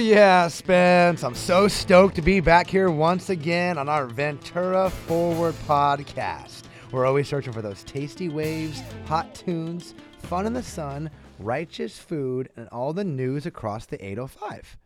yeah, 0.00 0.48
Spence. 0.48 1.22
I'm 1.22 1.34
so 1.34 1.68
stoked 1.68 2.16
to 2.16 2.22
be 2.22 2.40
back 2.40 2.66
here 2.66 2.90
once 2.90 3.28
again 3.28 3.76
on 3.76 3.88
our 3.88 4.06
Ventura 4.06 4.88
Forward 4.88 5.54
podcast. 5.66 6.62
We're 6.90 7.06
always 7.06 7.28
searching 7.28 7.52
for 7.52 7.60
those 7.60 7.84
tasty 7.84 8.28
waves, 8.28 8.82
hot 9.06 9.34
tunes, 9.34 9.94
fun 10.18 10.46
in 10.46 10.54
the 10.54 10.62
sun, 10.62 11.10
righteous 11.38 11.98
food, 11.98 12.48
and 12.56 12.68
all 12.68 12.92
the 12.92 13.04
news 13.04 13.44
across 13.46 13.86
the 13.86 14.02
805. 14.04 14.78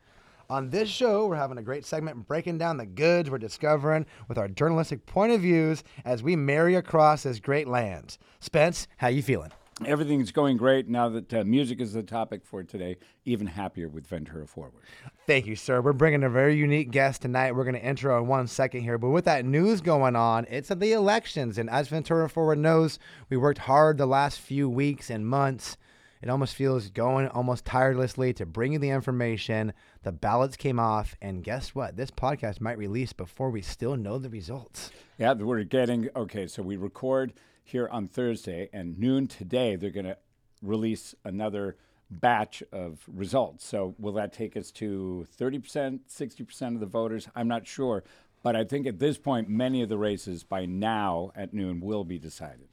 On 0.51 0.69
this 0.69 0.89
show, 0.89 1.27
we're 1.27 1.37
having 1.37 1.59
a 1.59 1.63
great 1.63 1.87
segment 1.87 2.27
breaking 2.27 2.59
down 2.59 2.77
the 2.77 2.85
goods 2.85 3.31
we're 3.31 3.39
discovering 3.39 4.07
with 4.29 4.37
our 4.37 4.49
journalistic 4.49 5.07
point 5.07 5.33
of 5.33 5.41
views 5.41 5.85
as 6.05 6.23
we 6.23 6.35
marry 6.37 6.75
across 6.75 7.23
this 7.23 7.41
great 7.41 7.69
land. 7.69 8.19
Spence, 8.41 8.89
how 8.97 9.09
you 9.09 9.23
feeling? 9.23 9.53
Everything's 9.85 10.31
going 10.31 10.57
great 10.57 10.89
now 10.89 11.09
that 11.09 11.35
uh, 11.35 11.45
music 11.45 11.81
is 11.81 11.93
the 11.93 12.03
topic 12.03 12.45
for 12.45 12.63
today. 12.63 12.97
Even 13.25 13.47
happier 13.47 13.89
with 13.89 14.07
Ventura 14.07 14.47
Forward. 14.47 14.85
Thank 15.27 15.47
you, 15.47 15.57
sir. 15.57 15.81
We're 15.81 15.93
bringing 15.93 16.23
a 16.23 16.31
very 16.31 16.57
unique 16.57 16.93
guest 16.93 17.23
tonight. 17.23 17.57
We're 17.57 17.65
going 17.65 17.75
to 17.75 17.85
intro 17.85 18.17
in 18.21 18.29
one 18.29 18.47
second 18.47 18.83
here. 18.83 18.99
But 18.99 19.11
with 19.11 19.25
that 19.25 19.45
news 19.45 19.81
going 19.81 20.15
on, 20.15 20.47
it's 20.49 20.69
the 20.69 20.93
elections. 20.93 21.59
And 21.59 21.69
as 21.69 21.89
Ventura 21.89 22.29
Forward 22.29 22.59
knows, 22.59 22.99
we 23.29 23.37
worked 23.37 23.59
hard 23.59 23.99
the 23.99 24.07
last 24.07 24.39
few 24.39 24.69
weeks 24.69 25.11
and 25.11 25.27
months. 25.27 25.77
It 26.23 26.31
almost 26.31 26.55
feels 26.55 26.89
going 26.89 27.29
almost 27.29 27.65
tirelessly 27.65 28.33
to 28.35 28.47
bring 28.47 28.73
you 28.73 28.79
the 28.79 28.91
information. 28.91 29.73
The 30.05 30.13
ballots 30.13 30.57
came 30.57 30.79
off. 30.79 31.17
And 31.21 31.43
guess 31.43 31.75
what? 31.75 31.97
This 31.97 32.11
podcast 32.11 32.61
might 32.61 32.79
release 32.79 33.13
before 33.13 33.51
we 33.51 33.61
still 33.61 33.97
know 33.97 34.19
the 34.19 34.31
results. 34.31 34.91
Yeah, 35.19 35.33
we're 35.35 35.65
getting 35.65 36.09
okay. 36.15 36.47
So 36.47 36.63
we 36.63 36.77
record 36.77 37.33
here 37.65 37.89
on 37.91 38.07
Thursday, 38.07 38.69
and 38.73 38.99
noon 38.99 39.27
today, 39.27 39.75
they're 39.75 39.91
going 39.91 40.07
to 40.07 40.19
release 40.63 41.15
another 41.25 41.77
batch 42.11 42.63
of 42.71 43.01
results. 43.09 43.65
So, 43.67 43.95
will 43.99 44.13
that 44.13 44.33
take 44.33 44.57
us 44.57 44.71
to 44.73 45.27
30%, 45.39 46.01
60% 46.09 46.75
of 46.75 46.81
the 46.81 46.87
voters? 46.87 47.29
I'm 47.35 47.49
not 47.49 47.67
sure. 47.67 48.05
But 48.43 48.55
I 48.55 48.65
think 48.65 48.87
at 48.87 48.99
this 48.99 49.17
point, 49.17 49.49
many 49.49 49.83
of 49.83 49.89
the 49.89 49.97
races 49.97 50.45
by 50.45 50.67
now 50.67 51.33
at 51.35 51.55
noon 51.55 51.81
will 51.81 52.05
be 52.05 52.19
decided. 52.19 52.69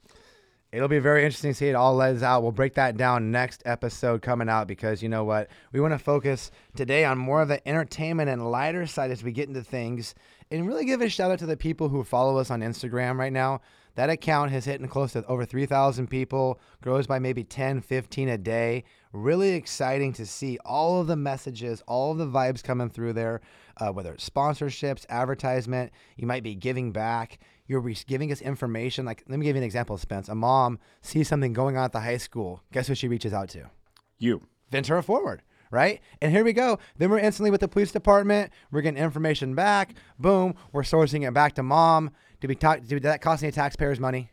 It'll 0.70 0.88
be 0.88 1.00
very 1.00 1.24
interesting 1.24 1.50
to 1.50 1.54
see 1.54 1.68
it 1.68 1.74
all 1.74 1.94
lays 1.94 2.22
out. 2.22 2.42
We'll 2.42 2.52
break 2.52 2.74
that 2.74 2.96
down 2.96 3.30
next 3.30 3.62
episode 3.66 4.22
coming 4.22 4.48
out 4.48 4.66
because 4.66 5.02
you 5.02 5.08
know 5.08 5.24
what? 5.24 5.48
We 5.70 5.80
want 5.80 5.92
to 5.92 5.98
focus 5.98 6.50
today 6.74 7.04
on 7.04 7.18
more 7.18 7.42
of 7.42 7.48
the 7.48 7.66
entertainment 7.68 8.30
and 8.30 8.50
lighter 8.50 8.86
side 8.86 9.10
as 9.10 9.22
we 9.22 9.32
get 9.32 9.48
into 9.48 9.62
things 9.62 10.14
and 10.52 10.68
really 10.68 10.84
give 10.84 11.00
a 11.00 11.08
shout 11.08 11.30
out 11.30 11.38
to 11.38 11.46
the 11.46 11.56
people 11.56 11.88
who 11.88 12.04
follow 12.04 12.36
us 12.36 12.50
on 12.50 12.60
Instagram 12.60 13.16
right 13.16 13.32
now. 13.32 13.62
That 13.94 14.10
account 14.10 14.52
has 14.52 14.64
hit 14.64 14.88
close 14.90 15.12
to 15.12 15.24
over 15.26 15.44
3,000 15.44 16.08
people, 16.08 16.60
grows 16.82 17.06
by 17.06 17.18
maybe 17.18 17.44
10, 17.44 17.80
15 17.80 18.28
a 18.28 18.38
day. 18.38 18.84
Really 19.12 19.50
exciting 19.50 20.12
to 20.14 20.24
see 20.26 20.58
all 20.64 21.00
of 21.00 21.06
the 21.06 21.16
messages, 21.16 21.82
all 21.86 22.12
of 22.12 22.18
the 22.18 22.26
vibes 22.26 22.62
coming 22.62 22.88
through 22.88 23.14
there, 23.14 23.40
uh, 23.78 23.90
whether 23.90 24.12
it's 24.12 24.28
sponsorships, 24.28 25.04
advertisement, 25.08 25.92
you 26.16 26.26
might 26.26 26.42
be 26.42 26.54
giving 26.54 26.92
back. 26.92 27.38
You're 27.66 27.82
giving 28.06 28.32
us 28.32 28.40
information. 28.40 29.04
Like, 29.04 29.24
let 29.28 29.38
me 29.38 29.44
give 29.44 29.56
you 29.56 29.62
an 29.62 29.66
example, 29.66 29.96
Spence. 29.96 30.28
A 30.28 30.34
mom 30.34 30.78
sees 31.00 31.28
something 31.28 31.52
going 31.52 31.76
on 31.76 31.84
at 31.84 31.92
the 31.92 32.00
high 32.00 32.18
school. 32.18 32.62
Guess 32.72 32.88
who 32.88 32.94
she 32.94 33.08
reaches 33.08 33.32
out 33.32 33.50
to? 33.50 33.70
You. 34.18 34.42
Ventura 34.70 35.02
Forward 35.02 35.42
right? 35.72 36.00
And 36.20 36.30
here 36.30 36.44
we 36.44 36.52
go. 36.52 36.78
Then 36.98 37.10
we're 37.10 37.18
instantly 37.18 37.50
with 37.50 37.62
the 37.62 37.66
police 37.66 37.90
department. 37.90 38.52
We're 38.70 38.82
getting 38.82 39.02
information 39.02 39.56
back. 39.56 39.94
Boom. 40.18 40.54
We're 40.70 40.82
sourcing 40.82 41.26
it 41.26 41.34
back 41.34 41.54
to 41.54 41.64
mom. 41.64 42.10
Did 42.40 42.48
we 42.48 42.54
talk? 42.54 42.86
Did 42.86 43.02
that 43.02 43.20
cost 43.20 43.42
any 43.42 43.50
taxpayers 43.50 43.98
money? 43.98 44.30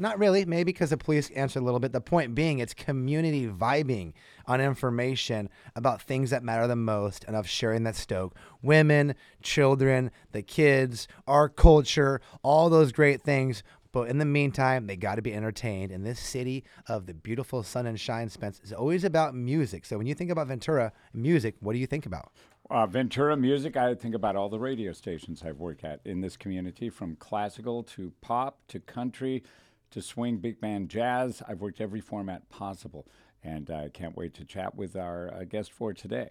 Not 0.00 0.20
really. 0.20 0.44
Maybe 0.44 0.72
because 0.72 0.90
the 0.90 0.96
police 0.96 1.28
answered 1.30 1.60
a 1.60 1.64
little 1.64 1.80
bit. 1.80 1.90
The 1.90 2.00
point 2.00 2.36
being, 2.36 2.60
it's 2.60 2.72
community 2.72 3.48
vibing 3.48 4.12
on 4.46 4.60
information 4.60 5.48
about 5.74 6.00
things 6.00 6.30
that 6.30 6.44
matter 6.44 6.68
the 6.68 6.76
most 6.76 7.24
and 7.24 7.34
of 7.34 7.48
sharing 7.48 7.82
that 7.82 7.96
stoke. 7.96 8.36
Women, 8.62 9.16
children, 9.42 10.12
the 10.30 10.42
kids, 10.42 11.08
our 11.26 11.48
culture, 11.48 12.20
all 12.44 12.70
those 12.70 12.92
great 12.92 13.22
things. 13.22 13.64
But 13.92 14.08
in 14.08 14.18
the 14.18 14.24
meantime, 14.24 14.86
they 14.86 14.96
got 14.96 15.14
to 15.14 15.22
be 15.22 15.32
entertained. 15.32 15.92
And 15.92 16.04
this 16.04 16.20
city 16.20 16.64
of 16.86 17.06
the 17.06 17.14
beautiful 17.14 17.62
sun 17.62 17.86
and 17.86 17.98
shine, 17.98 18.28
Spence, 18.28 18.60
is 18.62 18.72
always 18.72 19.04
about 19.04 19.34
music. 19.34 19.86
So 19.86 19.96
when 19.96 20.06
you 20.06 20.14
think 20.14 20.30
about 20.30 20.48
Ventura 20.48 20.92
music, 21.14 21.56
what 21.60 21.72
do 21.72 21.78
you 21.78 21.86
think 21.86 22.06
about? 22.06 22.32
Uh, 22.70 22.86
Ventura 22.86 23.34
music, 23.34 23.78
I 23.78 23.94
think 23.94 24.14
about 24.14 24.36
all 24.36 24.50
the 24.50 24.58
radio 24.58 24.92
stations 24.92 25.42
I've 25.42 25.58
worked 25.58 25.84
at 25.84 26.00
in 26.04 26.20
this 26.20 26.36
community, 26.36 26.90
from 26.90 27.16
classical 27.16 27.82
to 27.84 28.12
pop 28.20 28.58
to 28.68 28.78
country 28.78 29.42
to 29.90 30.02
swing, 30.02 30.36
big 30.36 30.60
band, 30.60 30.90
jazz. 30.90 31.42
I've 31.48 31.62
worked 31.62 31.80
every 31.80 32.02
format 32.02 32.46
possible, 32.50 33.06
and 33.42 33.70
I 33.70 33.88
can't 33.88 34.14
wait 34.16 34.34
to 34.34 34.44
chat 34.44 34.74
with 34.74 34.96
our 34.96 35.32
uh, 35.32 35.44
guest 35.44 35.72
for 35.72 35.94
today. 35.94 36.28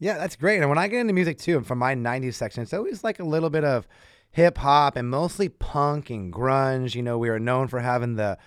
Yeah, 0.00 0.18
that's 0.18 0.34
great. 0.34 0.60
And 0.60 0.68
when 0.68 0.78
I 0.78 0.88
get 0.88 1.00
into 1.00 1.12
music 1.12 1.38
too, 1.38 1.60
from 1.62 1.78
my 1.78 1.94
90s 1.94 2.34
section, 2.34 2.62
it's 2.62 2.74
always 2.74 3.04
like 3.04 3.20
a 3.20 3.24
little 3.24 3.50
bit 3.50 3.64
of 3.64 3.86
hip 4.30 4.58
hop 4.58 4.96
and 4.96 5.08
mostly 5.08 5.48
punk 5.48 6.10
and 6.10 6.32
grunge. 6.32 6.94
You 6.94 7.02
know, 7.02 7.18
we 7.18 7.28
are 7.28 7.38
known 7.38 7.68
for 7.68 7.80
having 7.80 8.16
the 8.16 8.38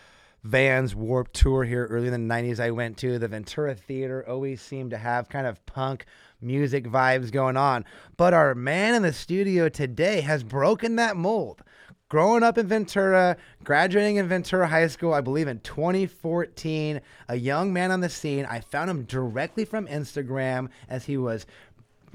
Vans 0.43 0.95
Warp 0.95 1.31
Tour 1.33 1.63
here 1.63 1.85
early 1.85 2.07
in 2.07 2.27
the 2.27 2.33
90s. 2.33 2.59
I 2.59 2.71
went 2.71 2.97
to 2.97 3.19
the 3.19 3.27
Ventura 3.27 3.75
Theater, 3.75 4.25
always 4.27 4.61
seemed 4.61 4.91
to 4.91 4.97
have 4.97 5.29
kind 5.29 5.45
of 5.45 5.63
punk 5.65 6.05
music 6.41 6.85
vibes 6.85 7.31
going 7.31 7.57
on. 7.57 7.85
But 8.17 8.33
our 8.33 8.55
man 8.55 8.95
in 8.95 9.03
the 9.03 9.13
studio 9.13 9.69
today 9.69 10.21
has 10.21 10.43
broken 10.43 10.95
that 10.95 11.15
mold. 11.15 11.61
Growing 12.09 12.43
up 12.43 12.57
in 12.57 12.67
Ventura, 12.67 13.37
graduating 13.63 14.17
in 14.17 14.27
Ventura 14.27 14.67
High 14.67 14.87
School, 14.87 15.13
I 15.13 15.21
believe 15.21 15.47
in 15.47 15.59
2014, 15.59 16.99
a 17.29 17.35
young 17.37 17.71
man 17.71 17.89
on 17.89 18.01
the 18.01 18.09
scene. 18.09 18.45
I 18.45 18.59
found 18.59 18.89
him 18.89 19.03
directly 19.03 19.63
from 19.63 19.87
Instagram 19.87 20.67
as 20.89 21.05
he 21.05 21.15
was 21.15 21.45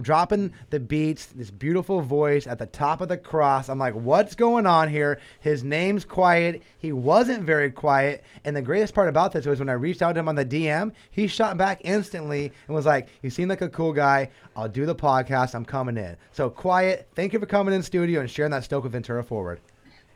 dropping 0.01 0.53
the 0.71 0.81
beats, 0.81 1.27
this 1.27 1.51
beautiful 1.51 2.01
voice 2.01 2.47
at 2.47 2.59
the 2.59 2.67
top 2.67 3.01
of 3.01 3.09
the 3.09 3.17
cross. 3.17 3.69
I'm 3.69 3.79
like, 3.79 3.95
what's 3.95 4.35
going 4.35 4.67
on 4.67 4.89
here? 4.89 5.21
His 5.41 5.65
name's 5.65 6.05
KuiET. 6.05 6.61
He 6.79 6.93
wasn't 6.93 7.45
very 7.45 7.71
quiet. 7.71 8.25
And 8.45 8.57
the 8.57 8.63
greatest 8.63 8.95
part 8.95 9.09
about 9.09 9.33
this 9.33 9.47
was 9.47 9.59
when 9.59 9.69
I 9.69 9.75
reached 9.75 10.03
out 10.03 10.13
to 10.13 10.21
him 10.21 10.29
on 10.29 10.35
the 10.35 10.45
DM, 10.45 10.93
he 11.11 11.27
shot 11.27 11.57
back 11.57 11.81
instantly 11.85 12.53
and 12.67 12.75
was 12.75 12.87
like, 12.87 13.09
You 13.23 13.31
seem 13.31 13.49
like 13.49 13.63
a 13.63 13.69
cool 13.69 13.93
guy. 13.93 14.31
I'll 14.55 14.69
do 14.69 14.87
the 14.87 14.95
podcast. 14.95 15.55
I'm 15.55 15.65
coming 15.65 15.97
in. 15.97 16.17
So, 16.33 16.51
KuiET, 16.51 17.05
thank 17.15 17.33
you 17.33 17.39
for 17.39 17.47
coming 17.47 17.75
in 17.75 17.83
studio 17.83 18.21
and 18.21 18.31
sharing 18.31 18.53
that 18.53 18.65
Stoke 18.65 18.85
with 18.85 18.93
Ventura 18.93 19.23
forward. 19.23 19.61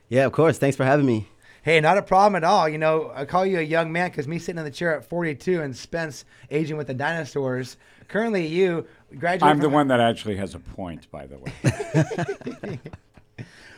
Yeah, 0.08 0.26
of 0.26 0.32
course. 0.32 0.58
Thanks 0.58 0.76
for 0.76 0.84
having 0.84 1.06
me. 1.06 1.28
Hey, 1.62 1.78
not 1.78 1.98
a 1.98 2.02
problem 2.02 2.36
at 2.36 2.44
all. 2.44 2.68
You 2.68 2.78
know, 2.78 3.12
I 3.14 3.26
call 3.26 3.44
you 3.44 3.58
a 3.58 3.62
young 3.62 3.92
man 3.92 4.08
because 4.08 4.26
me 4.26 4.38
sitting 4.38 4.58
in 4.58 4.64
the 4.64 4.70
chair 4.70 4.96
at 4.96 5.04
42 5.04 5.60
and 5.60 5.76
Spence 5.76 6.24
aging 6.50 6.78
with 6.78 6.86
the 6.86 6.94
dinosaurs. 6.94 7.76
Currently, 8.08 8.46
you 8.46 8.86
graduated. 9.18 9.42
I'm 9.42 9.58
the 9.58 9.68
one 9.68 9.88
that 9.88 10.00
actually 10.00 10.36
has 10.36 10.54
a 10.54 10.58
point, 10.58 11.10
by 11.10 11.26
the 11.26 11.38
way. 11.38 12.80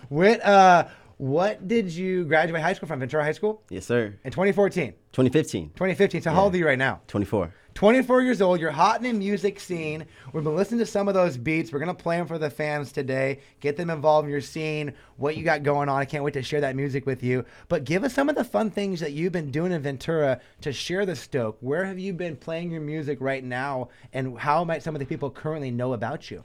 What 0.09 0.44
uh, 0.44 0.88
what 1.16 1.66
did 1.66 1.91
you 1.91 2.25
graduate 2.25 2.60
high 2.60 2.75
school 2.75 2.87
from? 2.87 2.98
Ventura 3.00 3.25
High 3.25 3.32
School? 3.32 3.62
Yes, 3.70 3.87
sir. 3.87 4.15
In 4.25 4.31
2014? 4.31 4.93
2015. 5.12 5.69
2015. 5.70 6.20
So, 6.20 6.31
how 6.32 6.44
old 6.44 6.54
are 6.54 6.59
you 6.59 6.66
right 6.66 6.78
now? 6.78 7.00
24. 7.09 7.54
24 7.74 8.22
years 8.22 8.42
old. 8.42 8.60
You're 8.60 8.70
hot 8.70 8.98
in 8.98 9.02
the 9.02 9.12
music 9.12 9.58
scene. 9.58 10.04
We've 10.32 10.44
been 10.44 10.56
listening 10.56 10.80
to 10.80 10.86
some 10.86 11.08
of 11.08 11.14
those 11.14 11.36
beats. 11.36 11.72
We're 11.72 11.78
going 11.78 11.94
to 11.94 12.02
play 12.02 12.16
them 12.16 12.26
for 12.26 12.38
the 12.38 12.50
fans 12.50 12.92
today. 12.92 13.40
Get 13.60 13.76
them 13.76 13.90
involved 13.90 14.26
in 14.26 14.32
your 14.32 14.40
scene, 14.40 14.92
what 15.16 15.36
you 15.36 15.44
got 15.44 15.62
going 15.62 15.88
on. 15.88 16.00
I 16.00 16.04
can't 16.04 16.24
wait 16.24 16.34
to 16.34 16.42
share 16.42 16.60
that 16.60 16.76
music 16.76 17.06
with 17.06 17.22
you. 17.22 17.44
But 17.68 17.84
give 17.84 18.04
us 18.04 18.14
some 18.14 18.28
of 18.28 18.34
the 18.34 18.44
fun 18.44 18.70
things 18.70 19.00
that 19.00 19.12
you've 19.12 19.32
been 19.32 19.50
doing 19.50 19.72
in 19.72 19.82
Ventura 19.82 20.40
to 20.60 20.72
share 20.72 21.06
the 21.06 21.16
Stoke. 21.16 21.56
Where 21.60 21.84
have 21.84 21.98
you 21.98 22.12
been 22.12 22.36
playing 22.36 22.70
your 22.70 22.82
music 22.82 23.18
right 23.20 23.42
now? 23.42 23.88
And 24.12 24.38
how 24.38 24.64
might 24.64 24.82
some 24.82 24.94
of 24.94 25.00
the 25.00 25.06
people 25.06 25.30
currently 25.30 25.70
know 25.70 25.92
about 25.92 26.30
you? 26.30 26.44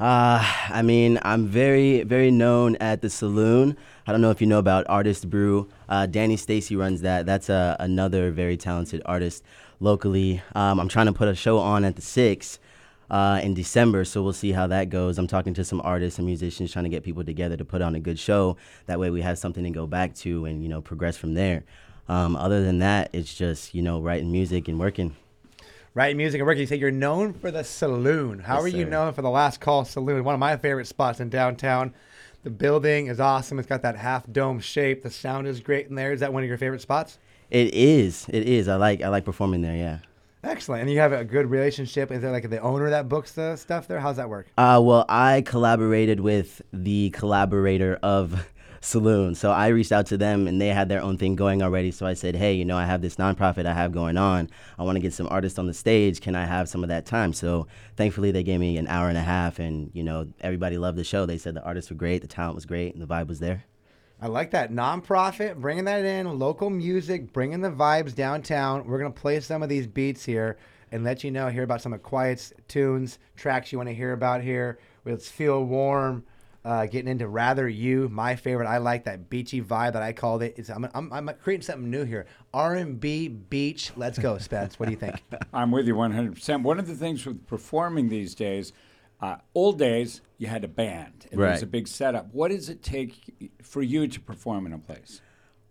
Uh, 0.00 0.40
I 0.68 0.82
mean, 0.82 1.18
I'm 1.22 1.48
very, 1.48 2.04
very 2.04 2.30
known 2.30 2.76
at 2.76 3.02
the 3.02 3.10
saloon. 3.10 3.76
I 4.06 4.12
don't 4.12 4.20
know 4.20 4.30
if 4.30 4.40
you 4.40 4.46
know 4.46 4.60
about 4.60 4.86
Artist 4.88 5.28
Brew. 5.28 5.68
Uh, 5.88 6.06
Danny 6.06 6.36
Stacy 6.36 6.76
runs 6.76 7.00
that. 7.00 7.26
That's 7.26 7.50
uh, 7.50 7.76
another 7.80 8.30
very 8.30 8.56
talented 8.56 9.02
artist 9.04 9.42
locally. 9.80 10.40
Um, 10.54 10.78
I'm 10.78 10.88
trying 10.88 11.06
to 11.06 11.12
put 11.12 11.26
a 11.26 11.34
show 11.34 11.58
on 11.58 11.84
at 11.84 11.96
the 11.96 12.02
Six 12.02 12.60
uh, 13.10 13.40
in 13.42 13.54
December, 13.54 14.04
so 14.04 14.22
we'll 14.22 14.32
see 14.32 14.52
how 14.52 14.68
that 14.68 14.88
goes. 14.88 15.18
I'm 15.18 15.26
talking 15.26 15.52
to 15.54 15.64
some 15.64 15.80
artists 15.82 16.18
and 16.18 16.26
musicians, 16.26 16.72
trying 16.72 16.84
to 16.84 16.90
get 16.90 17.02
people 17.02 17.24
together 17.24 17.56
to 17.56 17.64
put 17.64 17.82
on 17.82 17.96
a 17.96 18.00
good 18.00 18.20
show. 18.20 18.56
That 18.86 19.00
way, 19.00 19.10
we 19.10 19.22
have 19.22 19.36
something 19.36 19.64
to 19.64 19.70
go 19.70 19.88
back 19.88 20.14
to 20.16 20.44
and 20.44 20.62
you 20.62 20.68
know 20.68 20.80
progress 20.80 21.16
from 21.16 21.34
there. 21.34 21.64
Um, 22.08 22.36
other 22.36 22.64
than 22.64 22.78
that, 22.78 23.10
it's 23.12 23.34
just 23.34 23.74
you 23.74 23.82
know 23.82 24.00
writing 24.00 24.30
music 24.30 24.68
and 24.68 24.78
working. 24.78 25.16
Writing 25.94 26.16
music 26.16 26.38
and 26.40 26.46
working. 26.46 26.60
You 26.60 26.66
say 26.66 26.76
you're 26.76 26.90
known 26.90 27.32
for 27.32 27.50
the 27.50 27.64
saloon. 27.64 28.38
How 28.40 28.56
Yes, 28.56 28.64
are 28.64 28.68
you 28.68 28.84
sir. 28.84 28.90
known 28.90 29.12
for 29.14 29.22
the 29.22 29.30
Last 29.30 29.60
Call 29.60 29.84
Saloon? 29.84 30.22
One 30.22 30.34
of 30.34 30.38
my 30.38 30.56
favorite 30.56 30.86
spots 30.86 31.18
in 31.20 31.28
downtown. 31.28 31.92
The 32.44 32.50
building 32.50 33.08
is 33.08 33.18
awesome. 33.18 33.58
It's 33.58 33.66
got 33.68 33.82
that 33.82 33.96
half 33.96 34.30
dome 34.30 34.60
shape. 34.60 35.02
The 35.02 35.10
sound 35.10 35.46
is 35.48 35.60
great 35.60 35.88
in 35.88 35.94
there. 35.96 36.12
Is 36.12 36.20
that 36.20 36.32
one 36.32 36.42
of 36.42 36.48
your 36.48 36.58
favorite 36.58 36.80
spots? 36.82 37.18
It 37.50 37.74
is. 37.74 38.26
It 38.28 38.46
is. 38.46 38.68
I 38.68 38.76
like. 38.76 39.02
I 39.02 39.08
like 39.08 39.24
performing 39.24 39.62
there. 39.62 39.74
Yeah. 39.76 39.98
Excellent. 40.44 40.82
And 40.82 40.90
you 40.90 41.00
have 41.00 41.12
a 41.12 41.24
good 41.24 41.46
relationship. 41.50 42.12
Is 42.12 42.20
there 42.22 42.30
like 42.30 42.48
the 42.48 42.60
owner 42.60 42.90
that 42.90 43.08
books 43.08 43.32
the 43.32 43.56
stuff 43.56 43.88
there? 43.88 43.98
How's 43.98 44.16
that 44.16 44.28
work? 44.28 44.46
Uh, 44.56 44.80
well, 44.82 45.04
I 45.08 45.42
collaborated 45.44 46.20
with 46.20 46.62
the 46.72 47.10
collaborator 47.10 47.98
of 48.04 48.46
saloon. 48.80 49.34
So 49.34 49.50
I 49.50 49.68
reached 49.68 49.92
out 49.92 50.06
to 50.06 50.16
them 50.16 50.46
and 50.46 50.60
they 50.60 50.68
had 50.68 50.88
their 50.88 51.02
own 51.02 51.16
thing 51.16 51.36
going 51.36 51.62
already. 51.62 51.90
So 51.90 52.06
I 52.06 52.14
said, 52.14 52.34
hey, 52.34 52.54
you 52.54 52.64
know, 52.64 52.76
I 52.76 52.84
have 52.84 53.02
this 53.02 53.16
nonprofit 53.16 53.66
I 53.66 53.74
have 53.74 53.92
going 53.92 54.16
on. 54.16 54.48
I 54.78 54.82
want 54.82 54.96
to 54.96 55.00
get 55.00 55.12
some 55.12 55.28
artists 55.30 55.58
on 55.58 55.66
the 55.66 55.74
stage. 55.74 56.20
Can 56.20 56.34
I 56.34 56.44
have 56.44 56.68
some 56.68 56.82
of 56.82 56.88
that 56.88 57.06
time? 57.06 57.32
So 57.32 57.66
thankfully 57.96 58.30
they 58.30 58.42
gave 58.42 58.60
me 58.60 58.76
an 58.76 58.86
hour 58.88 59.08
and 59.08 59.18
a 59.18 59.22
half 59.22 59.58
and, 59.58 59.90
you 59.94 60.02
know, 60.02 60.26
everybody 60.40 60.78
loved 60.78 60.98
the 60.98 61.04
show. 61.04 61.26
They 61.26 61.38
said 61.38 61.54
the 61.54 61.64
artists 61.64 61.90
were 61.90 61.96
great, 61.96 62.22
the 62.22 62.28
talent 62.28 62.54
was 62.54 62.66
great, 62.66 62.94
and 62.94 63.02
the 63.02 63.06
vibe 63.06 63.28
was 63.28 63.40
there. 63.40 63.64
I 64.20 64.26
like 64.26 64.50
that 64.50 64.72
nonprofit, 64.72 65.56
bringing 65.56 65.84
that 65.84 66.04
in, 66.04 66.38
local 66.40 66.70
music, 66.70 67.32
bringing 67.32 67.60
the 67.60 67.70
vibes 67.70 68.14
downtown. 68.14 68.84
We're 68.84 68.98
gonna 68.98 69.12
play 69.12 69.38
some 69.38 69.62
of 69.62 69.68
these 69.68 69.86
beats 69.86 70.24
here 70.24 70.58
and 70.90 71.04
let 71.04 71.22
you 71.22 71.30
know, 71.30 71.48
hear 71.48 71.62
about 71.62 71.82
some 71.82 71.92
of 71.92 72.02
KuiET's 72.02 72.52
tunes, 72.66 73.18
tracks 73.36 73.70
you 73.70 73.78
want 73.78 73.90
to 73.90 73.94
hear 73.94 74.12
about 74.12 74.42
here. 74.42 74.78
Let's 75.04 75.28
feel 75.28 75.64
warm. 75.64 76.24
Uh, 76.68 76.84
getting 76.84 77.10
into 77.10 77.26
rather 77.26 77.66
you, 77.66 78.10
my 78.10 78.36
favorite. 78.36 78.68
I 78.68 78.76
like 78.76 79.04
that 79.04 79.30
beachy 79.30 79.62
vibe 79.62 79.94
that 79.94 80.02
I 80.02 80.12
called 80.12 80.42
it. 80.42 80.52
It's, 80.58 80.68
I'm, 80.68 80.86
I'm, 80.92 81.10
I'm 81.10 81.30
creating 81.42 81.62
something 81.62 81.90
new 81.90 82.04
here. 82.04 82.26
R&B 82.52 83.28
beach. 83.28 83.90
Let's 83.96 84.18
go, 84.18 84.36
Spence. 84.36 84.78
what 84.78 84.84
do 84.84 84.92
you 84.92 84.98
think? 84.98 85.16
I'm 85.54 85.70
with 85.70 85.86
you 85.86 85.94
100%. 85.94 86.62
One 86.62 86.78
of 86.78 86.86
the 86.86 86.94
things 86.94 87.24
with 87.24 87.46
performing 87.46 88.10
these 88.10 88.34
days, 88.34 88.74
uh, 89.22 89.36
old 89.54 89.78
days, 89.78 90.20
you 90.36 90.48
had 90.48 90.62
a 90.62 90.68
band 90.68 91.26
and 91.30 91.40
there 91.40 91.50
was 91.50 91.62
a 91.62 91.66
big 91.66 91.88
setup. 91.88 92.34
What 92.34 92.50
does 92.50 92.68
it 92.68 92.82
take 92.82 93.50
for 93.62 93.80
you 93.80 94.06
to 94.06 94.20
perform 94.20 94.66
in 94.66 94.74
a 94.74 94.78
place? 94.78 95.22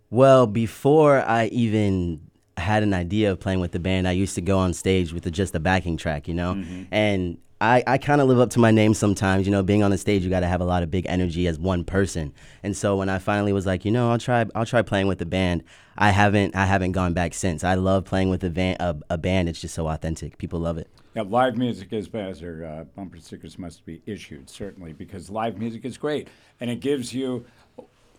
Well, 0.10 0.48
before 0.48 1.22
I 1.22 1.46
even 1.50 2.22
had 2.58 2.82
an 2.82 2.96
idea 2.96 3.32
of 3.32 3.40
playing 3.40 3.60
with 3.60 3.72
the 3.72 3.80
band, 3.80 4.08
I 4.08 4.14
used 4.14 4.34
to 4.34 4.42
go 4.42 4.58
on 4.58 4.74
stage 4.74 5.14
with 5.14 5.32
just 5.32 5.54
a 5.54 5.60
backing 5.60 5.98
track, 5.98 6.28
you 6.28 6.34
know? 6.34 6.54
And 6.90 7.38
I, 7.59 7.83
I 7.88 7.98
kind 7.98 8.21
of 8.21 8.27
live 8.27 8.39
up 8.39 8.51
to 8.51 8.59
my 8.59 8.69
name 8.71 8.94
sometimes. 8.94 9.48
You 9.48 9.51
know, 9.51 9.63
being 9.63 9.81
on 9.81 9.92
the 9.92 9.98
stage, 9.98 10.24
you 10.24 10.30
got 10.30 10.42
to 10.42 10.48
have 10.48 10.62
a 10.62 10.65
lot 10.65 10.83
of 10.83 10.92
big 10.92 11.06
energy 11.07 11.48
as 11.48 11.57
one 11.57 11.83
person. 11.83 12.33
And 12.62 12.77
so 12.77 12.95
when 12.98 13.09
I 13.09 13.18
finally 13.18 13.51
was 13.51 13.65
like, 13.65 13.83
you 13.83 13.92
know, 13.92 14.12
I'll 14.12 14.19
try, 14.19 14.45
I'll 14.54 14.65
try 14.65 14.83
playing 14.83 15.07
with 15.07 15.18
the 15.18 15.25
band. 15.25 15.63
I 15.98 16.12
haven't, 16.12 16.56
I 16.56 16.65
haven't 16.65 16.92
gone 16.92 17.13
back 17.13 17.33
since. 17.33 17.63
I 17.63 17.74
love 17.74 18.06
playing 18.06 18.30
with 18.30 18.44
a, 18.44 18.50
van, 18.50 18.77
a, 18.80 18.95
a 19.09 19.18
band. 19.18 19.50
It's 19.50 19.59
just 19.59 19.74
so 19.74 19.88
authentic. 19.88 20.38
People 20.38 20.59
love 20.59 20.77
it. 20.77 20.88
Yeah, 21.15 21.24
live 21.24 21.57
music 21.57 21.92
is 21.94 22.07
better. 22.07 22.63
uh, 22.63 22.83
bumper 22.95 23.19
stickers 23.19 23.57
must 23.57 23.83
be 23.86 24.03
issued 24.06 24.51
certainly 24.51 24.94
because 24.94 25.31
live 25.31 25.57
music 25.57 25.83
is 25.83 25.98
great 25.98 26.27
and 26.60 26.69
it 26.69 26.80
gives 26.80 27.12
you 27.12 27.44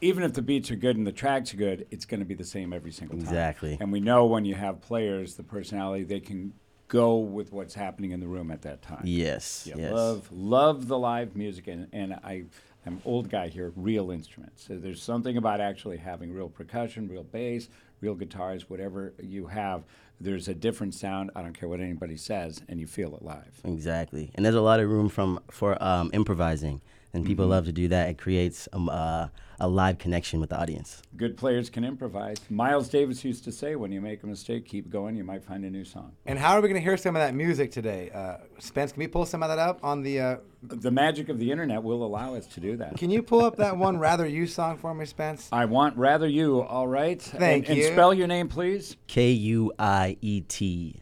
even 0.01 0.23
if 0.23 0.33
the 0.33 0.43
beats 0.43 0.71
are 0.71 0.77
good 0.77 0.97
and 0.97 1.07
the 1.07 1.13
tracks 1.13 1.53
are 1.53 1.57
good, 1.57 1.87
it's 1.91 2.05
going 2.05 2.21
to 2.21 2.27
be 2.27 2.35
the 2.35 2.45
same 2.45 2.73
every 2.73 2.93
single 2.93 3.17
time. 3.17 3.27
Exactly. 3.27 3.77
And 3.81 3.93
we 3.93 4.01
know 4.01 4.27
when 4.27 4.45
you 4.45 4.55
have 4.55 4.81
players, 4.81 5.35
the 5.35 5.43
personality, 5.43 6.05
they 6.05 6.21
can 6.21 6.53
go 6.89 7.19
with 7.19 7.53
what's 7.53 7.75
happening 7.75 8.11
in 8.11 8.21
the 8.21 8.27
room 8.27 8.51
at 8.51 8.63
that 8.63 8.83
time. 8.83 9.03
Yes. 9.05 9.67
Yeah, 9.67 9.75
yes. 9.77 9.93
love 9.93 10.33
love 10.33 10.89
the 10.89 10.99
live 10.99 11.37
music 11.37 11.69
and, 11.69 11.87
and 11.93 12.15
I 12.15 12.45
I'm 12.87 13.03
old 13.05 13.29
guy 13.29 13.49
here, 13.49 13.73
real 13.77 14.11
instruments. 14.11 14.65
So 14.67 14.79
there's 14.79 15.03
something 15.03 15.37
about 15.37 15.61
actually 15.61 15.99
having 15.99 16.33
real 16.33 16.49
percussion, 16.49 17.07
real 17.07 17.23
bass, 17.23 17.69
real 18.01 18.15
guitars, 18.15 18.71
whatever 18.71 19.13
you 19.23 19.47
have. 19.49 19.85
There's 20.21 20.49
a 20.49 20.55
different 20.55 20.95
sound. 20.95 21.31
I 21.37 21.43
don't 21.43 21.53
care 21.53 21.69
what 21.69 21.81
anybody 21.81 22.17
says, 22.17 22.63
and 22.69 22.81
you 22.81 22.87
feel 22.87 23.15
it 23.15 23.23
live. 23.23 23.61
Exactly, 23.65 24.33
and 24.35 24.45
there's 24.45 24.55
a 24.55 24.61
lot 24.61 24.81
of 24.81 24.89
room 24.89 25.09
from 25.09 25.39
for 25.51 25.81
um, 25.83 26.11
improvising, 26.13 26.81
and 27.13 27.25
people 27.27 27.47
love 27.47 27.67
to 27.67 27.73
do 27.73 27.89
that. 27.89 28.09
It 28.09 28.19
creates 28.19 28.69
um, 28.73 28.89
uh, 28.89 29.29
a 29.61 29.67
live 29.69 29.99
connection 29.99 30.39
with 30.41 30.51
the 30.51 30.59
audience. 30.61 31.03
Good 31.17 31.37
players 31.37 31.69
can 31.69 31.85
improvise. 31.85 32.37
Miles 32.49 32.89
Davis 32.89 33.25
used 33.25 33.45
to 33.45 33.53
say, 33.53 33.75
"When 33.77 33.91
you 33.91 34.01
make 34.01 34.23
a 34.23 34.27
mistake, 34.27 34.67
keep 34.67 34.89
going. 34.89 35.17
You 35.17 35.25
might 35.25 35.43
find 35.43 35.65
a 35.65 35.71
new 35.71 35.85
song." 35.85 36.13
And 36.27 36.39
how 36.39 36.53
are 36.53 36.61
we 36.61 36.69
going 36.69 36.81
to 36.81 36.85
hear 36.85 36.97
some 36.97 37.17
of 37.17 37.21
that 37.21 37.35
music 37.35 37.73
today? 37.73 38.11
Uh, 38.15 38.37
Spence, 38.59 38.93
can 38.93 39.01
we 39.01 39.09
pull 39.09 39.27
some 39.27 39.43
of 39.43 39.49
that 39.49 39.59
up 39.59 39.81
on 39.83 40.03
the? 40.03 40.21
Uh, 40.21 40.37
The 40.63 40.91
magic 40.91 41.29
of 41.29 41.39
the 41.39 41.51
internet 41.51 41.83
will 41.83 42.05
allow 42.05 42.35
us 42.35 42.47
to 42.49 42.61
do 42.61 42.77
that. 42.77 42.97
can 42.97 43.11
you 43.11 43.23
pull 43.23 43.45
up 43.45 43.57
that 43.57 43.77
one 43.77 43.99
"Rather 43.99 44.27
You" 44.27 44.47
song 44.47 44.77
for 44.77 44.95
me, 44.95 45.05
Spence? 45.07 45.49
I 45.53 45.65
want 45.65 45.97
rather 45.97 46.27
you. 46.27 46.63
All 46.63 46.89
right. 46.89 47.21
Thank 47.21 47.69
and, 47.69 47.79
you. 47.79 47.85
And 47.87 47.93
spell 47.95 48.13
your 48.15 48.27
name, 48.27 48.49
please. 48.49 48.97
K 49.07 49.31
U 49.31 49.73
I 49.79 50.17
E 50.21 50.41
T. 50.43 51.01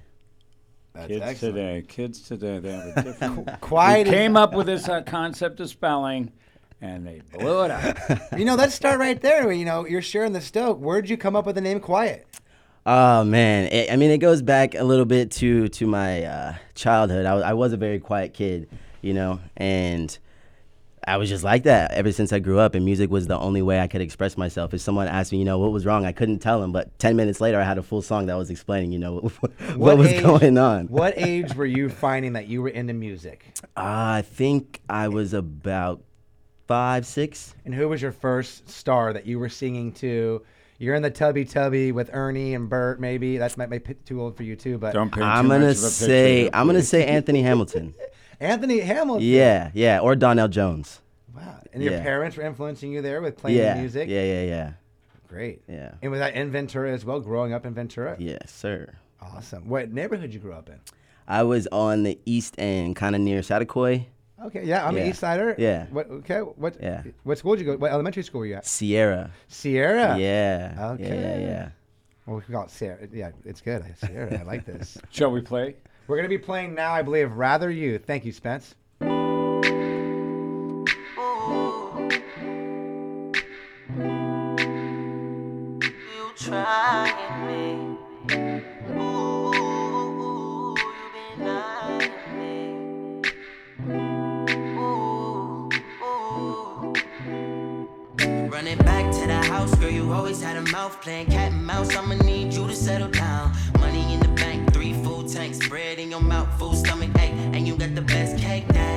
That's 0.95 1.09
Kids 1.09 1.23
excellent. 1.23 1.55
today. 1.57 1.83
Kids 1.87 2.21
today. 2.23 2.59
They 2.59 2.73
have 2.73 2.97
a 2.97 3.03
different. 3.03 3.61
Quiet. 3.61 4.07
we 4.07 4.13
came 4.15 4.35
up 4.37 4.55
with 4.55 4.67
this 4.67 4.89
uh, 4.89 5.03
concept 5.03 5.61
of 5.61 5.69
spelling, 5.69 6.33
and 6.87 7.07
they 7.07 7.21
blew 7.39 7.65
it 7.65 7.71
up. 7.71 7.97
you 8.39 8.45
know, 8.45 8.55
let's 8.55 8.75
start 8.75 8.99
right 8.99 9.21
there. 9.21 9.53
You 9.53 9.65
know, 9.65 9.87
you're 9.87 10.03
sharing 10.03 10.33
the 10.33 10.41
stoke. 10.41 10.79
Where'd 10.79 11.09
you 11.09 11.17
come 11.17 11.37
up 11.37 11.47
with 11.47 11.55
the 11.55 11.61
name 11.61 11.81
KuiET? 11.81 12.23
Oh 12.89 13.25
man, 13.25 13.65
it, 13.73 13.91
I 13.93 13.97
mean, 13.97 14.11
it 14.13 14.19
goes 14.19 14.43
back 14.43 14.75
a 14.77 14.85
little 14.85 15.05
bit 15.07 15.31
to 15.33 15.69
to 15.69 15.87
my 15.87 16.23
uh, 16.25 16.55
childhood. 16.75 17.27
I, 17.27 17.35
was- 17.35 17.43
I 17.45 17.53
was 17.53 17.73
a 17.73 17.77
very 17.77 17.99
quiet 17.99 18.33
kid, 18.33 18.69
you 19.03 19.13
know, 19.13 19.41
and 19.57 20.17
I 21.09 21.17
was 21.17 21.29
just 21.29 21.43
like 21.45 21.65
that 21.65 21.93
ever 21.93 22.11
since 22.13 22.33
I 22.33 22.39
grew 22.41 22.59
up. 22.61 22.75
And 22.77 22.85
music 22.85 23.11
was 23.11 23.27
the 23.29 23.39
only 23.39 23.61
way 23.63 23.81
I 23.81 23.87
could 23.89 24.01
express 24.01 24.37
myself. 24.37 24.73
If 24.75 24.81
someone 24.81 25.07
asked 25.09 25.31
me, 25.33 25.39
you 25.39 25.45
know, 25.45 25.59
what 25.59 25.73
was 25.73 25.85
wrong, 25.87 26.05
I 26.05 26.13
couldn't 26.13 26.39
tell 26.39 26.61
them. 26.61 26.71
But 26.71 26.97
ten 27.01 27.17
minutes 27.17 27.41
later, 27.41 27.61
I 27.61 27.65
had 27.65 27.77
a 27.79 27.83
full 27.83 28.03
song 28.03 28.27
that 28.27 28.37
was 28.37 28.51
explaining, 28.51 28.93
you 28.93 29.01
know, 29.01 29.19
what, 29.77 29.99
was 29.99 30.07
age- 30.09 30.23
going 30.23 30.57
on. 30.57 30.87
What 30.87 31.15
age 31.17 31.55
were 31.57 31.67
you 31.67 31.89
finding 31.89 32.35
that 32.35 32.47
you 32.47 32.63
were 32.63 32.69
into 32.69 32.93
music? 32.93 33.53
I 33.77 34.23
think 34.23 34.81
I 34.89 35.09
was 35.09 35.35
about 35.35 36.03
five, 36.67 37.07
six. 37.07 37.55
And 37.65 37.75
who 37.75 37.89
was 37.89 38.01
your 38.03 38.13
first 38.13 38.69
star 38.69 39.13
that 39.13 39.27
you 39.27 39.39
were 39.39 39.49
singing 39.49 39.93
to? 39.95 40.43
You're 40.79 40.95
in 40.95 41.03
the 41.03 41.11
Tubby 41.11 41.45
Tubby 41.47 41.91
with 41.93 42.11
Ernie 42.13 42.55
and 42.55 42.69
Bert, 42.69 43.01
maybe. 43.01 43.39
That's 43.39 43.57
might 43.57 43.71
be 43.71 43.81
too 44.05 44.21
old 44.21 44.37
for 44.37 44.43
you 44.43 44.57
too, 44.57 44.77
but 44.77 44.93
Don't 44.93 45.05
I'm 45.17 45.45
too 45.47 45.49
gonna 45.51 45.67
much 45.67 45.77
of 45.77 45.83
a 45.83 45.87
picture 45.87 45.91
say 45.91 46.41
here, 46.43 46.51
I'm 46.53 46.67
gonna 46.67 46.83
say 46.83 47.07
Anthony 47.07 47.43
Hamilton. 47.43 47.95
Anthony 48.41 48.81
Hamilton. 48.81 49.25
Yeah, 49.27 49.71
yeah, 49.73 50.01
or 50.01 50.15
Donell 50.15 50.49
Jones. 50.49 51.01
Wow. 51.35 51.61
And 51.73 51.83
your 51.83 51.99
parents 52.01 52.37
were 52.37 52.43
influencing 52.43 52.93
you 52.93 53.01
there 53.03 53.21
with 53.23 53.37
playing 53.39 53.57
Yeah, 53.59 53.75
music. 53.79 54.09
yeah, 54.09 54.23
yeah, 54.23 54.43
yeah, 54.43 54.73
Great. 55.29 55.63
yeah. 55.69 55.93
And 56.03 56.11
was 56.11 56.21
that 56.21 56.35
in 56.35 56.51
Ventura 56.51 56.93
as 56.93 57.05
well? 57.05 57.21
Growing 57.21 57.53
up 57.55 57.65
in 57.67 57.73
Ventura. 57.75 58.17
Yes, 58.19 58.51
sir. 58.51 58.93
Awesome. 59.21 59.69
What 59.69 59.93
neighborhood 59.93 60.33
you 60.33 60.41
grew 60.41 60.53
up 60.53 60.69
in? 60.69 60.79
I 61.27 61.43
was 61.43 61.67
on 61.73 62.03
the 62.05 62.19
east 62.27 62.55
end, 62.59 62.97
kind 62.97 63.15
of 63.15 63.21
near 63.23 63.41
Saticoy, 63.41 64.07
Okay, 64.45 64.65
yeah, 64.65 64.87
I'm 64.87 64.95
Yeah. 64.97 65.03
an 65.05 65.09
East 65.11 65.21
Sider. 65.21 65.55
Yeah. 65.57 65.87
What? 65.91 66.11
Okay. 66.11 66.41
What? 66.41 66.77
Yeah. 66.81 67.03
What 67.25 67.39
school 67.39 67.57
did 67.57 67.65
you 67.65 67.73
go? 67.73 67.79
What 67.79 67.91
elementary 67.91 68.23
school 68.23 68.41
were 68.41 68.47
you 68.47 68.55
at? 68.57 68.67
Sierra. 68.67 69.31
Sierra. 69.49 70.19
Yeah. 70.19 70.75
Okay. 70.95 71.05
Yeah, 71.09 71.39
yeah, 71.39 71.39
yeah. 71.39 71.69
Well, 72.27 72.37
we 72.37 72.43
can 72.43 72.55
call 72.55 72.65
it 72.65 72.71
Sierra. 72.71 72.99
Yeah, 73.13 73.31
it's 73.45 73.61
good. 73.63 73.83
Sierra. 73.99 74.39
I 74.39 74.43
like 74.43 74.67
this. 74.67 74.99
Shall 75.11 75.31
we 75.31 75.41
play? 75.41 75.77
We're 76.07 76.17
gonna 76.17 76.29
be 76.29 76.39
playing 76.39 76.75
now, 76.75 76.93
I 76.93 77.03
believe. 77.03 77.33
Rather 77.33 77.71
you. 77.71 77.99
Thank 77.99 78.25
you, 78.25 78.33
Spence. 78.33 78.75
You 84.99 86.33
trying 86.37 87.47
me. 87.47 87.99
Ooh, 88.99 89.16
always 100.17 100.43
had 100.43 100.57
a 100.57 100.63
mouth 100.73 101.01
playing 101.03 101.27
cat 101.27 101.53
and 101.53 101.65
mouse. 101.65 101.95
I'ma 101.95 102.15
need 102.15 102.55
you 102.55 102.67
to 102.67 102.75
settle 102.75 103.09
down. 103.09 103.53
Money 103.81 104.15
in 104.15 104.21
the 104.21 104.29
bank, 104.29 104.73
three 104.73 104.95
full 105.05 105.23
tanks, 105.29 105.59
bread 105.69 105.99
in 105.99 106.11
your 106.11 106.23
mouth, 106.23 106.49
full 106.59 106.75
stomach 106.75 107.11
ache, 107.19 107.33
and 107.55 107.69
you 107.69 107.77
got 107.77 107.95
the 107.95 108.03
best 108.03 108.39
cake 108.39 108.67
days. 108.73 108.96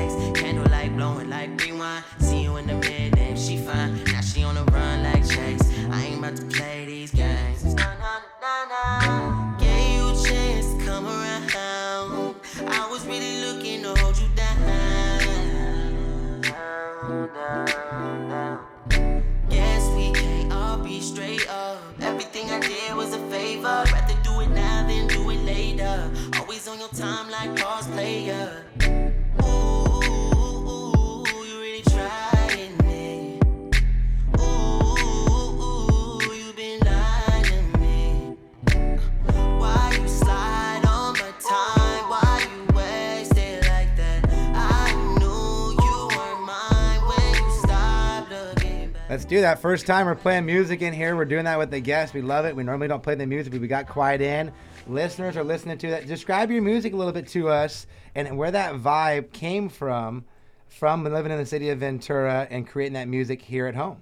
That. 49.41 49.61
First 49.61 49.87
time 49.87 50.05
we're 50.05 50.15
playing 50.15 50.45
music 50.45 50.81
in 50.81 50.93
here. 50.93 51.15
We're 51.15 51.25
doing 51.25 51.45
that 51.45 51.57
with 51.57 51.71
the 51.71 51.79
guests. 51.79 52.13
We 52.13 52.21
love 52.21 52.45
it. 52.45 52.55
We 52.55 52.63
normally 52.63 52.87
don't 52.87 53.01
play 53.01 53.15
the 53.15 53.25
music, 53.25 53.51
but 53.53 53.61
we 53.61 53.67
got 53.67 53.87
KuiET 53.87 54.21
in. 54.21 54.51
Listeners 54.87 55.37
are 55.37 55.43
listening 55.43 55.77
to 55.77 55.89
that. 55.91 56.07
Describe 56.07 56.51
your 56.51 56.61
music 56.61 56.93
a 56.93 56.95
little 56.95 57.13
bit 57.13 57.27
to 57.29 57.49
us 57.49 57.87
and 58.15 58.37
where 58.37 58.51
that 58.51 58.75
vibe 58.75 59.31
came 59.31 59.69
from, 59.69 60.25
from 60.67 61.03
living 61.03 61.31
in 61.31 61.37
the 61.37 61.45
city 61.45 61.69
of 61.69 61.79
Ventura 61.79 62.47
and 62.49 62.67
creating 62.67 62.93
that 62.93 63.07
music 63.07 63.41
here 63.41 63.67
at 63.67 63.75
home. 63.75 64.01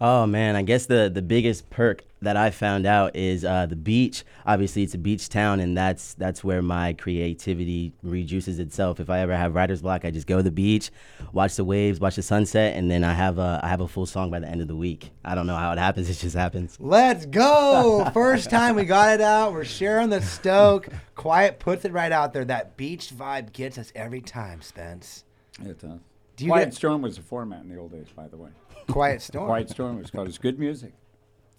Oh 0.00 0.26
man, 0.26 0.56
I 0.56 0.62
guess 0.62 0.86
the 0.86 1.10
the 1.12 1.22
biggest 1.22 1.70
perk 1.70 2.04
that 2.24 2.36
I 2.36 2.50
found 2.50 2.86
out 2.86 3.14
is 3.16 3.44
uh, 3.44 3.66
the 3.66 3.76
beach. 3.76 4.24
Obviously, 4.44 4.82
it's 4.82 4.94
a 4.94 4.98
beach 4.98 5.28
town, 5.28 5.60
and 5.60 5.76
that's 5.76 6.14
that's 6.14 6.42
where 6.44 6.60
my 6.62 6.92
creativity 6.94 7.92
rejuices 8.02 8.58
itself. 8.58 9.00
If 9.00 9.08
I 9.08 9.20
ever 9.20 9.36
have 9.36 9.54
writer's 9.54 9.82
block, 9.82 10.04
I 10.04 10.10
just 10.10 10.26
go 10.26 10.38
to 10.38 10.42
the 10.42 10.50
beach, 10.50 10.90
watch 11.32 11.56
the 11.56 11.64
waves, 11.64 12.00
watch 12.00 12.16
the 12.16 12.22
sunset, 12.22 12.76
and 12.76 12.90
then 12.90 13.04
I 13.04 13.14
have 13.14 13.38
a 13.38 13.60
I 13.62 13.68
have 13.68 13.80
a 13.80 13.88
full 13.88 14.06
song 14.06 14.30
by 14.30 14.40
the 14.40 14.48
end 14.48 14.60
of 14.60 14.68
the 14.68 14.76
week. 14.76 15.10
I 15.24 15.34
don't 15.34 15.46
know 15.46 15.56
how 15.56 15.72
it 15.72 15.78
happens; 15.78 16.10
it 16.10 16.14
just 16.14 16.36
happens. 16.36 16.76
Let's 16.80 17.26
go! 17.26 18.10
First 18.14 18.50
time 18.50 18.76
we 18.76 18.84
got 18.84 19.14
it 19.14 19.20
out. 19.20 19.52
We're 19.52 19.64
sharing 19.64 20.10
the 20.10 20.20
stoke. 20.20 20.88
KuiET 21.16 21.58
puts 21.58 21.84
it 21.84 21.92
right 21.92 22.12
out 22.12 22.32
there. 22.32 22.44
That 22.44 22.76
beach 22.76 23.10
vibe 23.14 23.52
gets 23.52 23.78
us 23.78 23.92
every 23.94 24.20
time, 24.20 24.60
Spence. 24.62 25.24
It 25.62 25.80
does. 25.80 26.00
Do 26.36 26.44
you 26.44 26.50
Quiet 26.50 26.66
get- 26.66 26.74
Storm 26.74 27.00
was 27.02 27.16
a 27.18 27.22
format 27.22 27.62
in 27.62 27.68
the 27.68 27.78
old 27.78 27.92
days, 27.92 28.08
by 28.14 28.26
the 28.26 28.36
way. 28.36 28.50
Quiet 28.88 29.22
storm. 29.22 29.46
Quiet 29.46 29.70
Storm 29.70 29.98
was 29.98 30.10
called. 30.10 30.28
It's 30.28 30.38
good 30.38 30.58
music. 30.58 30.92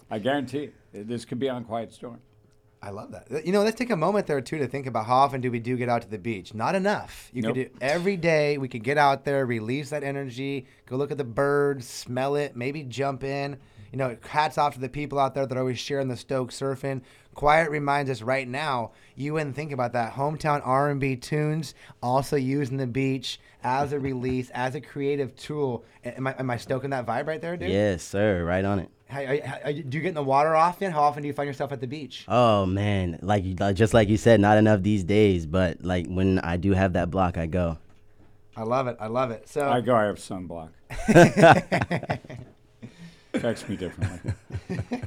I 0.09 0.19
guarantee 0.19 0.69
it. 0.93 1.07
This 1.07 1.25
could 1.25 1.39
be 1.39 1.49
on 1.49 1.65
Quiet 1.65 1.93
Storm. 1.93 2.19
I 2.81 2.91
love 2.91 3.11
that. 3.13 3.45
You 3.45 3.51
know, 3.51 3.63
let's 3.63 3.77
take 3.77 3.89
a 3.89 3.95
moment 3.95 4.27
there 4.27 4.41
too 4.41 4.59
to 4.59 4.67
think 4.67 4.85
about 4.85 5.07
how 5.07 5.15
often 5.15 5.41
do 5.41 5.49
we 5.49 5.59
do 5.59 5.75
get 5.75 5.89
out 5.89 6.03
to 6.03 6.07
the 6.07 6.19
beach? 6.19 6.53
Not 6.53 6.75
enough. 6.75 7.31
You 7.33 7.41
Nope. 7.41 7.55
could 7.55 7.71
do 7.71 7.77
every 7.81 8.15
day. 8.15 8.59
We 8.59 8.67
could 8.67 8.83
get 8.83 8.99
out 8.99 9.25
there, 9.25 9.43
release 9.47 9.89
that 9.89 10.03
energy, 10.03 10.67
go 10.85 10.95
look 10.95 11.09
at 11.11 11.17
the 11.17 11.23
birds, 11.23 11.87
smell 11.87 12.35
it, 12.35 12.55
maybe 12.55 12.83
jump 12.83 13.23
in. 13.23 13.57
You 13.91 13.97
know, 13.97 14.17
hats 14.27 14.57
off 14.59 14.75
to 14.75 14.79
the 14.79 14.89
people 14.89 15.17
out 15.17 15.33
there 15.33 15.47
that 15.47 15.55
are 15.57 15.61
always 15.61 15.79
sharing 15.79 16.09
the 16.09 16.17
Stoke 16.17 16.51
surfing. 16.51 17.01
Quiet 17.33 17.71
reminds 17.71 18.11
us 18.11 18.21
right 18.21 18.47
now. 18.47 18.91
You 19.15 19.33
wouldn't 19.33 19.55
think 19.55 19.71
about 19.71 19.93
that. 19.93 20.13
Hometown 20.13 20.61
R&B 20.63 21.15
tunes 21.15 21.73
also 22.03 22.35
using 22.35 22.77
the 22.77 22.87
beach 22.87 23.39
as 23.63 23.93
a 23.93 23.99
release, 23.99 24.49
as 24.51 24.75
a 24.75 24.81
creative 24.81 25.35
tool. 25.35 25.85
Am 26.03 26.27
I, 26.27 26.35
am 26.37 26.51
I 26.51 26.57
stoking 26.57 26.91
that 26.91 27.05
vibe 27.07 27.25
right 27.27 27.41
there, 27.41 27.57
dude? 27.57 27.71
Yes, 27.71 28.03
sir, 28.03 28.43
right 28.43 28.63
on 28.65 28.79
it. 28.79 28.89
How, 29.07 29.23
how- 29.25 29.37
how- 29.65 29.71
do 29.71 29.75
you 29.77 30.01
get 30.01 30.05
in 30.09 30.13
the 30.15 30.23
water 30.23 30.55
often? 30.55 30.91
How 30.91 31.03
often 31.03 31.21
do 31.21 31.27
you 31.27 31.33
find 31.33 31.47
yourself 31.47 31.71
at 31.71 31.79
the 31.79 31.87
beach? 31.87 32.25
Oh 32.27 32.65
man, 32.65 33.19
like 33.21 33.43
you- 33.45 33.55
like- 33.59 33.75
just 33.75 33.93
like 33.93 34.09
you 34.09 34.17
said, 34.17 34.39
not 34.39 34.57
enough 34.57 34.81
these 34.81 35.03
days. 35.03 35.45
But 35.45 35.83
like 35.83 36.07
when 36.07 36.39
I 36.39 36.57
do 36.57 36.71
have 36.73 36.93
that 36.93 37.11
block, 37.11 37.37
I 37.37 37.45
go. 37.45 37.77
I 38.57 38.63
love 38.63 38.87
it. 38.87 38.97
I 38.99 39.07
love 39.07 39.31
it. 39.31 39.47
So 39.49 39.69
I 39.69 39.81
go. 39.81 39.95
I 39.95 40.03
have 40.05 40.15
sunblock. 40.17 40.69
Affects 43.33 43.67
me 43.67 43.75
differently. 43.75 44.31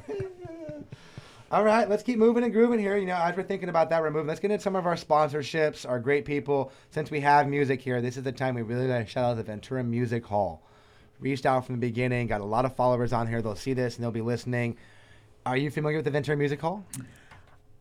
All 1.51 1.63
right, 1.63 1.89
let's 1.89 2.03
keep 2.03 2.19
moving 2.19 2.43
and 2.43 2.53
grooving 2.53 2.77
here. 2.79 2.95
You 2.95 3.07
know, 3.07 3.15
as 3.15 3.35
we're 3.35 3.41
thinking 3.41 3.69
about 3.69 3.89
that, 3.89 4.01
we're 4.03 4.11
moving. 4.11 4.27
Let's 4.27 4.39
get 4.39 4.51
into 4.51 4.61
some 4.61 4.75
of 4.75 4.85
our 4.85 4.93
sponsorships, 4.95 5.87
our 5.89 5.99
great 5.99 6.23
people. 6.25 6.71
Since 6.91 7.09
we 7.09 7.19
have 7.21 7.47
music 7.47 7.81
here, 7.81 8.01
this 8.01 8.17
is 8.17 8.23
the 8.23 8.31
time 8.31 8.53
we 8.53 8.61
really 8.61 8.85
got 8.87 8.99
to 8.99 9.05
shout 9.07 9.25
out 9.31 9.37
the 9.37 9.41
Ventura 9.43 9.83
Music 9.83 10.23
Hall. 10.23 10.61
Reached 11.19 11.45
out 11.45 11.65
from 11.65 11.75
the 11.75 11.81
beginning, 11.81 12.27
got 12.27 12.41
a 12.41 12.45
lot 12.45 12.65
of 12.65 12.75
followers 12.75 13.11
on 13.11 13.27
here. 13.27 13.41
They'll 13.41 13.55
see 13.55 13.73
this 13.73 13.95
and 13.95 14.03
they'll 14.03 14.11
be 14.11 14.21
listening. 14.21 14.77
Are 15.45 15.57
you 15.57 15.69
familiar 15.69 15.97
with 15.97 16.05
the 16.05 16.11
Ventura 16.11 16.37
Music 16.37 16.61
Hall? 16.61 16.85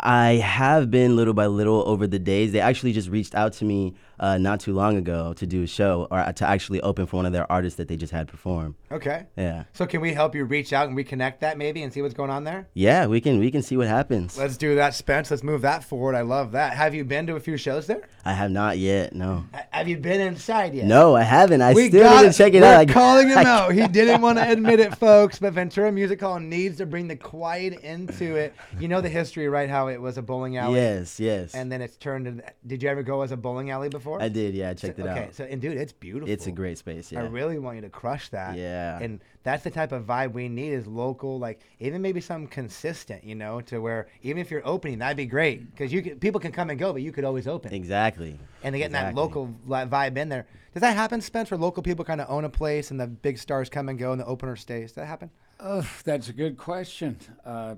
I 0.00 0.34
have 0.34 0.90
been 0.90 1.16
little 1.16 1.34
by 1.34 1.46
little 1.46 1.82
over 1.88 2.06
the 2.06 2.20
days. 2.20 2.52
They 2.52 2.60
actually 2.60 2.92
just 2.92 3.08
reached 3.08 3.34
out 3.34 3.52
to 3.54 3.64
me 3.64 3.94
uh, 4.20 4.38
not 4.38 4.60
too 4.60 4.72
long 4.72 4.96
ago 4.96 5.32
to 5.34 5.46
do 5.46 5.64
a 5.64 5.66
show 5.66 6.06
or 6.10 6.32
to 6.32 6.48
actually 6.48 6.80
open 6.82 7.06
for 7.06 7.16
one 7.16 7.26
of 7.26 7.32
their 7.32 7.50
artists 7.50 7.76
that 7.78 7.88
they 7.88 7.96
just 7.96 8.12
had 8.12 8.28
perform. 8.28 8.76
Okay. 8.90 9.26
Yeah, 9.36 9.64
So 9.72 9.86
can 9.86 10.00
we 10.00 10.12
help 10.14 10.34
you 10.34 10.44
reach 10.44 10.72
out 10.72 10.88
and 10.88 10.96
reconnect 10.96 11.40
that 11.40 11.58
maybe 11.58 11.82
and 11.82 11.92
see 11.92 12.00
what's 12.02 12.14
going 12.14 12.30
on 12.30 12.44
there? 12.44 12.68
yeah, 12.74 13.06
we 13.06 13.20
can 13.20 13.38
we 13.38 13.50
can 13.50 13.62
see 13.62 13.76
what 13.76 13.86
happens. 13.86 14.38
Let's 14.38 14.56
do 14.56 14.74
that, 14.76 14.94
Spence. 14.94 15.30
Let's 15.30 15.42
move 15.42 15.62
that 15.62 15.84
forward. 15.84 16.14
I 16.14 16.22
love 16.22 16.52
that. 16.52 16.74
Have 16.76 16.94
you 16.94 17.04
been 17.04 17.26
to 17.26 17.36
a 17.36 17.40
few 17.40 17.56
shows 17.56 17.86
there? 17.86 18.08
I 18.24 18.32
have 18.32 18.50
not 18.50 18.78
yet. 18.78 19.14
No, 19.14 19.44
Have 19.70 19.88
you 19.88 19.96
been 19.96 20.20
inside 20.20 20.74
yet? 20.74 20.86
no, 20.86 21.14
I 21.16 21.22
haven't. 21.22 21.62
I 21.62 21.72
we 21.72 21.88
still 21.88 22.02
got 22.04 22.22
need 22.22 22.32
to 22.32 22.36
check 22.36 22.54
it 22.54 22.60
we're 22.60 22.66
out. 22.66 22.80
I- 22.80 22.92
calling 22.92 23.28
him 23.28 23.38
out. 23.38 23.72
He 23.72 23.86
didn't 23.98 24.20
want 24.20 24.38
to 24.38 24.50
admit 24.50 24.80
it, 24.80 24.94
folks. 24.96 25.38
But 25.38 25.52
Ventura 25.52 25.92
Music 25.92 26.20
Hall 26.20 26.38
needs 26.40 26.78
to 26.78 26.86
bring 26.86 27.08
the 27.08 27.16
quiet 27.16 27.80
into 27.80 28.36
it. 28.36 28.54
You 28.78 28.88
know 28.88 29.00
the 29.00 29.08
history, 29.08 29.48
right? 29.48 29.68
How 29.68 29.88
it 29.88 30.00
was 30.00 30.18
a 30.18 30.22
bowling 30.22 30.56
alley. 30.56 30.76
Yes, 30.76 31.18
yes. 31.20 31.54
And 31.54 31.70
then 31.70 31.80
it's 31.82 31.96
turned 31.96 32.26
into. 32.26 32.42
Did 32.66 32.82
you 32.82 32.88
ever 32.88 33.02
go 33.02 33.22
as 33.22 33.32
a 33.32 33.36
bowling 33.36 33.70
alley 33.70 33.88
before? 33.88 34.20
I 34.20 34.28
did. 34.28 34.54
Yeah, 34.54 34.70
I 34.70 34.74
checked 34.74 34.98
it 34.98 35.02
okay, 35.02 35.10
out. 35.10 35.18
Okay. 35.18 35.28
So 35.32 35.44
and 35.44 35.60
dude, 35.60 35.76
it's 35.76 35.92
beautiful. 35.92 36.28
It's 36.32 36.46
a 36.46 36.52
great 36.52 36.78
space. 36.78 37.12
Yeah. 37.12 37.20
I 37.20 37.26
really 37.26 37.58
want 37.58 37.76
you 37.76 37.82
to 37.82 37.90
crush 37.90 38.28
that. 38.30 38.56
Yeah. 38.56 38.77
And 39.00 39.20
that's 39.42 39.64
the 39.64 39.70
type 39.70 39.92
of 39.92 40.04
vibe 40.04 40.32
we 40.32 40.48
need 40.48 40.72
is 40.72 40.86
local, 40.86 41.38
like 41.38 41.60
even 41.80 42.02
maybe 42.02 42.20
something 42.20 42.48
consistent, 42.48 43.24
you 43.24 43.34
know, 43.34 43.60
to 43.62 43.80
where 43.80 44.08
even 44.22 44.40
if 44.40 44.50
you're 44.50 44.66
opening, 44.66 44.98
that'd 44.98 45.16
be 45.16 45.26
great 45.26 45.70
because 45.70 45.92
you 45.92 46.02
can, 46.02 46.18
people 46.18 46.40
can 46.40 46.52
come 46.52 46.70
and 46.70 46.78
go, 46.78 46.92
but 46.92 47.02
you 47.02 47.12
could 47.12 47.24
always 47.24 47.46
open. 47.46 47.72
Exactly. 47.72 48.38
and 48.62 48.74
they 48.74 48.78
getting 48.78 48.92
that 48.92 49.14
local 49.14 49.54
vibe 49.66 50.16
in 50.16 50.28
there. 50.28 50.46
Does 50.74 50.82
that 50.82 50.96
happen, 50.96 51.20
Spence, 51.20 51.50
where 51.50 51.58
local 51.58 51.82
people 51.82 52.04
kind 52.04 52.20
of 52.20 52.28
own 52.30 52.44
a 52.44 52.50
place 52.50 52.90
and 52.90 53.00
the 53.00 53.06
big 53.06 53.38
stars 53.38 53.68
come 53.68 53.88
and 53.88 53.98
go 53.98 54.12
and 54.12 54.20
the 54.20 54.26
opener 54.26 54.54
stays? 54.56 54.90
Does 54.90 54.96
that 54.96 55.06
happen? 55.06 55.30
Oh, 55.60 55.88
that's 56.04 56.28
a 56.28 56.32
good 56.32 56.56
question. 56.56 57.16
Uh, 57.44 57.76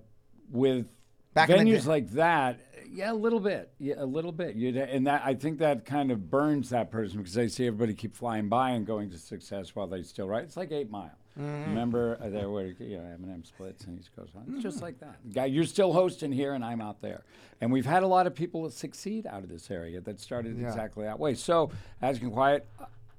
with 0.51 0.87
Back 1.35 1.51
in 1.51 1.65
the 1.65 1.73
venues 1.73 1.87
like 1.87 2.11
that, 2.11 2.59
yeah, 2.93 3.13
a 3.13 3.15
little 3.15 3.39
bit, 3.39 3.73
yeah, 3.79 3.95
a 3.99 4.05
little 4.07 4.33
bit. 4.33 4.57
You 4.57 4.77
and 4.81 5.07
that 5.07 5.23
I 5.25 5.35
think 5.35 5.59
that 5.61 5.85
kind 5.85 6.11
of 6.11 6.29
burns 6.31 6.71
that 6.71 6.91
person 6.91 7.19
because 7.19 7.35
they 7.35 7.49
see 7.49 7.67
everybody 7.67 7.95
keep 7.95 8.17
flying 8.17 8.49
by 8.49 8.71
and 8.71 8.85
going 8.85 9.11
to 9.11 9.19
success 9.19 9.77
while 9.77 9.87
they 9.87 10.03
still 10.03 10.27
right. 10.27 10.43
It's 10.43 10.57
like 10.57 10.73
Eight 10.73 10.91
Mile. 10.91 11.13
Mm-hmm. 11.39 11.71
Remember 11.71 12.19
uh, 12.21 12.29
there 12.31 12.51
where 12.51 12.67
you 12.67 12.97
know 12.97 13.05
Eminem 13.05 13.47
splits 13.47 13.85
and 13.85 13.97
he 13.97 14.05
goes 14.17 14.31
on. 14.35 14.53
It's 14.55 14.63
just 14.63 14.83
like 14.83 14.99
that. 15.01 15.33
Guy, 15.33 15.45
you're 15.47 15.65
still 15.65 15.93
hosting 15.93 16.33
here 16.33 16.55
and 16.55 16.65
I'm 16.65 16.81
out 16.81 17.01
there, 17.01 17.23
and 17.61 17.71
we've 17.71 17.87
had 17.87 18.03
a 18.03 18.09
lot 18.09 18.27
of 18.27 18.35
people 18.35 18.65
that 18.65 18.73
succeed 18.73 19.27
out 19.27 19.45
of 19.45 19.49
this 19.49 19.71
area 19.71 20.01
that 20.01 20.21
started 20.21 20.59
Yeah. 20.59 20.67
exactly 20.67 21.05
that 21.05 21.21
way. 21.21 21.35
So, 21.35 21.71
asking 22.03 22.33
KuiET. 22.33 22.63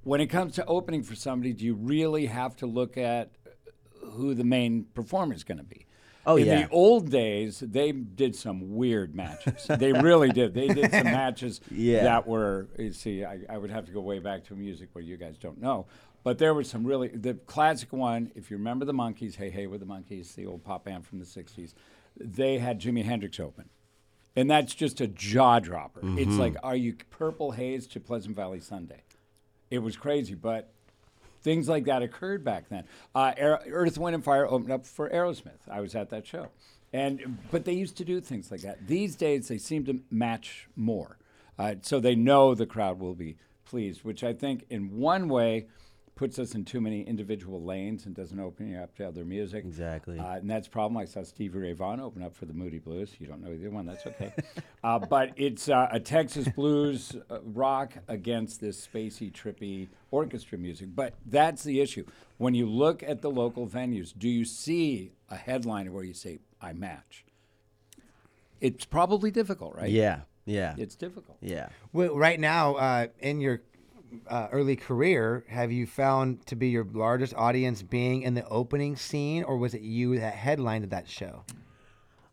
When 0.03 0.19
it 0.19 0.27
comes 0.27 0.55
to 0.55 0.65
opening 0.65 1.03
for 1.03 1.13
somebody, 1.13 1.53
do 1.53 1.63
you 1.63 1.75
really 1.75 2.25
have 2.25 2.55
to 2.55 2.65
look 2.65 2.97
at 2.97 3.29
who 4.13 4.33
the 4.33 4.43
main 4.43 4.85
performer 4.93 5.33
is 5.33 5.43
going 5.43 5.57
to 5.57 5.63
be. 5.63 5.85
Oh, 6.25 6.35
In 6.35 6.45
yeah. 6.45 6.63
the 6.63 6.69
old 6.69 7.09
days, 7.09 7.59
they 7.59 7.91
did 7.91 8.35
some 8.35 8.75
weird 8.75 9.15
matches. 9.15 9.65
they 9.67 9.91
really 10.01 10.29
did. 10.29 10.53
They 10.53 10.67
did 10.67 10.91
some 10.91 11.05
matches 11.05 11.61
Yeah. 11.71 12.03
that 12.03 12.27
were. 12.27 12.67
You 12.77 12.93
see, 12.93 13.25
I, 13.25 13.39
I 13.49 13.57
would 13.57 13.71
have 13.71 13.85
to 13.87 13.91
go 13.91 14.01
way 14.01 14.19
back 14.19 14.45
to 14.45 14.55
music 14.55 14.89
where 14.93 15.03
you 15.03 15.17
guys 15.17 15.37
don't 15.37 15.59
know. 15.59 15.87
But 16.23 16.37
there 16.37 16.53
was 16.53 16.69
some 16.69 16.83
really 16.85 17.07
the 17.07 17.33
classic 17.33 17.91
one. 17.91 18.31
If 18.35 18.51
you 18.51 18.57
remember 18.57 18.85
the 18.85 18.93
Monkees, 18.93 19.35
Hey 19.35 19.49
Hey 19.49 19.65
with 19.65 19.79
the 19.79 19.87
Monkees, 19.87 20.35
the 20.35 20.45
old 20.45 20.63
pop 20.63 20.85
band 20.85 21.05
from 21.07 21.17
the 21.17 21.25
'60s, 21.25 21.73
they 22.15 22.59
had 22.59 22.79
Jimi 22.79 23.03
Hendrix 23.03 23.39
open, 23.39 23.69
and 24.35 24.49
that's 24.49 24.75
just 24.75 25.01
a 25.01 25.07
jaw 25.07 25.59
dropper. 25.59 26.01
It's 26.03 26.31
mm-hmm. 26.31 26.37
like, 26.39 26.55
are 26.61 26.75
you 26.75 26.95
Purple 27.09 27.51
Haze 27.51 27.87
to 27.87 27.99
Pleasant 27.99 28.35
Valley 28.35 28.59
Sunday? 28.59 29.01
It 29.71 29.79
was 29.79 29.97
crazy, 29.97 30.35
but 30.35 30.71
things 31.41 31.67
like 31.67 31.85
that 31.85 32.01
occurred 32.01 32.43
back 32.43 32.69
then. 32.69 32.85
Uh, 33.13 33.33
Earth, 33.37 33.97
Wind, 33.97 34.15
and 34.15 34.23
Fire 34.23 34.47
opened 34.47 34.71
up 34.71 34.85
for 34.85 35.09
Aerosmith. 35.09 35.69
I 35.69 35.81
was 35.81 35.95
at 35.95 36.09
that 36.09 36.25
show, 36.25 36.49
and 36.93 37.37
but 37.51 37.65
they 37.65 37.73
used 37.73 37.97
to 37.97 38.05
do 38.05 38.21
things 38.21 38.51
like 38.51 38.61
that. 38.61 38.87
These 38.87 39.15
days, 39.15 39.47
they 39.47 39.57
seem 39.57 39.85
to 39.85 40.01
match 40.09 40.67
more, 40.75 41.17
uh, 41.57 41.75
so 41.81 41.99
they 41.99 42.15
know 42.15 42.55
the 42.55 42.65
crowd 42.65 42.99
will 42.99 43.15
be 43.15 43.37
pleased. 43.65 44.03
Which 44.03 44.23
I 44.23 44.33
think, 44.33 44.65
in 44.69 44.97
one 44.97 45.27
way, 45.27 45.67
puts 46.21 46.37
us 46.37 46.53
in 46.53 46.63
too 46.63 46.79
many 46.79 47.01
individual 47.01 47.63
lanes 47.63 48.05
and 48.05 48.13
doesn't 48.13 48.39
open 48.39 48.69
you 48.69 48.77
up 48.77 48.95
to 48.95 49.07
other 49.07 49.25
music. 49.25 49.65
Exactly. 49.65 50.19
Uh, 50.19 50.35
and 50.35 50.47
that's 50.47 50.67
a 50.67 50.69
problem. 50.69 50.95
I 50.95 51.05
saw 51.05 51.23
Stevie 51.23 51.57
Ray 51.57 51.73
Vaughan 51.73 51.99
open 51.99 52.21
up 52.21 52.35
for 52.35 52.45
the 52.45 52.53
Moody 52.53 52.77
Blues. 52.77 53.15
You 53.17 53.25
don't 53.25 53.41
know 53.41 53.51
either 53.51 53.71
one. 53.71 53.87
That's 53.87 54.05
okay. 54.05 54.31
uh, 54.83 54.99
but 54.99 55.31
it's 55.35 55.67
uh, 55.67 55.87
a 55.91 55.99
Texas 55.99 56.47
blues 56.49 57.15
uh, 57.31 57.39
rock 57.41 57.93
against 58.07 58.61
this 58.61 58.87
spacey, 58.87 59.31
trippy 59.31 59.87
orchestra 60.11 60.59
music. 60.59 60.89
But 60.93 61.15
that's 61.25 61.63
the 61.63 61.81
issue. 61.81 62.05
When 62.37 62.53
you 62.53 62.69
look 62.69 63.01
at 63.01 63.23
the 63.23 63.31
local 63.31 63.65
venues, 63.65 64.13
do 64.15 64.29
you 64.29 64.45
see 64.45 65.13
a 65.27 65.37
headliner 65.37 65.91
where 65.91 66.03
you 66.03 66.13
say, 66.13 66.37
I 66.61 66.73
match? 66.73 67.25
It's 68.59 68.85
probably 68.85 69.31
difficult, 69.31 69.75
right? 69.75 69.89
Yeah. 69.89 70.19
Yeah. 70.45 70.75
It's 70.77 70.93
difficult. 70.93 71.37
Yeah. 71.41 71.69
Well, 71.93 72.15
right 72.15 72.39
now, 72.39 72.75
uh, 72.75 73.07
in 73.21 73.41
your 73.41 73.61
uh, 74.27 74.47
early 74.51 74.75
career, 74.75 75.43
have 75.47 75.71
you 75.71 75.85
found 75.85 76.45
to 76.47 76.55
be 76.55 76.69
your 76.69 76.85
largest 76.91 77.33
audience 77.35 77.81
being 77.81 78.23
in 78.23 78.33
the 78.33 78.47
opening 78.47 78.95
scene, 78.95 79.43
or 79.43 79.57
was 79.57 79.73
it 79.73 79.81
you 79.81 80.19
that 80.19 80.33
headlined 80.33 80.89
that 80.89 81.07
show? 81.07 81.43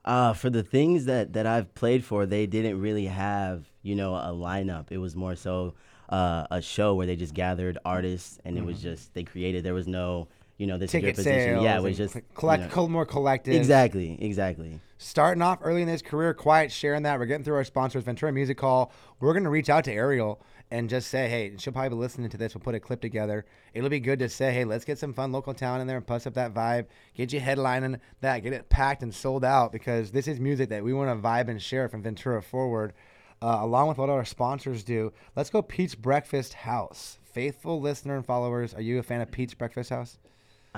Uh, 0.05 0.33
for 0.33 0.49
the 0.49 0.63
things 0.63 1.05
that, 1.05 1.35
that 1.35 1.47
I've 1.47 1.75
played 1.75 2.05
for, 2.05 2.25
they 2.25 2.47
didn't 2.47 2.81
really 2.81 3.07
have, 3.07 3.67
you 3.83 3.95
know, 3.95 4.15
a 4.15 4.33
lineup. 4.33 4.91
It 4.91 4.99
was 4.99 5.15
more 5.15 5.37
so 5.37 5.75
uh, 6.09 6.47
a 6.51 6.63
show 6.63 6.95
where 6.95 7.07
they 7.07 7.17
just 7.17 7.35
gathered 7.35 7.77
artists 7.85 8.39
and 8.45 8.57
it 8.57 8.65
was 8.65 8.81
just, 8.81 9.13
they 9.13 9.23
created, 9.23 9.65
there 9.65 9.75
was 9.75 9.87
no, 9.87 10.29
you 10.59 10.67
know, 10.67 10.77
this 10.77 10.91
is 10.91 10.95
your 10.95 11.01
Ticket 11.03 11.17
position. 11.17 11.41
sales. 11.55 11.65
Yeah, 11.65 11.79
it 11.79 11.83
was 11.83 11.97
just. 11.97 12.13
cl- 12.15 12.23
you 12.29 12.35
collect, 12.35 12.77
know- 12.77 12.89
more 12.89 13.07
collective. 13.07 13.55
Exactly, 13.55 14.19
exactly. 14.21 14.81
starting 14.99 15.41
off 15.43 15.61
early 15.63 15.83
in 15.83 15.89
his 15.89 16.03
career, 16.03 16.35
KuiET, 16.35 16.71
sharing 16.71 17.05
that. 17.05 17.19
We're 17.19 17.27
getting 17.27 17.45
through 17.45 17.55
our 17.55 17.65
sponsors, 17.65 18.03
Ventura 18.05 18.33
Music 18.33 18.61
Hall. 18.61 18.93
We're 19.21 19.33
going 19.33 19.45
to 19.45 19.51
reach 19.51 19.71
out 19.71 19.85
to 19.85 19.93
Ariel 19.93 20.43
and 20.71 20.91
just 20.91 21.09
say, 21.09 21.29
hey, 21.31 21.55
she'll 21.57 21.73
probably 21.73 21.89
be 21.91 21.95
listening 21.95 22.29
to 22.29 22.37
this. 22.37 22.55
We'll 22.55 22.61
put 22.63 22.75
a 22.75 22.81
clip 22.81 23.01
together. 23.01 23.47
It'll 23.73 23.89
be 23.89 24.01
good 24.01 24.19
to 24.19 24.29
say, 24.29 24.53
hey, 24.53 24.65
let's 24.67 24.85
get 24.85 24.99
some 24.99 25.15
fun 25.15 25.33
local 25.33 25.55
talent 25.55 25.81
in 25.81 25.87
there 25.87 25.97
and 25.97 26.07
puss 26.07 26.27
up 26.27 26.35
that 26.35 26.53
vibe. 26.53 26.87
Get 27.15 27.33
you 27.33 27.41
headlining 27.41 28.01
that, 28.21 28.41
get 28.41 28.53
it 28.53 28.69
packed 28.69 29.03
and 29.03 29.15
sold 29.15 29.45
out 29.45 29.73
because 29.73 30.11
this 30.11 30.29
is 30.29 30.39
music 30.41 30.69
that 30.69 30.85
we 30.85 30.93
want 30.93 31.09
to 31.09 31.27
vibe 31.27 31.49
and 31.49 31.63
share 31.63 31.89
from 31.89 32.03
Ventura 32.03 32.43
forward, 32.43 32.93
uh, 33.41 33.59
along 33.61 33.89
with 33.89 33.97
what 33.97 34.11
our 34.11 34.25
sponsors 34.27 34.83
do. 34.85 35.11
Let's 35.37 35.49
go 35.49 35.63
Pete's 35.63 35.95
Breakfast 35.95 36.53
House. 36.53 37.19
Faithful 37.25 37.81
listener 37.81 38.17
and 38.17 38.27
followers, 38.27 38.75
are 38.75 38.83
you 38.83 38.99
a 38.99 39.03
fan 39.03 39.21
of 39.23 39.31
Pete's 39.31 39.55
Breakfast 39.55 39.89
House? 39.91 40.19